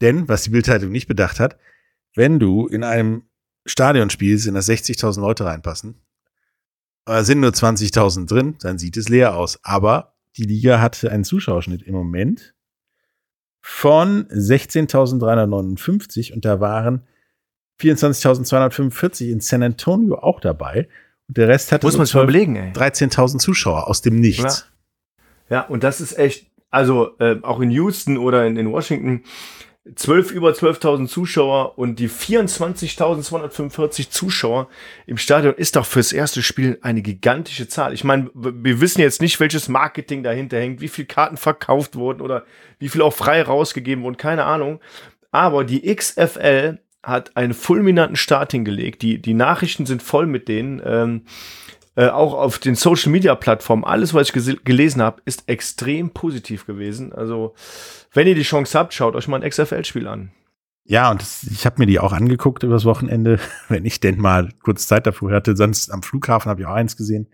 Denn, 0.00 0.28
was 0.28 0.44
die 0.44 0.50
Bild-Zeitung 0.50 0.90
nicht 0.90 1.08
bedacht 1.08 1.38
hat, 1.38 1.58
wenn 2.14 2.38
du 2.38 2.66
in 2.66 2.84
einem 2.84 3.24
Stadion 3.66 4.08
spielst, 4.08 4.46
in 4.46 4.54
das 4.54 4.68
60.000 4.68 5.20
Leute 5.20 5.44
reinpassen, 5.44 5.96
sind 7.20 7.40
nur 7.40 7.50
20.000 7.50 8.26
drin, 8.26 8.56
dann 8.60 8.78
sieht 8.78 8.96
es 8.96 9.08
leer 9.08 9.36
aus. 9.36 9.58
Aber 9.62 10.14
die 10.36 10.44
Liga 10.44 10.80
hatte 10.80 11.10
einen 11.10 11.24
Zuschauerschnitt 11.24 11.82
im 11.82 11.94
Moment 11.94 12.54
von 13.60 14.26
16.359 14.28 16.32
und 16.32 16.44
da 16.44 16.60
waren 16.60 17.06
24.245 17.80 19.30
in 19.30 19.40
San 19.40 19.62
Antonio 19.62 20.18
auch 20.18 20.40
dabei. 20.40 20.88
Der 21.28 21.48
Rest 21.48 21.72
hat 21.72 21.82
Muss 21.82 21.96
man 21.96 22.06
sich 22.06 22.14
mal 22.14 22.24
überlegen, 22.24 22.56
ey. 22.56 22.72
13.000 22.72 23.38
Zuschauer 23.38 23.86
aus 23.86 24.00
dem 24.00 24.16
Nichts. 24.16 24.66
Ja, 25.50 25.56
ja 25.56 25.66
und 25.66 25.84
das 25.84 26.00
ist 26.00 26.18
echt, 26.18 26.46
also 26.70 27.18
äh, 27.18 27.36
auch 27.42 27.60
in 27.60 27.70
Houston 27.70 28.16
oder 28.16 28.46
in, 28.46 28.56
in 28.56 28.72
Washington, 28.72 29.24
12 29.94 30.32
über 30.32 30.50
12.000 30.50 31.06
Zuschauer 31.06 31.78
und 31.78 31.98
die 31.98 32.10
24.245 32.10 34.10
Zuschauer 34.10 34.68
im 35.06 35.16
Stadion 35.16 35.54
ist 35.54 35.76
doch 35.76 35.86
fürs 35.86 36.12
erste 36.12 36.42
Spiel 36.42 36.78
eine 36.82 37.02
gigantische 37.02 37.68
Zahl. 37.68 37.94
Ich 37.94 38.04
meine, 38.04 38.30
wir 38.34 38.80
wissen 38.80 39.00
jetzt 39.00 39.22
nicht, 39.22 39.40
welches 39.40 39.68
Marketing 39.68 40.22
dahinter 40.22 40.58
hängt, 40.58 40.80
wie 40.80 40.88
viele 40.88 41.06
Karten 41.06 41.36
verkauft 41.36 41.96
wurden 41.96 42.20
oder 42.20 42.44
wie 42.78 42.88
viel 42.88 43.02
auch 43.02 43.14
frei 43.14 43.42
rausgegeben 43.42 44.04
wurden, 44.04 44.18
keine 44.18 44.44
Ahnung. 44.44 44.80
Aber 45.30 45.64
die 45.64 45.94
XFL 45.94 46.78
hat 47.02 47.36
einen 47.36 47.54
fulminanten 47.54 48.16
Start 48.16 48.52
hingelegt. 48.52 49.02
Die, 49.02 49.20
die 49.20 49.34
Nachrichten 49.34 49.86
sind 49.86 50.02
voll 50.02 50.26
mit 50.26 50.48
denen. 50.48 50.80
Ähm, 50.84 51.22
äh, 51.98 52.08
auch 52.08 52.34
auf 52.34 52.58
den 52.58 52.76
Social 52.76 53.10
Media 53.10 53.34
Plattformen, 53.34 53.84
alles, 53.84 54.14
was 54.14 54.28
ich 54.28 54.64
gelesen 54.64 55.02
habe, 55.02 55.20
ist 55.24 55.48
extrem 55.48 56.10
positiv 56.10 56.66
gewesen. 56.66 57.12
Also, 57.12 57.54
wenn 58.12 58.28
ihr 58.28 58.36
die 58.36 58.42
Chance 58.42 58.78
habt, 58.78 58.94
schaut 58.94 59.16
euch 59.16 59.26
mal 59.26 59.42
ein 59.42 59.48
XFL-Spiel 59.48 60.06
an. 60.06 60.30
Ja, 60.84 61.10
und 61.10 61.20
das, 61.20 61.42
ich 61.42 61.66
habe 61.66 61.80
mir 61.80 61.86
die 61.86 61.98
auch 61.98 62.12
angeguckt 62.12 62.62
übers 62.62 62.84
Wochenende, 62.84 63.40
wenn 63.68 63.84
ich 63.84 64.00
denn 64.00 64.20
mal 64.20 64.50
kurz 64.62 64.86
Zeit 64.86 65.06
dafür 65.06 65.32
hatte. 65.32 65.56
Sonst 65.56 65.90
am 65.90 66.02
Flughafen 66.02 66.48
habe 66.48 66.60
ich 66.60 66.66
auch 66.66 66.74
eins 66.74 66.96
gesehen. 66.96 67.28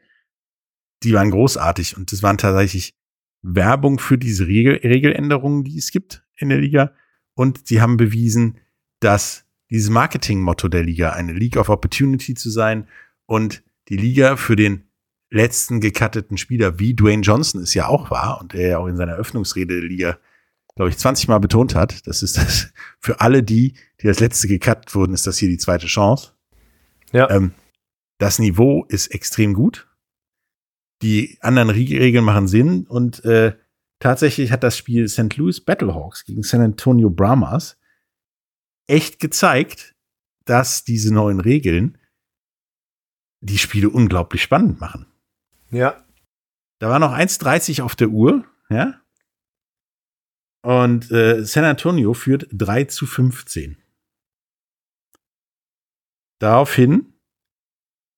Die 1.03 1.13
waren 1.13 1.31
großartig 1.31 1.97
und 1.97 2.11
das 2.11 2.23
waren 2.23 2.39
tatsächlich 2.39 2.95
Werbung 3.43 3.99
für 3.99 4.17
diese 4.17 4.47
Regel 4.47 4.77
Regeländerungen, 4.77 5.65
die 5.65 5.77
es 5.77 5.91
gibt 5.91 6.25
in 6.37 6.49
der 6.49 6.59
Liga. 6.59 6.95
Und 7.35 7.69
sie 7.69 7.83
haben 7.83 7.97
bewiesen, 7.97 8.59
dass 9.01 9.44
dieses 9.75 9.91
Marketing-Motto 9.91 10.69
der 10.69 10.85
Liga, 10.85 11.11
eine 11.11 11.33
League 11.33 11.57
of 11.57 11.69
Opportunity 11.69 12.35
zu 12.35 12.49
sein 12.49 12.87
und 13.27 13.65
die 13.89 13.97
Liga 13.97 14.37
für 14.37 14.55
den 14.55 14.85
letzten 15.31 15.81
gecutteten 15.81 16.39
Spieler, 16.39 16.79
wie 16.79 16.95
Dwayne 16.95 17.23
Johnson 17.23 17.61
es 17.61 17.75
ja 17.75 17.89
auch 17.89 18.09
war 18.09 18.41
und 18.41 18.55
er 18.55 18.69
ja 18.69 18.79
auch 18.79 18.87
in 18.87 18.97
seiner 18.97 19.15
Eröffnungsrede 19.15 19.81
der 19.81 19.91
Liga, 19.91 20.19
glaube 20.77 20.91
ich, 20.91 20.99
20 20.99 21.27
Mal 21.27 21.41
betont 21.41 21.75
hat, 21.75 22.07
das 22.07 22.23
ist 22.23 22.37
das 22.37 22.73
für 23.01 23.21
alle 23.21 23.43
die, 23.43 23.75
die 24.01 24.07
das 24.07 24.21
letzte 24.21 24.47
gecuttet 24.47 24.95
wurden, 24.95 25.13
ist 25.13 25.27
das 25.27 25.39
hier 25.39 25.49
die 25.49 25.59
zweite 25.59 25.89
Chance. 25.89 26.35
Ja. 27.11 27.29
Ähm, 27.31 27.51
das 28.19 28.39
Niveau 28.39 28.85
ist 28.89 29.09
extrem 29.09 29.55
gut. 29.55 29.89
Die 31.03 31.37
anderen 31.41 31.71
Regeln 31.71 32.25
machen 32.25 32.47
Sinn 32.47 32.85
und 32.85 33.25
äh, 33.25 33.55
tatsächlich 33.99 34.53
hat 34.53 34.63
das 34.63 34.79
Spiel 34.79 35.09
St. 35.09 35.37
Louis 35.37 35.61
Battlehawks 35.61 36.25
gegen 36.25 36.45
San 36.45 36.61
Antonio 36.61 37.11
Brahmas 37.11 37.77
echt 38.87 39.19
gezeigt, 39.19 39.95
dass 40.45 40.85
diese 40.85 41.13
neuen 41.13 41.41
Regeln 41.41 41.99
die 43.41 43.59
Spiele 43.59 43.91
unglaublich 43.91 44.43
spannend 44.43 44.81
machen. 44.81 45.07
Ja. 45.71 46.05
Da 46.81 46.89
war 46.89 46.99
noch 46.99 47.13
1,30 47.13 47.83
auf 47.83 47.97
der 47.97 48.09
Uhr, 48.09 48.45
ja. 48.69 49.01
Und 50.63 51.11
äh, 51.11 51.45
San 51.45 51.65
Antonio 51.65 52.15
führt 52.15 52.47
3 52.53 52.85
zu 52.85 53.07
15. 53.07 53.77
Daraufhin 56.41 57.15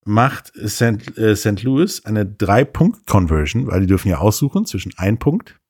macht 0.04 0.52
St. 0.54 1.18
Äh, 1.18 1.34
St. 1.34 1.62
Louis 1.64 2.04
eine 2.04 2.24
3-Punkt-Conversion, 2.24 3.66
weil 3.66 3.80
die 3.80 3.86
dürfen 3.86 4.08
ja 4.08 4.18
aussuchen 4.18 4.64
zwischen 4.64 4.96
1 4.96 5.18
Punkt, 5.18 5.60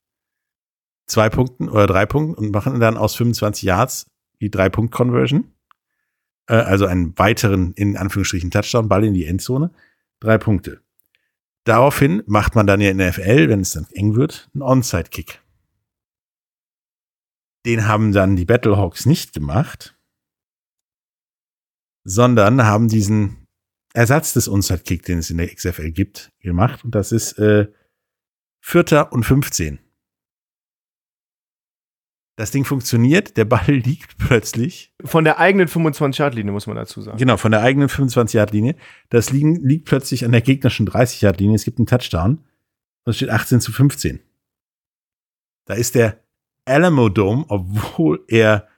2 1.07 1.31
Punkten 1.31 1.69
oder 1.71 1.87
3 1.87 2.07
Punkten 2.07 2.35
und 2.35 2.51
machen 2.51 2.79
dann 2.79 2.99
aus 2.99 3.17
25 3.17 3.63
Yards 3.63 4.07
die 4.41 4.51
Drei-Punkt-Conversion. 4.51 5.53
Äh, 6.49 6.55
also 6.55 6.87
einen 6.87 7.17
weiteren, 7.19 7.73
in 7.75 7.97
Anführungsstrichen, 7.97 8.51
Touchdown-Ball 8.51 9.05
in 9.05 9.15
die 9.15 9.27
Endzone. 9.27 9.71
Drei 10.21 10.39
Punkte. 10.39 10.81
Daraufhin 11.65 12.23
macht 12.27 12.55
man 12.55 12.67
dann 12.67 12.81
ja 12.81 12.91
in 12.91 12.99
der 12.99 13.13
FL, 13.13 13.49
wenn 13.49 13.61
es 13.61 13.73
dann 13.73 13.87
eng 13.93 14.15
wird, 14.15 14.49
einen 14.55 14.63
Onside-Kick. 14.63 15.43
Den 17.67 17.89
haben 17.89 18.13
dann 18.13 18.37
die 18.37 18.45
Battlehawks 18.45 19.07
nicht 19.07 19.33
gemacht, 19.33 19.99
sondern 22.05 22.65
haben 22.65 22.89
diesen 22.89 23.49
Ersatz 23.93 24.33
des 24.33 24.49
Onside-Kick, 24.49 25.03
den 25.05 25.19
es 25.19 25.31
in 25.31 25.39
der 25.39 25.53
XFL 25.53 25.91
gibt, 25.91 26.33
gemacht. 26.39 26.85
Und 26.85 26.95
das 26.95 27.11
ist 27.11 27.33
äh, 27.39 27.67
Vierter 28.61 29.13
und 29.13 29.25
15. 29.25 29.81
Das 32.37 32.51
Ding 32.51 32.65
funktioniert, 32.65 33.37
der 33.39 33.47
Ball 33.47 33.65
liegt 33.67 34.19
plötzlich. 34.19 34.93
Von 35.05 35.25
der 35.25 35.39
eigenen 35.39 35.69
25-Yard-Linie, 35.69 36.53
muss 36.53 36.67
man 36.67 36.77
dazu 36.77 37.01
sagen. 37.01 37.17
Genau, 37.17 37.39
von 37.39 37.51
der 37.51 37.63
eigenen 37.63 37.89
25-Yard-Linie. 37.89 38.77
Das 39.09 39.31
liegen, 39.31 39.57
liegt 39.67 39.87
plötzlich 39.87 40.25
an 40.25 40.33
der 40.33 40.43
gegnerischen 40.43 40.87
30-Yard-Linie. 40.87 41.57
Es 41.57 41.65
gibt 41.65 41.79
einen 41.79 41.87
Touchdown. 41.87 42.45
Und 43.05 43.11
es 43.11 43.17
steht 43.17 43.31
18 43.31 43.61
zu 43.61 43.73
15. 43.73 44.21
Da 45.65 45.75
ist 45.75 45.95
der 45.95 46.21
Alamo 46.67 47.09
Dome, 47.09 47.45
obwohl 47.49 48.25
er 48.29 48.69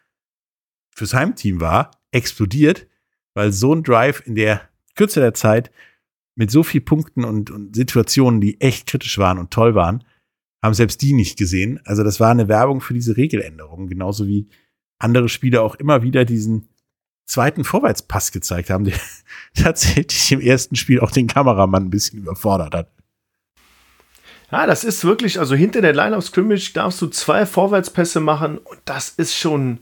fürs 0.94 1.14
Heimteam 1.14 1.60
war, 1.60 1.90
explodiert, 2.10 2.86
weil 3.34 3.52
so 3.52 3.74
ein 3.74 3.82
Drive 3.82 4.22
in 4.26 4.34
der 4.34 4.68
Kürze 4.94 5.20
der 5.20 5.34
Zeit 5.34 5.70
mit 6.34 6.50
so 6.50 6.62
vielen 6.62 6.84
Punkten 6.84 7.24
und, 7.24 7.50
und 7.50 7.74
Situationen, 7.74 8.40
die 8.40 8.60
echt 8.60 8.86
kritisch 8.86 9.18
waren 9.18 9.38
und 9.38 9.50
toll 9.50 9.74
waren, 9.74 10.04
haben 10.62 10.74
selbst 10.74 11.02
die 11.02 11.12
nicht 11.12 11.38
gesehen. 11.38 11.80
Also 11.84 12.02
das 12.02 12.20
war 12.20 12.30
eine 12.30 12.48
Werbung 12.48 12.80
für 12.80 12.94
diese 12.94 13.16
Regeländerung, 13.16 13.88
genauso 13.88 14.26
wie 14.26 14.48
andere 14.98 15.28
Spieler 15.28 15.62
auch 15.62 15.76
immer 15.76 16.02
wieder 16.02 16.24
diesen 16.24 16.68
zweiten 17.26 17.64
Vorwärtspass 17.64 18.32
gezeigt 18.32 18.70
haben, 18.70 18.84
der 18.84 18.98
tatsächlich 19.54 20.32
im 20.32 20.40
ersten 20.40 20.76
Spiel 20.76 21.00
auch 21.00 21.10
den 21.10 21.26
Kameramann 21.26 21.84
ein 21.84 21.90
bisschen 21.90 22.18
überfordert 22.18 22.74
hat. 22.74 22.90
Ja, 24.50 24.66
das 24.66 24.82
ist 24.82 25.04
wirklich, 25.04 25.38
also 25.38 25.54
hinter 25.54 25.82
der 25.82 25.92
Line 25.92 26.16
of 26.16 26.24
Scrimmage 26.24 26.72
darfst 26.72 27.02
du 27.02 27.06
zwei 27.08 27.44
Vorwärtspässe 27.44 28.20
machen 28.20 28.56
und 28.56 28.80
das 28.86 29.10
ist 29.10 29.34
schon, 29.36 29.80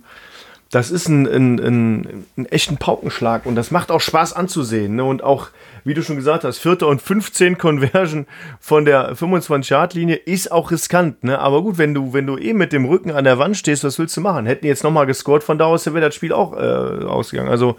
das 0.71 0.91
ist 0.91 1.09
ein, 1.09 1.27
ein, 1.27 1.61
ein, 1.61 2.27
ein 2.37 2.47
echten 2.47 2.77
Paukenschlag 2.77 3.47
und 3.47 3.55
das 3.55 3.71
macht 3.71 3.91
auch 3.91 4.01
Spaß 4.01 4.33
anzusehen. 4.33 4.97
Ne? 4.97 5.05
Und 5.05 5.23
auch, 5.23 5.49
wie 5.85 5.95
du 5.95 6.03
schon 6.03 6.17
gesagt 6.17 6.43
hast, 6.43 6.59
Vierter 6.59 6.89
und 6.89 7.01
15 7.01 7.57
Conversion 7.57 8.27
von 8.59 8.85
der 8.85 9.15
25-Yard-Linie 9.15 10.17
ist 10.17 10.51
auch 10.51 10.73
riskant. 10.73 11.23
Ne? 11.23 11.39
Aber 11.39 11.63
gut, 11.63 11.79
wenn 11.79 11.95
du, 11.95 12.13
wenn 12.13 12.27
du 12.27 12.37
eh 12.37 12.53
mit 12.53 12.73
dem 12.73 12.85
Rücken 12.85 13.13
an 13.13 13.25
der 13.25 13.39
Wand 13.39 13.57
stehst, 13.57 13.85
was 13.85 13.99
willst 13.99 14.17
du 14.17 14.21
machen? 14.21 14.47
Hätten 14.47 14.67
jetzt 14.67 14.83
nochmal 14.83 15.07
gescored, 15.07 15.45
von 15.45 15.57
da 15.57 15.67
aus 15.67 15.87
wäre 15.87 16.01
das 16.01 16.15
Spiel 16.15 16.33
auch 16.33 16.53
äh, 16.55 17.05
ausgegangen. 17.05 17.49
Also 17.49 17.77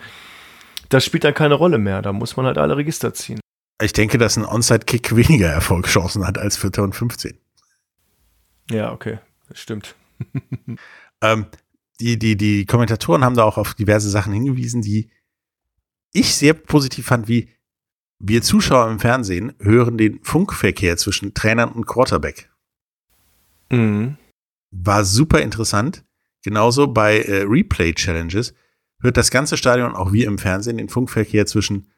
das 0.89 1.03
spielt 1.03 1.25
dann 1.25 1.33
keine 1.33 1.55
Rolle 1.55 1.79
mehr. 1.79 2.01
Da 2.01 2.13
muss 2.13 2.37
man 2.37 2.45
halt 2.45 2.57
alle 2.57 2.77
Register 2.77 3.13
ziehen. 3.13 3.41
Ich 3.81 3.93
denke, 3.93 4.17
dass 4.17 4.37
ein 4.37 4.45
Onside-Kick 4.45 5.15
weniger 5.15 5.49
Erfolgschancen 5.49 6.25
hat 6.25 6.37
als 6.37 6.55
Vierter 6.55 6.83
und 6.83 6.95
15. 6.95 7.37
Ja, 8.71 8.91
okay, 8.91 9.19
das 9.49 9.59
stimmt. 9.59 9.95
ähm, 11.21 11.45
die, 11.99 12.17
die, 12.19 12.37
die 12.37 12.65
Kommentatoren 12.65 13.23
haben 13.23 13.35
da 13.35 13.43
auch 13.43 13.57
auf 13.57 13.73
diverse 13.73 14.09
Sachen 14.09 14.33
hingewiesen, 14.33 14.81
die 14.81 15.09
ich 16.13 16.35
sehr 16.35 16.53
positiv 16.53 17.07
fand, 17.07 17.27
wie 17.27 17.49
wir 18.19 18.41
Zuschauer 18.41 18.89
im 18.89 18.99
Fernsehen 18.99 19.53
hören 19.59 19.97
den 19.97 20.23
Funkverkehr 20.23 20.97
zwischen 20.97 21.33
Trainern 21.33 21.71
und 21.71 21.85
Quarterback. 21.85 22.49
Mhm. 23.69 24.17
War 24.71 25.05
super 25.05 25.41
interessant. 25.41 26.03
Genauso 26.43 26.87
bei 26.87 27.19
äh, 27.19 27.43
Replay-Challenges 27.43 28.53
hört 29.01 29.17
das 29.17 29.31
ganze 29.31 29.57
Stadion, 29.57 29.95
auch 29.95 30.13
wir 30.13 30.27
im 30.27 30.37
Fernsehen, 30.37 30.77
den 30.77 30.89
Funkverkehr 30.89 31.45
zwischen, 31.45 31.91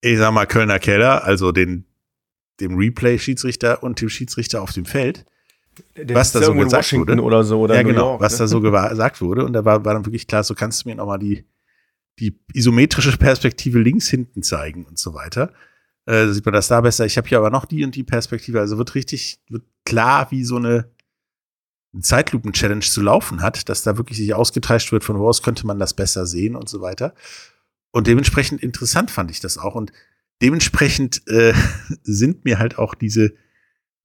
ich 0.00 0.18
sag 0.18 0.32
mal, 0.32 0.46
Kölner 0.46 0.78
Keller, 0.78 1.24
also 1.24 1.50
den, 1.50 1.86
dem 2.60 2.76
Replay-Schiedsrichter 2.76 3.82
und 3.82 4.00
dem 4.00 4.08
Schiedsrichter 4.08 4.62
auf 4.62 4.72
dem 4.72 4.84
Feld. 4.84 5.24
Der 5.96 6.14
was 6.14 6.32
da 6.32 6.42
so 6.42 6.54
gesagt 6.54 6.84
Washington 6.84 7.18
wurde. 7.18 7.22
Oder 7.22 7.44
so, 7.44 7.60
oder 7.60 7.76
ja, 7.76 7.82
New 7.82 7.90
genau, 7.90 8.10
York, 8.10 8.20
was 8.20 8.32
ne? 8.34 8.38
da 8.40 8.46
so 8.48 8.60
gesagt 8.90 9.20
wurde. 9.20 9.44
Und 9.44 9.52
da 9.52 9.64
war, 9.64 9.84
war 9.84 9.94
dann 9.94 10.06
wirklich 10.06 10.26
klar, 10.26 10.44
so 10.44 10.54
kannst 10.54 10.84
du 10.84 10.88
mir 10.88 10.94
nochmal 10.94 11.18
die, 11.18 11.44
die 12.18 12.38
isometrische 12.52 13.16
Perspektive 13.16 13.78
links 13.78 14.08
hinten 14.08 14.42
zeigen 14.42 14.84
und 14.84 14.98
so 14.98 15.14
weiter. 15.14 15.52
Äh, 16.06 16.28
sieht 16.28 16.44
man 16.44 16.54
das 16.54 16.68
da 16.68 16.80
besser. 16.80 17.06
Ich 17.06 17.16
habe 17.16 17.28
hier 17.28 17.38
aber 17.38 17.50
noch 17.50 17.64
die 17.64 17.84
und 17.84 17.94
die 17.94 18.04
Perspektive. 18.04 18.60
Also 18.60 18.78
wird 18.78 18.94
richtig, 18.94 19.40
wird 19.48 19.64
klar, 19.84 20.30
wie 20.30 20.44
so 20.44 20.56
eine 20.56 20.90
Zeitlupen-Challenge 21.98 22.80
zu 22.80 23.00
laufen 23.00 23.40
hat, 23.40 23.68
dass 23.68 23.82
da 23.82 23.96
wirklich 23.96 24.18
sich 24.18 24.34
ausgetreischt 24.34 24.92
wird, 24.92 25.04
von 25.04 25.18
wo 25.18 25.28
aus 25.28 25.42
könnte 25.42 25.66
man 25.66 25.78
das 25.78 25.94
besser 25.94 26.26
sehen 26.26 26.56
und 26.56 26.68
so 26.68 26.80
weiter. 26.80 27.14
Und 27.92 28.06
dementsprechend 28.06 28.62
interessant 28.62 29.10
fand 29.10 29.30
ich 29.30 29.40
das 29.40 29.58
auch. 29.58 29.74
Und 29.74 29.92
dementsprechend 30.42 31.26
äh, 31.28 31.54
sind 32.02 32.44
mir 32.44 32.58
halt 32.58 32.78
auch 32.78 32.94
diese 32.94 33.34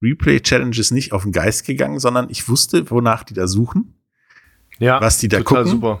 Replay-Challenges 0.02 0.90
nicht 0.90 1.12
auf 1.12 1.22
den 1.22 1.32
Geist 1.32 1.64
gegangen, 1.64 1.98
sondern 1.98 2.30
ich 2.30 2.48
wusste, 2.48 2.90
wonach 2.90 3.24
die 3.24 3.34
da 3.34 3.46
suchen. 3.46 3.94
Ja, 4.78 5.00
was 5.00 5.18
die 5.18 5.28
da 5.28 5.38
total 5.38 5.64
gucken. 5.64 5.70
super. 5.72 6.00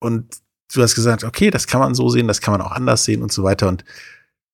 Und 0.00 0.38
du 0.72 0.82
hast 0.82 0.94
gesagt, 0.94 1.24
okay, 1.24 1.50
das 1.50 1.66
kann 1.66 1.80
man 1.80 1.94
so 1.94 2.08
sehen, 2.08 2.28
das 2.28 2.40
kann 2.40 2.52
man 2.52 2.62
auch 2.62 2.72
anders 2.72 3.04
sehen 3.04 3.22
und 3.22 3.32
so 3.32 3.42
weiter. 3.42 3.68
Und 3.68 3.84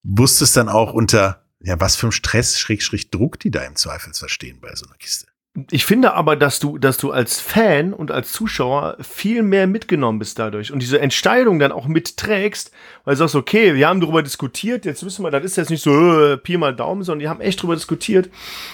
wusstest 0.03 0.57
dann 0.57 0.69
auch 0.69 0.93
unter, 0.93 1.45
ja, 1.61 1.81
was 1.81 1.97
für 1.97 2.09
ein 2.09 2.13
Stress, 2.13 2.59
Schrägstrich 2.59 3.11
Druck 3.11 3.39
die 3.39 3.51
da 3.51 3.63
im 3.63 3.77
Zweifelsfall 3.77 4.29
stehen 4.29 4.61
bei 4.61 4.75
so 4.75 4.87
einer 4.87 4.97
Kiste. 4.97 5.27
Ich 5.71 5.85
finde 5.85 6.15
aber, 6.15 6.35
dass 6.35 6.59
du, 6.59 6.79
dass 6.79 6.99
du 6.99 7.13
als 7.13 7.41
Fan 7.41 7.95
und 7.95 8.11
als 8.11 8.33
Zuschauer 8.33 8.97
viel 9.01 9.45
mehr 9.45 9.69
mitgenommen 9.69 10.19
bist 10.19 10.41
dadurch 10.41 10.73
und 10.73 10.81
diese 10.81 11.01
Entscheidung 11.01 11.61
dann 11.61 11.71
auch 11.71 11.87
mitträgst, 11.87 12.73
weil 13.05 13.15
du 13.15 13.19
sagst, 13.19 13.37
okay, 13.37 13.77
wir 13.77 13.87
haben 13.87 14.01
darüber 14.01 14.25
diskutiert, 14.25 14.85
jetzt 14.85 15.05
wissen 15.05 15.25
wir, 15.25 15.31
das 15.31 15.45
ist 15.45 15.57
jetzt 15.57 15.71
nicht 15.71 15.83
so 15.83 16.21
äh, 16.21 16.37
Pi 16.39 16.57
mal 16.57 16.75
Daumen, 16.75 17.05
sondern 17.05 17.21
die 17.21 17.29
haben 17.29 17.41
echt 17.41 17.61
darüber 17.61 17.77
diskutiert 17.77 18.31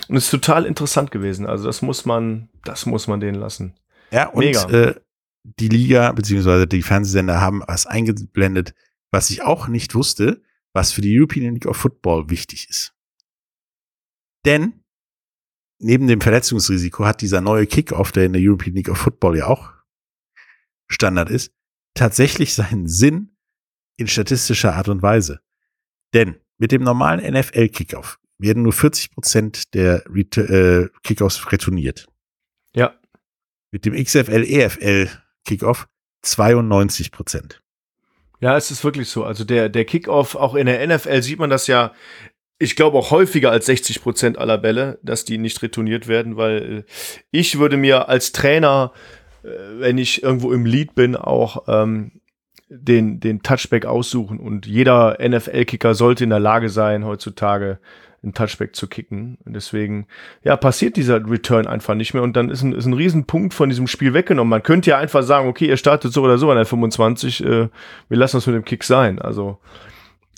und 0.09 0.17
es 0.17 0.25
ist 0.25 0.31
total 0.31 0.65
interessant 0.65 1.11
gewesen. 1.11 1.45
Also 1.45 1.67
das 1.67 1.83
muss 1.83 2.07
man, 2.07 2.49
das 2.65 2.87
muss 2.87 3.07
man 3.07 3.21
denen 3.21 3.39
lassen. 3.39 3.75
Ja, 4.11 4.29
und 4.29 4.39
Mega. 4.39 4.71
Äh, 4.71 4.95
die 5.43 5.69
Liga 5.69 6.13
beziehungsweise 6.13 6.67
die 6.67 6.83
Fernsehsender 6.83 7.43
haben 7.43 7.63
was 7.67 7.87
eingeblendet, 7.87 8.75
was 9.11 9.29
ich 9.29 9.43
auch 9.43 9.69
nicht 9.69 9.95
wusste, 9.95 10.41
was 10.73 10.93
für 10.93 11.03
die 11.03 11.19
European 11.19 11.55
League 11.55 11.67
of 11.67 11.77
Football 11.77 12.31
wichtig 12.31 12.69
ist. 12.71 12.95
Denn 14.47 14.80
neben 15.81 16.07
dem 16.07 16.21
Verletzungsrisiko 16.21 17.05
hat 17.05 17.23
dieser 17.23 17.41
neue 17.41 17.67
Kickoff, 17.67 18.13
der 18.13 18.27
in 18.27 18.33
der 18.33 18.43
European 18.43 18.75
League 18.77 18.89
of 18.89 18.99
Football 18.99 19.39
ja 19.39 19.47
auch 19.47 19.73
Standard 20.89 21.31
ist, 21.31 21.53
tatsächlich 21.95 22.55
seinen 22.55 22.87
Sinn 22.87 23.37
in 23.97 24.07
statistischer 24.07 24.75
Art 24.75 24.89
und 24.89 25.03
Weise. 25.03 25.41
Denn 26.15 26.37
mit 26.59 26.73
dem 26.73 26.83
normalen 26.83 27.21
NFL-Kickoff 27.35 28.19
werden 28.39 28.63
nur 28.63 28.73
40 28.73 29.13
Prozent 29.13 29.75
der 29.75 30.05
Ret 30.09 30.37
äh, 30.37 30.89
Kickoffs 31.03 31.51
retourniert. 31.53 32.07
Ja. 32.75 32.95
Mit 33.71 33.85
dem 33.85 33.95
XFL, 33.95 34.45
EFL 34.45 35.09
Kickoff 35.45 35.89
92 36.23 37.13
Prozent. 37.13 37.63
Ja, 38.41 38.57
es 38.57 38.71
ist 38.71 38.85
wirklich 38.85 39.09
so. 39.09 39.25
Also 39.25 39.45
der, 39.45 39.69
der 39.69 39.85
Kickoff, 39.85 40.35
auch 40.35 40.55
in 40.55 40.67
der 40.67 40.87
NFL 40.87 41.23
sieht 41.23 41.39
man 41.39 41.51
das 41.51 41.67
ja 41.67 41.93
ich 42.61 42.77
glaube 42.77 42.99
auch 42.99 43.11
häufiger 43.11 43.51
als 43.51 43.67
60 43.67 44.03
Prozent 44.03 44.39
aller 44.39 44.59
Bälle, 44.59 44.99
dass 45.03 45.25
die 45.25 45.39
nicht 45.39 45.63
retourniert 45.63 46.07
werden, 46.07 46.37
weil 46.37 46.85
äh, 46.87 46.91
ich 47.31 47.59
würde 47.59 47.79
mir 47.79 48.09
als 48.09 48.33
Trainer, 48.33 48.93
äh, 49.43 49.49
wenn 49.79 49.99
ich 49.99 50.23
irgendwo 50.23 50.53
im 50.53 50.67
Lead 50.67 50.95
bin, 50.95 51.17
auch 51.17 51.65
ähm, 51.69 52.21
den, 52.69 53.19
den 53.19 53.43
Touchback 53.43 53.87
aussuchen. 53.87 54.39
Und 54.39 54.67
jeder 54.67 55.17
NFL-Kicker 55.27 55.95
sollte 55.95 56.23
in 56.23 56.31
der 56.31 56.39
Lage 56.39 56.69
sein, 56.69 57.07
heutzutage 57.07 57.79
einen 58.23 58.35
Touchback 58.35 58.77
zu 58.77 58.89
kicken. 58.89 59.39
Und 59.47 59.55
deswegen, 59.55 60.07
ja, 60.45 60.55
passiert 60.59 60.97
dieser 60.97 61.27
Return 61.29 61.67
einfach 61.67 61.95
nicht 61.95 62.13
mehr. 62.13 62.23
Und 62.23 62.37
dann 62.37 62.51
ist 62.51 62.63
ein, 62.63 62.75
ist 62.75 62.85
ein 62.85 62.93
Riesenpunkt 62.93 63.55
von 63.55 63.71
diesem 63.71 63.87
Spiel 63.87 64.13
weggenommen. 64.13 64.51
Man 64.51 64.63
könnte 64.63 64.91
ja 64.91 64.99
einfach 64.99 65.23
sagen, 65.23 65.49
okay, 65.49 65.67
ihr 65.67 65.79
startet 65.79 66.13
so 66.13 66.23
oder 66.23 66.37
so 66.37 66.51
an 66.51 66.57
der 66.57 66.67
25, 66.67 67.43
äh, 67.43 67.69
wir 68.09 68.19
lassen 68.19 68.37
es 68.37 68.47
mit 68.47 68.55
dem 68.55 68.67
Kick 68.67 68.85
sein. 68.85 69.19
Also 69.19 69.59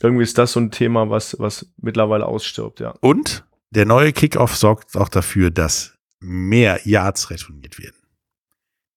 irgendwie 0.03 0.25
ist 0.25 0.38
das 0.38 0.53
so 0.53 0.61
ein 0.61 0.71
Thema, 0.71 1.11
was, 1.11 1.38
was 1.38 1.73
mittlerweile 1.77 2.27
ausstirbt, 2.27 2.81
ja. 2.81 2.95
Und 3.01 3.45
der 3.71 3.87
neue 3.87 4.12
Kickoff 4.12 4.57
sorgt 4.57 4.97
auch 4.97 5.09
dafür, 5.09 5.51
dass 5.51 5.99
mehr 6.21 6.81
Yards 6.85 7.31
retourniert 7.31 7.79
werden. 7.79 7.97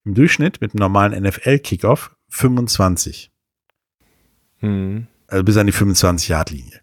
Im 0.04 0.14
Durchschnitt 0.14 0.62
mit 0.62 0.74
einem 0.74 0.80
normalen 0.80 1.24
NFL-Kickoff 1.24 2.16
25. 2.30 3.32
Hm. 4.58 5.08
Also 5.28 5.44
bis 5.44 5.58
an 5.58 5.68
die 5.68 5.74
25-Yard-Linie. 5.74 6.82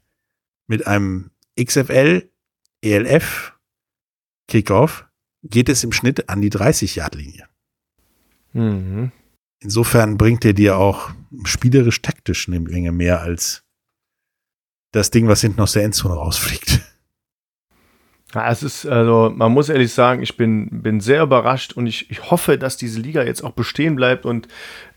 Mit 0.67 0.87
einem 0.87 1.31
XFL, 1.61 2.29
ELF 2.81 3.53
Kickoff 4.49 5.07
geht 5.43 5.69
es 5.69 5.85
im 5.85 5.93
Schnitt 5.93 6.29
an 6.29 6.41
die 6.41 6.51
30-Yard-Linie. 6.51 7.49
Mhm. 8.53 9.13
Insofern 9.61 10.19
bringt 10.19 10.45
er 10.45 10.53
dir 10.53 10.77
auch 10.77 11.11
spielerisch-taktisch 11.45 12.49
eine 12.49 12.61
Menge 12.61 12.93
mehr 12.93 13.21
als 13.21 13.65
das 14.93 15.11
Ding, 15.11 15.29
was 15.29 15.41
hinten 15.41 15.61
aus 15.61 15.73
der 15.73 15.85
Endzone 15.85 16.15
rausfliegt. 16.15 16.81
Ja, 18.35 18.51
es 18.51 18.63
ist, 18.63 18.87
also, 18.87 19.31
man 19.35 19.53
muss 19.53 19.69
ehrlich 19.69 19.93
sagen, 19.93 20.23
ich 20.23 20.39
bin, 20.39 20.83
bin 20.83 21.01
sehr 21.01 21.23
überrascht 21.23 21.75
und 21.75 21.87
ich, 21.87 22.11
ich 22.11 22.31
hoffe, 22.31 22.57
dass 22.57 22.79
diese 22.79 22.99
Liga 22.99 23.23
jetzt 23.23 23.45
auch 23.45 23.51
bestehen 23.51 23.95
bleibt 23.95 24.25
und 24.25 24.49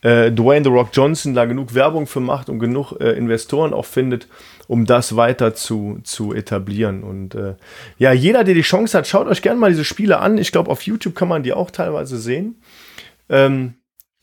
äh, 0.02 0.32
Dwayne 0.32 0.64
The 0.64 0.70
Rock 0.70 0.90
Johnson 0.94 1.34
da 1.34 1.44
genug 1.44 1.74
Werbung 1.74 2.08
für 2.08 2.22
macht 2.22 2.48
und 2.48 2.60
genug 2.60 2.94
äh, 3.02 3.12
Investoren 3.12 3.74
auch 3.74 3.86
findet, 3.86 4.30
um 4.68 4.86
das 4.86 5.18
weiter 5.18 5.54
zu, 5.54 6.00
zu 6.04 6.34
etablieren. 6.34 7.04
Und 7.04 7.36
äh, 7.36 7.56
ja, 7.98 8.14
jeder, 8.14 8.46
der 8.46 8.54
die 8.54 8.62
Chance 8.62 8.98
hat, 8.98 9.06
schaut 9.06 9.28
euch 9.28 9.42
gerne 9.42 9.60
mal 9.60 9.70
diese 9.70 9.84
Spiele 9.86 10.20
an. 10.20 10.38
Ich 10.38 10.54
glaube, 10.54 10.72
auf 10.72 10.84
YouTube 10.84 11.16
kann 11.16 11.28
man 11.28 11.44
die 11.44 11.52
auch 11.52 11.72
teilweise 11.72 12.18
sehen. 12.18 12.62
Ähm, 13.28 13.74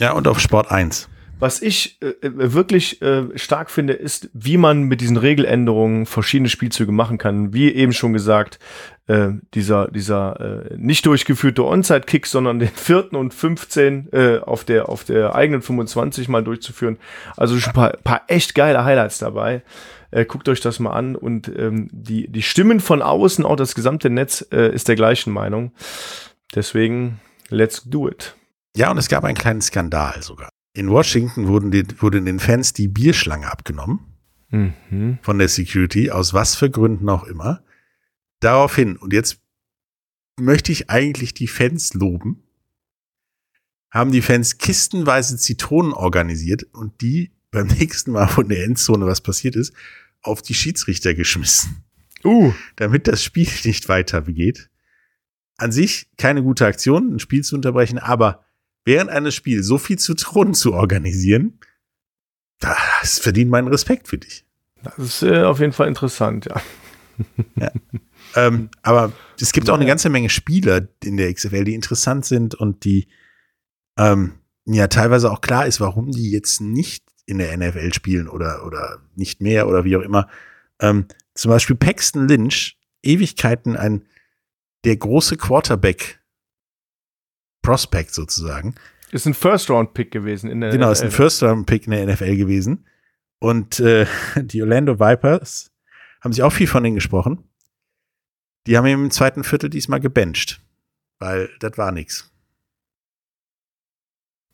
ja, 0.00 0.12
und 0.12 0.26
auf 0.26 0.40
Sport 0.40 0.70
1. 0.70 1.10
Was 1.43 1.61
ich 1.61 2.01
äh, 2.01 2.14
wirklich 2.22 3.03
äh, 3.03 3.36
stark 3.36 3.68
finde, 3.72 3.95
ist, 3.95 4.30
wie 4.32 4.57
man 4.57 4.84
mit 4.84 5.01
diesen 5.01 5.16
Regeländerungen 5.16 6.07
verschiedene 6.07 6.49
Spielzüge 6.49 6.93
machen 6.93 7.18
kann. 7.18 7.53
Wie 7.53 7.74
eben 7.74 7.93
schon 7.93 8.12
gesagt, 8.12 8.61
äh, 9.09 9.30
dieser, 9.53 9.88
dieser 9.88 10.70
äh, 10.70 10.76
nicht 10.76 11.05
durchgeführte 11.05 11.64
Onside-Kick, 11.64 12.28
sondern 12.28 12.61
den 12.61 12.68
vierten 12.68 13.16
und 13.16 13.34
15 13.34 14.11
äh, 14.12 14.38
auf, 14.38 14.62
der, 14.62 14.88
auf 14.88 15.03
der 15.03 15.34
eigenen 15.34 15.62
25 15.62 16.28
mal 16.28 16.45
durchzuführen. 16.45 16.97
Also 17.36 17.59
schon 17.59 17.72
ein 17.72 17.74
paar, 17.74 17.97
paar 18.05 18.22
echt 18.28 18.55
geile 18.55 18.84
Highlights 18.84 19.18
dabei. 19.18 19.64
Äh, 20.12 20.26
guckt 20.26 20.49
euch 20.49 20.61
das 20.61 20.78
mal 20.78 20.93
an 20.93 21.16
und 21.16 21.49
ähm, 21.49 21.88
die, 21.90 22.30
die 22.30 22.43
Stimmen 22.43 22.78
von 22.78 23.03
außen, 23.03 23.45
auch 23.45 23.57
das 23.57 23.74
gesamte 23.74 24.11
Netz, 24.11 24.47
äh, 24.53 24.72
ist 24.72 24.86
der 24.86 24.95
gleichen 24.95 25.32
Meinung. 25.32 25.72
Deswegen, 26.55 27.20
let's 27.49 27.82
do 27.82 28.09
it. 28.09 28.36
Ja, 28.76 28.93
und 28.93 28.99
es 28.99 29.09
gab 29.09 29.24
einen 29.24 29.36
kleinen 29.36 29.61
Skandal 29.61 30.22
sogar. 30.22 30.51
In 30.74 30.88
Washington 30.90 31.48
wurden 31.48 31.70
die, 31.70 31.84
wurde 32.00 32.22
den 32.22 32.40
Fans 32.40 32.72
die 32.72 32.88
Bierschlange 32.88 33.50
abgenommen. 33.50 34.00
Mhm. 34.50 35.18
Von 35.22 35.38
der 35.38 35.48
Security, 35.48 36.10
aus 36.10 36.34
was 36.34 36.54
für 36.54 36.70
Gründen 36.70 37.08
auch 37.08 37.24
immer. 37.24 37.62
Daraufhin, 38.40 38.96
und 38.96 39.12
jetzt 39.12 39.40
möchte 40.38 40.72
ich 40.72 40.90
eigentlich 40.90 41.34
die 41.34 41.46
Fans 41.46 41.94
loben, 41.94 42.42
haben 43.90 44.12
die 44.12 44.22
Fans 44.22 44.58
kistenweise 44.58 45.36
Zitronen 45.36 45.92
organisiert 45.92 46.64
und 46.72 47.00
die 47.00 47.32
beim 47.50 47.66
nächsten 47.78 48.12
Mal 48.12 48.28
von 48.28 48.48
der 48.48 48.64
Endzone, 48.64 49.06
was 49.06 49.20
passiert 49.20 49.56
ist, 49.56 49.74
auf 50.22 50.42
die 50.42 50.54
Schiedsrichter 50.54 51.14
geschmissen. 51.14 51.84
Uh. 52.24 52.52
Damit 52.76 53.06
das 53.06 53.22
Spiel 53.22 53.48
nicht 53.64 53.88
weiter 53.88 54.22
begeht. 54.22 54.70
An 55.56 55.72
sich 55.72 56.08
keine 56.16 56.42
gute 56.42 56.66
Aktion, 56.66 57.14
ein 57.14 57.18
Spiel 57.18 57.44
zu 57.44 57.54
unterbrechen, 57.54 57.98
aber 57.98 58.44
während 58.84 59.10
eines 59.10 59.34
Spiels 59.34 59.66
so 59.66 59.78
viel 59.78 59.98
Zitronen 59.98 60.54
zu 60.54 60.72
organisieren, 60.74 61.58
das 62.58 63.18
verdient 63.18 63.50
meinen 63.50 63.68
Respekt 63.68 64.08
für 64.08 64.18
dich. 64.18 64.44
Das 64.82 64.98
ist 64.98 65.22
äh, 65.22 65.42
auf 65.42 65.60
jeden 65.60 65.72
Fall 65.72 65.88
interessant, 65.88 66.46
ja. 66.46 66.60
ja. 67.56 67.70
Ähm, 68.34 68.70
aber 68.82 69.12
es 69.40 69.52
gibt 69.52 69.68
auch 69.68 69.74
eine 69.74 69.86
ganze 69.86 70.08
Menge 70.08 70.30
Spieler 70.30 70.88
in 71.04 71.16
der 71.16 71.32
XFL, 71.32 71.64
die 71.64 71.74
interessant 71.74 72.24
sind 72.24 72.54
und 72.54 72.84
die 72.84 73.08
ähm, 73.98 74.34
ja 74.64 74.86
teilweise 74.88 75.30
auch 75.30 75.40
klar 75.40 75.66
ist, 75.66 75.80
warum 75.80 76.10
die 76.10 76.30
jetzt 76.30 76.60
nicht 76.60 77.04
in 77.26 77.38
der 77.38 77.56
NFL 77.56 77.92
spielen 77.92 78.28
oder, 78.28 78.64
oder 78.66 79.00
nicht 79.14 79.40
mehr 79.40 79.68
oder 79.68 79.84
wie 79.84 79.96
auch 79.96 80.02
immer. 80.02 80.28
Ähm, 80.80 81.06
zum 81.34 81.50
Beispiel 81.50 81.76
Paxton 81.76 82.28
Lynch, 82.28 82.78
Ewigkeiten 83.02 83.76
ein 83.76 84.06
der 84.84 84.96
große 84.96 85.36
Quarterback 85.36 86.20
Prospect 87.62 88.12
sozusagen. 88.12 88.74
Ist 89.10 89.26
ein 89.26 89.34
First-Round-Pick 89.34 90.10
gewesen 90.10 90.50
in 90.50 90.60
der 90.60 90.70
Genau, 90.70 90.86
NFL. 90.86 90.92
ist 90.92 91.02
ein 91.02 91.10
First-Round-Pick 91.10 91.86
in 91.86 91.92
der 91.92 92.06
NFL 92.06 92.36
gewesen. 92.36 92.86
Und 93.38 93.80
äh, 93.80 94.06
die 94.36 94.62
Orlando 94.62 94.98
Vipers 94.98 95.70
haben 96.22 96.32
sich 96.32 96.42
auch 96.42 96.52
viel 96.52 96.66
von 96.66 96.82
denen 96.82 96.94
gesprochen. 96.94 97.44
Die 98.66 98.76
haben 98.76 98.86
ihn 98.86 98.94
im 98.94 99.10
zweiten 99.10 99.42
Viertel 99.44 99.70
diesmal 99.70 100.00
gebencht, 100.00 100.60
weil 101.18 101.50
das 101.60 101.76
war 101.78 101.90
nichts. 101.92 102.32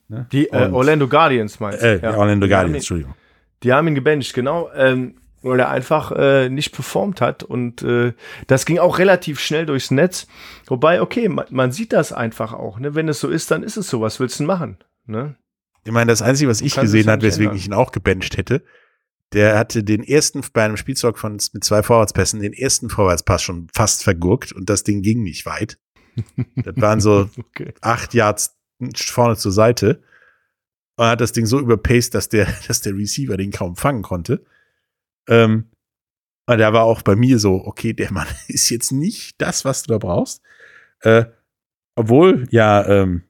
Ne? 0.09 0.26
Die 0.32 0.48
äh, 0.48 0.70
Orlando 0.70 1.06
Guardians 1.06 1.61
meinst 1.61 1.82
du? 1.82 1.86
Äh, 1.86 2.02
ja. 2.02 2.16
Orlando 2.16 2.48
Guardians, 2.48 2.76
Entschuldigung. 2.78 3.14
Die 3.62 3.72
haben 3.72 3.86
ihn 3.88 3.94
gebencht, 3.94 4.32
genau. 4.34 4.70
Ähm, 4.72 5.20
weil 5.43 5.61
er 5.61 5.70
einfach 5.70 6.12
äh, 6.12 6.49
nicht 6.49 6.72
performt 6.72 7.20
hat. 7.20 7.43
Und 7.43 7.82
äh, 7.82 8.12
das 8.47 8.66
ging 8.66 8.78
auch 8.78 8.99
relativ 8.99 9.41
schnell 9.41 9.66
durchs 9.66 9.91
Netz. 9.91 10.26
Wobei, 10.66 11.01
okay, 11.01 11.28
man, 11.28 11.47
man 11.51 11.72
sieht 11.72 11.93
das 11.93 12.12
einfach 12.12 12.53
auch. 12.53 12.78
Ne? 12.78 12.95
Wenn 12.95 13.09
es 13.09 13.20
so 13.20 13.28
ist, 13.28 13.51
dann 13.51 13.62
ist 13.62 13.76
es 13.76 13.89
so. 13.89 14.01
Was 14.01 14.20
willst 14.20 14.39
du 14.39 14.45
denn 14.45 14.49
machen? 14.49 14.78
Ne? 15.07 15.36
Ich 15.84 15.93
meine, 15.93 16.11
das 16.11 16.22
Einzige, 16.22 16.51
was 16.51 16.61
ich 16.61 16.74
gesehen 16.74 17.09
habe, 17.09 17.22
weswegen 17.22 17.51
ändern. 17.51 17.59
ich 17.59 17.66
ihn 17.66 17.74
auch 17.74 17.93
gebencht 17.93 18.36
hätte, 18.36 18.62
der 19.32 19.59
hatte 19.59 19.84
den 19.84 20.03
ersten 20.03 20.43
bei 20.53 20.64
einem 20.64 20.76
Spielzeug 20.76 21.18
von 21.18 21.39
mit 21.53 21.64
zwei 21.64 21.82
Vorwärtspässen 21.82 22.41
den 22.41 22.53
ersten 22.53 22.89
Vorwärtspass 22.91 23.43
schon 23.43 23.68
fast 23.74 24.03
vergurkt 24.03 24.53
und 24.53 24.68
das 24.70 24.84
Ding 24.84 25.03
ging 25.03 25.22
nicht 25.22 25.47
weit. 25.47 25.78
Das 26.57 26.76
waren 26.76 27.01
so 27.01 27.28
okay. 27.39 27.72
acht 27.80 28.14
Yards 28.14 28.57
vorne 28.97 29.36
zur 29.36 29.53
Seite. 29.53 30.03
Und 30.97 31.07
hat 31.07 31.20
das 31.20 31.32
Ding 31.32 31.47
so 31.47 31.61
überpaced, 31.61 32.14
dass 32.14 32.28
der, 32.28 32.49
dass 32.66 32.80
der 32.80 32.95
Receiver 32.95 33.36
den 33.36 33.53
kaum 33.53 33.76
fangen 33.76 34.03
konnte. 34.03 34.45
Ähm, 35.28 35.70
und 36.46 36.58
da 36.58 36.72
war 36.72 36.84
auch 36.84 37.02
bei 37.02 37.14
mir 37.14 37.38
so, 37.38 37.62
okay, 37.66 37.92
der 37.92 38.10
Mann 38.10 38.26
ist 38.48 38.70
jetzt 38.70 38.90
nicht 38.90 39.40
das, 39.40 39.64
was 39.64 39.82
du 39.82 39.92
da 39.92 39.98
brauchst. 39.98 40.42
Äh, 41.00 41.26
obwohl 41.94 42.48
ja 42.50 42.86
ähm, 42.86 43.24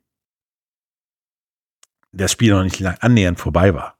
das 2.13 2.33
Spiel 2.33 2.53
noch 2.53 2.63
nicht 2.63 2.85
annähernd 2.85 3.41
vorbei 3.41 3.75
war. 3.75 3.99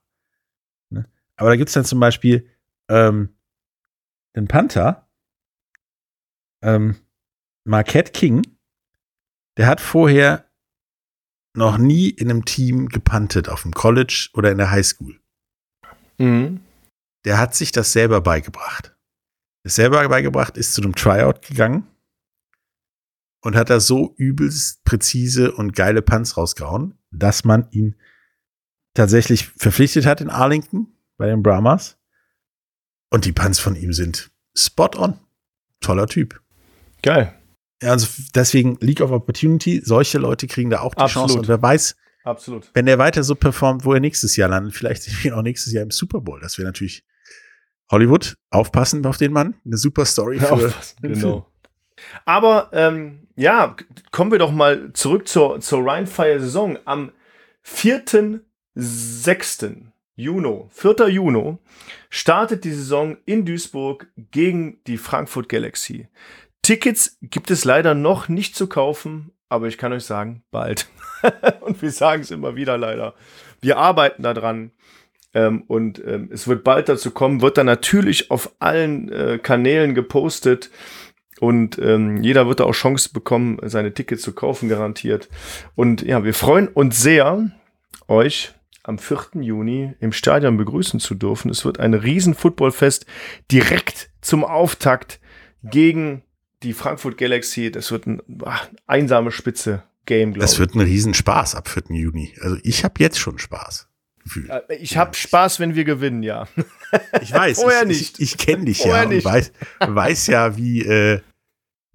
Ne? 0.89 1.07
Aber 1.35 1.49
da 1.49 1.55
gibt 1.55 1.67
es 1.69 1.73
dann 1.73 1.85
zum 1.85 1.99
Beispiel 1.99 2.49
ähm, 2.87 3.35
den 4.35 4.47
Panther, 4.47 5.07
ähm, 6.61 6.95
Marquette 7.65 8.11
King, 8.11 8.43
der 9.57 9.67
hat 9.67 9.81
vorher 9.81 10.49
noch 11.53 11.77
nie 11.77 12.09
in 12.09 12.29
einem 12.29 12.45
Team 12.45 12.87
gepantet, 12.87 13.49
auf 13.49 13.63
dem 13.63 13.73
College 13.73 14.29
oder 14.33 14.51
in 14.51 14.59
der 14.59 14.71
Highschool. 14.71 15.19
Mhm 16.17 16.61
der 17.29 17.37
hat 17.37 17.53
sich 17.53 17.71
das 17.71 17.93
selber 17.93 18.21
beigebracht. 18.21 18.95
Das 19.61 19.75
selber 19.75 20.09
beigebracht, 20.09 20.57
ist 20.57 20.73
zu 20.73 20.81
einem 20.81 20.95
Tryout 20.95 21.43
gegangen 21.43 21.85
und 23.41 23.55
hat 23.55 23.69
da 23.69 23.79
so 23.79 24.15
übelst 24.17 24.83
präzise 24.83 25.51
und 25.51 25.75
geile 25.75 26.01
Punts 26.01 26.37
rausgehauen, 26.37 26.97
dass 27.11 27.43
man 27.43 27.67
ihn 27.69 27.95
tatsächlich 28.95 29.45
verpflichtet 29.45 30.07
hat 30.07 30.21
in 30.21 30.31
Arlington 30.31 30.87
bei 31.17 31.27
den 31.27 31.43
Brahmas. 31.43 31.99
Und 33.11 33.25
die 33.25 33.31
Punts 33.31 33.59
von 33.59 33.75
ihm 33.75 33.93
sind 33.93 34.31
spot 34.57 34.97
on. 34.97 35.19
Toller 35.81 36.07
Typ. 36.07 36.41
Geil. 37.03 37.39
Ja, 37.83 37.91
also 37.91 38.07
deswegen 38.33 38.75
League 38.81 39.01
of 39.01 39.11
Opportunity, 39.11 39.83
solche 39.85 40.17
Leute 40.17 40.47
kriegen 40.47 40.71
da 40.71 40.79
auch 40.79 40.95
die 40.95 41.01
Absolut. 41.01 41.27
Chance 41.27 41.39
und 41.41 41.47
wer 41.47 41.61
weiß, 41.61 41.95
Absolut. 42.23 42.71
Wenn 42.73 42.87
der 42.87 42.97
weiter 42.97 43.23
so 43.23 43.35
performt, 43.35 43.85
wo 43.85 43.93
er 43.93 43.99
nächstes 43.99 44.35
Jahr 44.35 44.49
landet, 44.49 44.73
vielleicht 44.73 45.03
sind 45.03 45.23
wir 45.23 45.37
auch 45.37 45.43
nächstes 45.43 45.73
Jahr 45.73 45.83
im 45.83 45.91
Super 45.91 46.21
Bowl. 46.21 46.39
Das 46.41 46.57
wäre 46.57 46.67
natürlich 46.67 47.05
Hollywood. 47.91 48.35
Aufpassen 48.49 49.05
auf 49.05 49.17
den 49.17 49.33
Mann. 49.33 49.55
Eine 49.65 49.77
super 49.77 50.05
Story 50.05 50.39
für 50.39 50.51
Aufpassen, 50.51 50.97
genau. 51.01 51.45
Aber 52.25 52.69
ähm, 52.73 53.27
ja, 53.35 53.75
kommen 54.11 54.31
wir 54.31 54.39
doch 54.39 54.51
mal 54.51 54.91
zurück 54.93 55.27
zur, 55.27 55.59
zur 55.59 55.85
Rheinfire-Saison. 55.85 56.79
Am 56.85 57.11
4.6. 57.65 59.75
Juni, 60.15 60.63
4. 60.69 61.09
Juni, 61.09 61.57
startet 62.09 62.63
die 62.65 62.73
Saison 62.73 63.17
in 63.25 63.45
Duisburg 63.45 64.07
gegen 64.31 64.83
die 64.85 64.97
Frankfurt 64.97 65.47
Galaxy. 65.47 66.07
Tickets 66.61 67.17
gibt 67.21 67.51
es 67.51 67.63
leider 67.63 67.95
noch 67.95 68.27
nicht 68.27 68.55
zu 68.55 68.67
kaufen, 68.67 69.31
aber 69.47 69.67
ich 69.67 69.77
kann 69.77 69.93
euch 69.93 70.03
sagen, 70.03 70.43
bald. 70.51 70.89
und 71.61 71.81
wir 71.81 71.91
sagen 71.91 72.21
es 72.21 72.31
immer 72.31 72.55
wieder 72.55 72.77
leider. 72.77 73.15
Wir 73.61 73.77
arbeiten 73.77 74.23
daran. 74.23 74.71
Ähm, 75.33 75.63
und 75.67 76.03
ähm, 76.05 76.29
es 76.31 76.47
wird 76.47 76.63
bald 76.63 76.89
dazu 76.89 77.11
kommen, 77.11 77.41
wird 77.41 77.57
dann 77.57 77.65
natürlich 77.65 78.31
auf 78.31 78.53
allen 78.59 79.11
äh, 79.11 79.39
Kanälen 79.41 79.95
gepostet. 79.95 80.71
Und 81.39 81.79
ähm, 81.79 82.21
jeder 82.21 82.47
wird 82.47 82.59
da 82.59 82.65
auch 82.65 82.73
Chance 82.73 83.11
bekommen, 83.13 83.59
seine 83.63 83.93
Tickets 83.93 84.23
zu 84.23 84.33
kaufen, 84.33 84.67
garantiert. 84.67 85.29
Und 85.75 86.01
ja, 86.01 86.23
wir 86.23 86.33
freuen 86.33 86.67
uns 86.67 87.01
sehr, 87.01 87.49
euch 88.07 88.53
am 88.83 88.97
4. 88.97 89.41
Juni 89.41 89.93
im 89.99 90.11
Stadion 90.11 90.57
begrüßen 90.57 90.99
zu 90.99 91.15
dürfen. 91.15 91.49
Es 91.49 91.63
wird 91.63 91.79
ein 91.79 91.93
riesen 91.93 92.33
Footballfest 92.33 93.05
direkt 93.51 94.09
zum 94.21 94.43
Auftakt 94.43 95.19
gegen 95.63 96.23
die 96.63 96.73
Frankfurt 96.73 97.17
Galaxy. 97.17 97.71
Das 97.71 97.91
wird 97.91 98.07
ein 98.07 98.21
ach, 98.45 98.67
einsame 98.87 99.31
Spitze 99.31 99.83
Game, 100.05 100.33
glaube 100.33 100.45
ich. 100.45 100.51
Das 100.51 100.59
wird 100.59 100.75
ein 100.75 100.81
Riesenspaß 100.81 101.55
ab 101.55 101.69
4. 101.69 101.83
Juni. 101.95 102.33
Also 102.41 102.57
ich 102.63 102.83
habe 102.83 102.95
jetzt 102.97 103.19
schon 103.19 103.37
Spaß. 103.37 103.88
Gefühl. 104.29 104.63
Ich 104.79 104.97
habe 104.97 105.15
Spaß, 105.15 105.59
wenn 105.59 105.75
wir 105.75 105.83
gewinnen, 105.83 106.23
ja. 106.23 106.47
Ich 107.21 107.33
weiß. 107.33 107.59
Vorher 107.61 107.81
ich, 107.83 107.87
nicht. 107.87 108.19
Ich, 108.19 108.33
ich 108.33 108.37
kenne 108.37 108.65
dich 108.65 108.83
Vorher 108.83 109.03
ja 109.03 109.09
und 109.09 109.25
weiß, 109.25 109.51
weiß 109.79 110.27
ja, 110.27 110.55
wie 110.55 110.81
äh, 110.83 111.21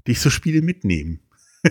dich 0.07 0.21
so 0.21 0.31
Spiele 0.31 0.63
mitnehmen. 0.63 1.21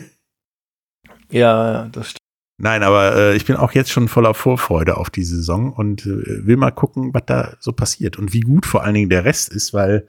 ja, 1.30 1.90
das 1.92 2.12
stimmt. 2.12 2.20
Nein, 2.58 2.84
aber 2.84 3.16
äh, 3.16 3.36
ich 3.36 3.46
bin 3.46 3.56
auch 3.56 3.74
jetzt 3.74 3.92
schon 3.92 4.08
voller 4.08 4.34
Vorfreude 4.34 4.98
auf 4.98 5.10
die 5.10 5.24
Saison 5.24 5.74
und 5.74 6.06
äh, 6.06 6.46
will 6.46 6.56
mal 6.56 6.72
gucken, 6.72 7.14
was 7.14 7.24
da 7.26 7.58
so 7.60 7.74
passiert 7.74 8.18
und 8.18 8.32
wie 8.32 8.42
gut 8.42 8.66
vor 8.66 8.84
allen 8.84 8.94
Dingen 8.94 9.10
der 9.10 9.26
Rest 9.26 9.50
ist, 9.50 9.74
weil 9.74 10.06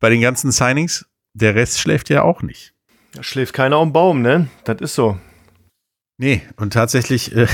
bei 0.00 0.10
den 0.10 0.20
ganzen 0.20 0.50
Signings, 0.50 1.06
der 1.32 1.54
Rest 1.54 1.78
schläft 1.78 2.10
ja 2.10 2.22
auch 2.22 2.42
nicht. 2.42 2.74
Da 3.12 3.22
schläft 3.22 3.54
keiner 3.54 3.76
am 3.76 3.92
Baum, 3.92 4.22
ne? 4.22 4.48
Das 4.64 4.80
ist 4.80 4.94
so. 4.94 5.18
Nee, 6.18 6.42
und 6.56 6.72
tatsächlich, 6.72 7.34
äh, 7.36 7.46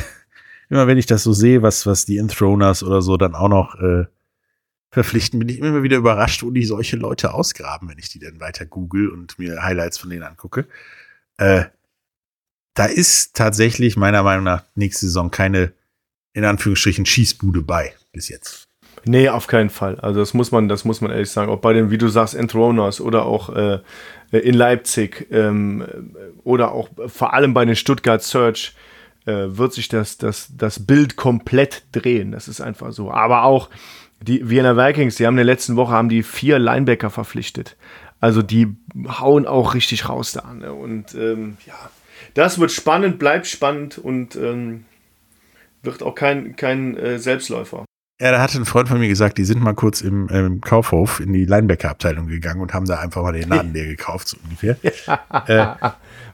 immer 0.70 0.86
wenn 0.86 0.98
ich 0.98 1.06
das 1.06 1.24
so 1.24 1.32
sehe, 1.32 1.62
was, 1.62 1.84
was 1.84 2.06
die 2.06 2.18
Enthroners 2.18 2.82
oder 2.82 3.02
so 3.02 3.16
dann 3.16 3.34
auch 3.34 3.48
noch 3.48 3.74
äh, 3.74 4.06
verpflichten, 4.90 5.38
bin 5.38 5.48
ich 5.48 5.58
immer 5.58 5.82
wieder 5.82 5.98
überrascht, 5.98 6.42
wo 6.42 6.50
die 6.50 6.64
solche 6.64 6.96
Leute 6.96 7.34
ausgraben, 7.34 7.88
wenn 7.88 7.98
ich 7.98 8.08
die 8.08 8.18
dann 8.18 8.40
weiter 8.40 8.66
google 8.66 9.08
und 9.08 9.38
mir 9.38 9.62
Highlights 9.62 9.98
von 9.98 10.10
denen 10.10 10.22
angucke. 10.22 10.66
Äh, 11.36 11.64
da 12.74 12.86
ist 12.86 13.34
tatsächlich 13.34 13.96
meiner 13.96 14.22
Meinung 14.22 14.44
nach 14.44 14.64
nächste 14.74 15.06
Saison 15.06 15.30
keine, 15.30 15.72
in 16.32 16.44
Anführungsstrichen, 16.44 17.04
Schießbude 17.04 17.62
bei 17.62 17.92
bis 18.12 18.28
jetzt. 18.28 18.68
Nee, 19.04 19.28
auf 19.28 19.46
keinen 19.46 19.70
Fall. 19.70 19.98
Also 20.00 20.20
das 20.20 20.34
muss 20.34 20.52
man, 20.52 20.68
das 20.68 20.84
muss 20.84 21.00
man 21.00 21.10
ehrlich 21.10 21.30
sagen. 21.30 21.50
Ob 21.50 21.62
bei 21.62 21.72
den, 21.72 21.90
wie 21.90 21.98
du 21.98 22.08
sagst, 22.08 22.34
Enthroners 22.34 23.00
oder 23.00 23.24
auch 23.24 23.54
äh, 23.54 23.80
in 24.30 24.54
Leipzig 24.54 25.26
ähm, 25.30 26.14
oder 26.44 26.72
auch 26.72 26.90
vor 27.06 27.32
allem 27.32 27.54
bei 27.54 27.64
den 27.64 27.76
Stuttgart 27.76 28.22
Search 28.22 28.74
äh, 29.26 29.56
wird 29.56 29.72
sich 29.72 29.88
das, 29.88 30.18
das, 30.18 30.50
das 30.56 30.86
Bild 30.86 31.16
komplett 31.16 31.84
drehen. 31.92 32.32
Das 32.32 32.48
ist 32.48 32.60
einfach 32.60 32.92
so. 32.92 33.10
Aber 33.10 33.44
auch 33.44 33.70
die 34.22 34.48
Vienna 34.48 34.76
Vikings, 34.76 35.16
die 35.16 35.26
haben 35.26 35.34
in 35.34 35.38
der 35.38 35.44
letzten 35.46 35.76
Woche 35.76 35.92
haben 35.92 36.08
die 36.08 36.22
vier 36.22 36.58
Linebacker 36.58 37.10
verpflichtet. 37.10 37.76
Also 38.20 38.42
die 38.42 38.76
hauen 39.08 39.46
auch 39.46 39.74
richtig 39.74 40.08
raus 40.08 40.32
da. 40.32 40.52
Ne? 40.52 40.72
Und 40.72 41.14
ähm, 41.14 41.56
ja, 41.66 41.90
das 42.34 42.58
wird 42.58 42.70
spannend, 42.70 43.18
bleibt 43.18 43.46
spannend 43.46 43.98
und 43.98 44.36
ähm, 44.36 44.84
wird 45.82 46.02
auch 46.02 46.14
kein, 46.14 46.56
kein 46.56 46.96
äh, 46.96 47.18
Selbstläufer. 47.18 47.84
Ja, 48.20 48.32
da 48.32 48.42
hatte 48.42 48.58
ein 48.58 48.66
Freund 48.66 48.86
von 48.86 48.98
mir 48.98 49.08
gesagt, 49.08 49.38
die 49.38 49.44
sind 49.44 49.62
mal 49.62 49.72
kurz 49.72 50.02
im, 50.02 50.28
im 50.28 50.60
Kaufhof 50.60 51.20
in 51.20 51.32
die 51.32 51.46
Linebacker-Abteilung 51.46 52.26
gegangen 52.26 52.60
und 52.60 52.74
haben 52.74 52.84
da 52.84 52.98
einfach 52.98 53.22
mal 53.22 53.32
den 53.32 53.48
Laden 53.48 53.72
leer 53.72 53.86
gekauft, 53.86 54.28
so 54.28 54.36
ungefähr. 54.44 54.76
äh, 54.84 55.66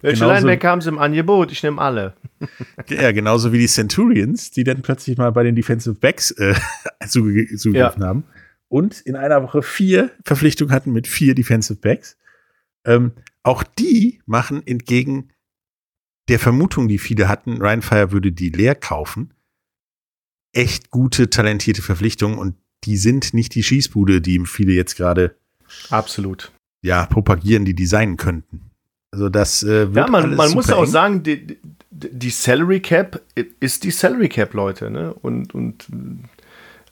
Welche 0.03 0.20
genauso, 0.20 0.26
Linebacker 0.26 0.68
haben 0.68 0.80
sie 0.80 0.89
im 0.89 0.99
Angebot? 0.99 1.53
Ich 1.53 1.62
nehme 1.62 1.80
alle. 1.80 2.14
ja, 2.89 3.12
genauso 3.12 3.53
wie 3.53 3.59
die 3.59 3.68
Centurions, 3.68 4.51
die 4.51 4.64
dann 4.64 4.82
plötzlich 4.82 5.16
mal 5.16 5.30
bei 5.30 5.45
den 5.45 5.55
Defensive 5.55 5.95
Backs 5.95 6.32
äh, 6.32 6.55
zugegriffen 7.07 7.72
ja. 7.74 8.01
haben 8.01 8.24
und 8.66 9.01
in 9.03 9.14
einer 9.14 9.45
Woche 9.45 9.62
vier 9.62 10.11
Verpflichtungen 10.24 10.74
hatten 10.74 10.93
mit 10.93 11.07
vier 11.07 11.37
Defensive 11.37 11.78
Backs. 11.78 12.16
Ähm, 12.84 13.12
auch 13.45 13.62
die 13.62 14.20
machen 14.26 14.66
entgegen 14.66 15.30
der 16.28 16.41
Vermutung, 16.41 16.89
die 16.89 16.99
viele 16.99 17.28
hatten, 17.28 17.62
Ryan 17.62 17.82
Fire 17.82 18.11
würde 18.11 18.32
die 18.32 18.51
leer 18.51 18.74
kaufen, 18.74 19.32
echt 20.57 20.91
gute, 20.91 21.31
talentierte 21.31 21.83
Verpflichtungen 21.83 22.39
und 22.39 22.55
die 22.85 22.97
sind 22.97 23.35
nicht 23.35 23.55
die 23.55 23.63
Schießbude, 23.63 24.21
die 24.21 24.45
viele 24.47 24.73
jetzt 24.73 24.97
gerade 24.97 25.37
absolut 25.91 26.53
ja 26.83 27.07
propagieren, 27.07 27.65
die 27.65 27.75
designen 27.75 28.17
könnten. 28.17 28.71
Also 29.11 29.29
das 29.29 29.63
äh, 29.63 29.95
wird 29.95 30.07
Ja, 30.07 30.11
man, 30.11 30.35
man 30.35 30.53
muss 30.53 30.71
auch 30.71 30.85
sagen, 30.85 31.23
die, 31.23 31.59
die, 31.91 32.31
Salary 32.31 32.81
Cap 32.81 33.21
ist 33.61 33.85
die 33.85 33.91
Salary 33.91 34.29
Cap, 34.29 34.55
Leute, 34.55 34.91
ne? 34.91 35.13
Und, 35.15 35.55
und 35.55 35.87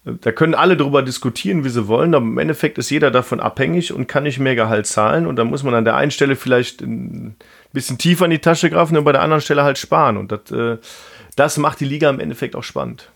da 0.04 0.32
können 0.32 0.54
alle 0.54 0.76
darüber 0.76 1.02
diskutieren, 1.02 1.64
wie 1.64 1.70
sie 1.70 1.88
wollen, 1.88 2.14
aber 2.14 2.24
im 2.24 2.38
Endeffekt 2.38 2.76
ist 2.76 2.90
jeder 2.90 3.10
davon 3.10 3.40
abhängig 3.40 3.92
und 3.92 4.06
kann 4.06 4.24
nicht 4.24 4.38
mehr 4.38 4.54
Gehalt 4.54 4.86
zahlen. 4.86 5.26
Und 5.26 5.36
da 5.36 5.44
muss 5.44 5.62
man 5.62 5.74
an 5.74 5.84
der 5.84 5.96
einen 5.96 6.10
Stelle 6.10 6.36
vielleicht 6.36 6.82
ein 6.82 7.36
bisschen 7.72 7.96
tiefer 7.96 8.26
in 8.26 8.30
die 8.30 8.38
Tasche 8.38 8.68
greifen 8.68 8.96
und 8.98 9.04
bei 9.04 9.12
der 9.12 9.22
anderen 9.22 9.40
Stelle 9.40 9.64
halt 9.64 9.78
sparen. 9.78 10.16
Und 10.18 10.30
das, 10.30 10.50
äh, 10.50 10.76
das 11.36 11.56
macht 11.56 11.80
die 11.80 11.86
Liga 11.86 12.10
im 12.10 12.20
Endeffekt 12.20 12.54
auch 12.54 12.62
spannend. 12.62 13.10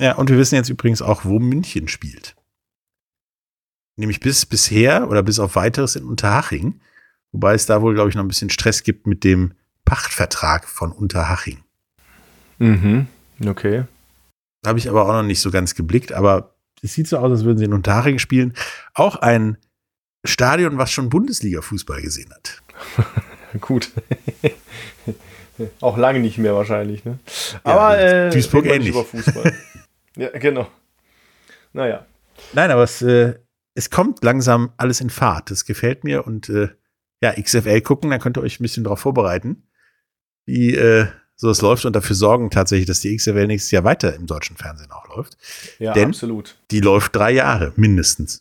Ja, 0.00 0.16
und 0.16 0.28
wir 0.28 0.38
wissen 0.38 0.56
jetzt 0.56 0.68
übrigens 0.68 1.02
auch, 1.02 1.24
wo 1.24 1.38
München 1.38 1.88
spielt. 1.88 2.34
Nämlich 3.96 4.20
bis 4.20 4.44
bisher 4.44 5.08
oder 5.08 5.22
bis 5.22 5.38
auf 5.38 5.54
weiteres 5.54 5.96
in 5.96 6.04
Unterhaching. 6.04 6.80
Wobei 7.32 7.54
es 7.54 7.66
da 7.66 7.80
wohl, 7.80 7.94
glaube 7.94 8.10
ich, 8.10 8.16
noch 8.16 8.24
ein 8.24 8.28
bisschen 8.28 8.50
Stress 8.50 8.82
gibt 8.82 9.06
mit 9.06 9.24
dem 9.24 9.54
Pachtvertrag 9.84 10.68
von 10.68 10.92
Unterhaching. 10.92 11.62
Mhm, 12.58 13.06
okay. 13.46 13.84
Habe 14.66 14.78
ich 14.78 14.88
aber 14.88 15.04
auch 15.04 15.12
noch 15.12 15.22
nicht 15.22 15.40
so 15.40 15.50
ganz 15.50 15.74
geblickt, 15.74 16.12
aber 16.12 16.54
es 16.82 16.94
sieht 16.94 17.08
so 17.08 17.18
aus, 17.18 17.30
als 17.30 17.44
würden 17.44 17.58
sie 17.58 17.64
in 17.64 17.72
Unterhaching 17.72 18.18
spielen. 18.18 18.54
Auch 18.94 19.16
ein 19.16 19.58
Stadion, 20.24 20.78
was 20.78 20.90
schon 20.90 21.08
Bundesliga-Fußball 21.10 22.02
gesehen 22.02 22.32
hat. 22.32 22.62
Gut. 23.60 23.90
auch 25.80 25.96
lange 25.96 26.20
nicht 26.20 26.38
mehr 26.38 26.54
wahrscheinlich, 26.54 27.04
ne? 27.04 27.18
Aber 27.62 28.00
ja, 28.00 28.26
äh, 28.26 28.30
Duisburg 28.30 28.66
ähnlich. 28.66 28.90
Über 28.90 29.04
Fußball. 29.04 29.52
ja, 30.16 30.30
genau. 30.30 30.68
Naja. 31.72 32.06
Nein, 32.52 32.70
aber 32.70 32.82
es, 32.82 33.02
äh, 33.02 33.34
es 33.74 33.90
kommt 33.90 34.22
langsam 34.24 34.72
alles 34.76 35.00
in 35.00 35.10
Fahrt. 35.10 35.50
Das 35.50 35.64
gefällt 35.64 36.04
mir 36.04 36.26
und 36.26 36.48
äh, 36.48 36.68
ja, 37.20 37.32
XFL 37.32 37.80
gucken, 37.80 38.10
dann 38.10 38.20
könnt 38.20 38.36
ihr 38.36 38.42
euch 38.42 38.60
ein 38.60 38.62
bisschen 38.62 38.84
darauf 38.84 39.00
vorbereiten, 39.00 39.66
wie 40.46 40.74
äh, 40.74 41.06
so 41.36 41.50
es 41.50 41.62
läuft 41.62 41.84
und 41.84 41.94
dafür 41.96 42.14
sorgen 42.14 42.50
tatsächlich, 42.50 42.86
dass 42.86 43.00
die 43.00 43.16
XFL 43.16 43.46
nächstes 43.46 43.70
Jahr 43.70 43.84
weiter 43.84 44.14
im 44.14 44.26
deutschen 44.26 44.56
Fernsehen 44.56 44.92
auch 44.92 45.08
läuft. 45.08 45.36
Ja, 45.78 45.92
Denn 45.92 46.08
absolut. 46.08 46.56
Die 46.70 46.80
läuft 46.80 47.16
drei 47.16 47.32
Jahre 47.32 47.72
mindestens. 47.76 48.38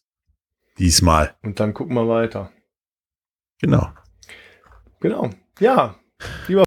Diesmal. 0.77 1.35
Und 1.43 1.59
dann 1.59 1.73
gucken 1.73 1.95
wir 1.95 2.07
weiter. 2.07 2.51
Genau. 3.59 3.91
Genau. 4.99 5.29
Ja, 5.59 5.95
lieber. 6.47 6.63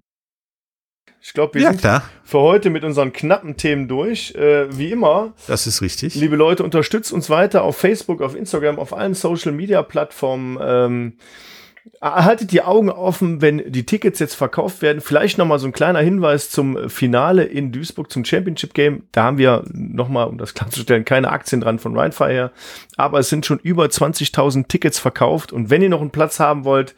Ich 1.27 1.33
glaube, 1.33 1.55
wir 1.55 1.61
ja, 1.63 1.71
sind 1.71 1.81
klar. 1.81 2.03
für 2.23 2.39
heute 2.39 2.69
mit 2.69 2.85
unseren 2.85 3.11
knappen 3.11 3.57
Themen 3.57 3.89
durch. 3.89 4.33
Äh, 4.33 4.77
wie 4.77 4.91
immer. 4.93 5.33
Das 5.47 5.67
ist 5.67 5.81
richtig. 5.81 6.15
Liebe 6.15 6.37
Leute, 6.37 6.63
unterstützt 6.63 7.11
uns 7.11 7.29
weiter 7.29 7.63
auf 7.63 7.75
Facebook, 7.75 8.21
auf 8.21 8.33
Instagram, 8.33 8.79
auf 8.79 8.93
allen 8.93 9.13
Social 9.13 9.51
Media 9.51 9.83
Plattformen. 9.83 10.57
Ähm, 10.61 11.13
haltet 12.01 12.53
die 12.53 12.61
Augen 12.61 12.89
offen, 12.89 13.41
wenn 13.41 13.61
die 13.69 13.85
Tickets 13.85 14.19
jetzt 14.19 14.35
verkauft 14.35 14.81
werden. 14.81 15.01
Vielleicht 15.01 15.37
nochmal 15.37 15.59
so 15.59 15.67
ein 15.67 15.73
kleiner 15.73 15.99
Hinweis 15.99 16.49
zum 16.49 16.89
Finale 16.89 17.43
in 17.43 17.73
Duisburg, 17.73 18.09
zum 18.09 18.23
Championship 18.23 18.73
Game. 18.73 19.03
Da 19.11 19.23
haben 19.23 19.37
wir 19.37 19.65
nochmal, 19.73 20.27
um 20.27 20.37
das 20.37 20.53
klarzustellen, 20.53 21.03
keine 21.03 21.29
Aktien 21.29 21.59
dran 21.59 21.77
von 21.77 21.97
Rheinfire. 21.97 22.51
Aber 22.95 23.19
es 23.19 23.27
sind 23.27 23.45
schon 23.45 23.59
über 23.59 23.83
20.000 23.87 24.69
Tickets 24.69 24.97
verkauft. 24.97 25.51
Und 25.51 25.69
wenn 25.69 25.81
ihr 25.81 25.89
noch 25.89 25.99
einen 25.99 26.11
Platz 26.11 26.39
haben 26.39 26.63
wollt, 26.63 26.95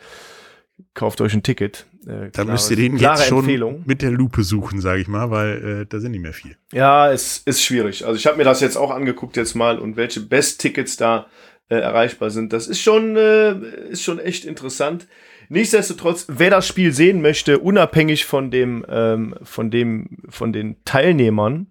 kauft 0.93 1.19
euch 1.19 1.33
ein 1.33 1.41
Ticket. 1.41 1.87
Äh, 2.07 2.29
da 2.31 2.45
müsst 2.45 2.69
ihr 2.71 2.77
den 2.77 2.97
jetzt 2.97 3.25
schon 3.25 3.39
Empfehlung. 3.39 3.83
mit 3.85 4.01
der 4.01 4.11
Lupe 4.11 4.43
suchen, 4.43 4.79
sage 4.81 5.01
ich 5.01 5.07
mal, 5.07 5.31
weil 5.31 5.81
äh, 5.81 5.85
da 5.87 5.99
sind 5.99 6.11
nicht 6.11 6.21
mehr 6.21 6.33
viel. 6.33 6.55
Ja, 6.71 7.11
es 7.11 7.39
ist 7.45 7.63
schwierig. 7.63 8.05
Also 8.05 8.17
ich 8.17 8.25
habe 8.25 8.37
mir 8.37 8.43
das 8.43 8.61
jetzt 8.61 8.77
auch 8.77 8.91
angeguckt 8.91 9.37
jetzt 9.37 9.55
mal 9.55 9.79
und 9.79 9.97
welche 9.97 10.21
Best-Tickets 10.21 10.97
da 10.97 11.27
äh, 11.69 11.75
erreichbar 11.75 12.29
sind. 12.29 12.53
Das 12.53 12.67
ist 12.67 12.81
schon, 12.81 13.15
äh, 13.15 13.55
ist 13.89 14.03
schon 14.03 14.19
echt 14.19 14.45
interessant. 14.45 15.07
Nichtsdestotrotz, 15.49 16.25
wer 16.29 16.51
das 16.51 16.67
Spiel 16.67 16.93
sehen 16.93 17.21
möchte, 17.21 17.59
unabhängig 17.59 18.25
von 18.25 18.51
dem, 18.51 18.85
ähm, 18.87 19.35
von 19.43 19.71
dem, 19.71 20.17
von 20.29 20.53
den 20.53 20.77
Teilnehmern, 20.85 21.67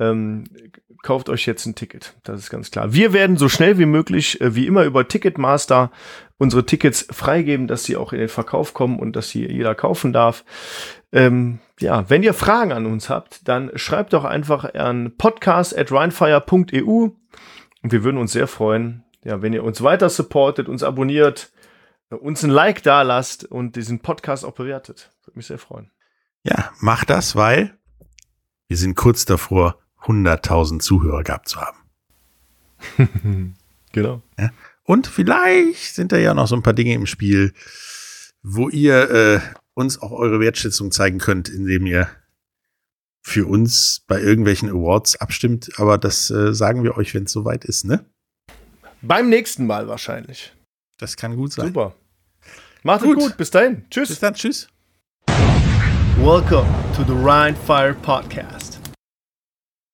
ähm, 0.00 0.44
kauft 1.04 1.28
euch 1.28 1.46
jetzt 1.46 1.66
ein 1.66 1.76
Ticket. 1.76 2.16
Das 2.24 2.40
ist 2.40 2.50
ganz 2.50 2.72
klar. 2.72 2.92
Wir 2.92 3.12
werden 3.12 3.36
so 3.36 3.48
schnell 3.48 3.78
wie 3.78 3.86
möglich, 3.86 4.40
äh, 4.40 4.56
wie 4.56 4.66
immer 4.66 4.82
über 4.84 5.06
Ticketmaster, 5.06 5.92
unsere 6.38 6.66
Tickets 6.66 7.06
freigeben, 7.10 7.68
dass 7.68 7.84
sie 7.84 7.96
auch 7.96 8.12
in 8.12 8.18
den 8.18 8.28
Verkauf 8.28 8.74
kommen 8.74 8.98
und 8.98 9.14
dass 9.14 9.28
sie 9.28 9.46
jeder 9.46 9.76
kaufen 9.76 10.12
darf. 10.12 10.44
Ähm, 11.12 11.60
ja, 11.78 12.10
wenn 12.10 12.24
ihr 12.24 12.34
Fragen 12.34 12.72
an 12.72 12.86
uns 12.86 13.08
habt, 13.08 13.46
dann 13.46 13.70
schreibt 13.76 14.14
doch 14.14 14.24
einfach 14.24 14.74
an 14.74 15.14
podcast@rhinefire.eu 15.16 17.10
und 17.82 17.92
wir 17.92 18.02
würden 18.02 18.18
uns 18.18 18.32
sehr 18.32 18.48
freuen, 18.48 19.04
ja, 19.22 19.42
wenn 19.42 19.52
ihr 19.52 19.62
uns 19.62 19.82
weiter 19.82 20.08
supportet, 20.08 20.68
uns 20.68 20.82
abonniert, 20.82 21.52
uns 22.08 22.42
ein 22.42 22.50
Like 22.50 22.82
da 22.82 23.02
lasst 23.02 23.44
und 23.44 23.76
diesen 23.76 24.00
Podcast 24.00 24.44
auch 24.44 24.54
bewertet. 24.54 25.12
Würde 25.24 25.38
mich 25.38 25.46
sehr 25.46 25.58
freuen. 25.58 25.90
Ja, 26.42 26.72
macht 26.80 27.10
das, 27.10 27.36
weil 27.36 27.76
wir 28.68 28.76
sind 28.76 28.96
kurz 28.96 29.24
davor, 29.24 29.78
100.000 30.04 30.80
Zuhörer 30.80 31.22
gehabt 31.22 31.48
zu 31.48 31.60
haben. 31.60 31.78
genau. 33.92 34.22
Ja? 34.38 34.50
Und 34.84 35.06
vielleicht 35.06 35.94
sind 35.94 36.12
da 36.12 36.18
ja 36.18 36.34
noch 36.34 36.46
so 36.46 36.56
ein 36.56 36.62
paar 36.62 36.74
Dinge 36.74 36.94
im 36.94 37.06
Spiel, 37.06 37.54
wo 38.42 38.68
ihr 38.68 39.10
äh, 39.10 39.40
uns 39.72 40.00
auch 40.00 40.12
eure 40.12 40.40
Wertschätzung 40.40 40.92
zeigen 40.92 41.18
könnt, 41.18 41.48
indem 41.48 41.86
ihr 41.86 42.08
für 43.22 43.46
uns 43.46 44.04
bei 44.06 44.20
irgendwelchen 44.20 44.68
Awards 44.68 45.16
abstimmt. 45.16 45.70
Aber 45.78 45.96
das 45.96 46.30
äh, 46.30 46.52
sagen 46.52 46.84
wir 46.84 46.96
euch, 46.96 47.14
wenn 47.14 47.24
es 47.24 47.32
soweit 47.32 47.64
ist, 47.64 47.84
ne? 47.84 48.04
Beim 49.00 49.28
nächsten 49.28 49.66
Mal 49.66 49.88
wahrscheinlich. 49.88 50.52
Das 50.98 51.16
kann 51.16 51.36
gut 51.36 51.52
sein. 51.52 51.68
Super. 51.68 51.94
Macht 52.82 53.02
gut. 53.02 53.18
es 53.18 53.24
gut. 53.24 53.36
Bis 53.36 53.50
dahin. 53.50 53.84
Tschüss. 53.90 54.08
Bis 54.10 54.20
dann. 54.20 54.34
Tschüss. 54.34 54.68
Welcome 56.18 56.68
to 56.94 57.02
the 57.04 57.12
Rhine 57.12 57.56
Fire 57.66 57.94
Podcast. 57.94 58.63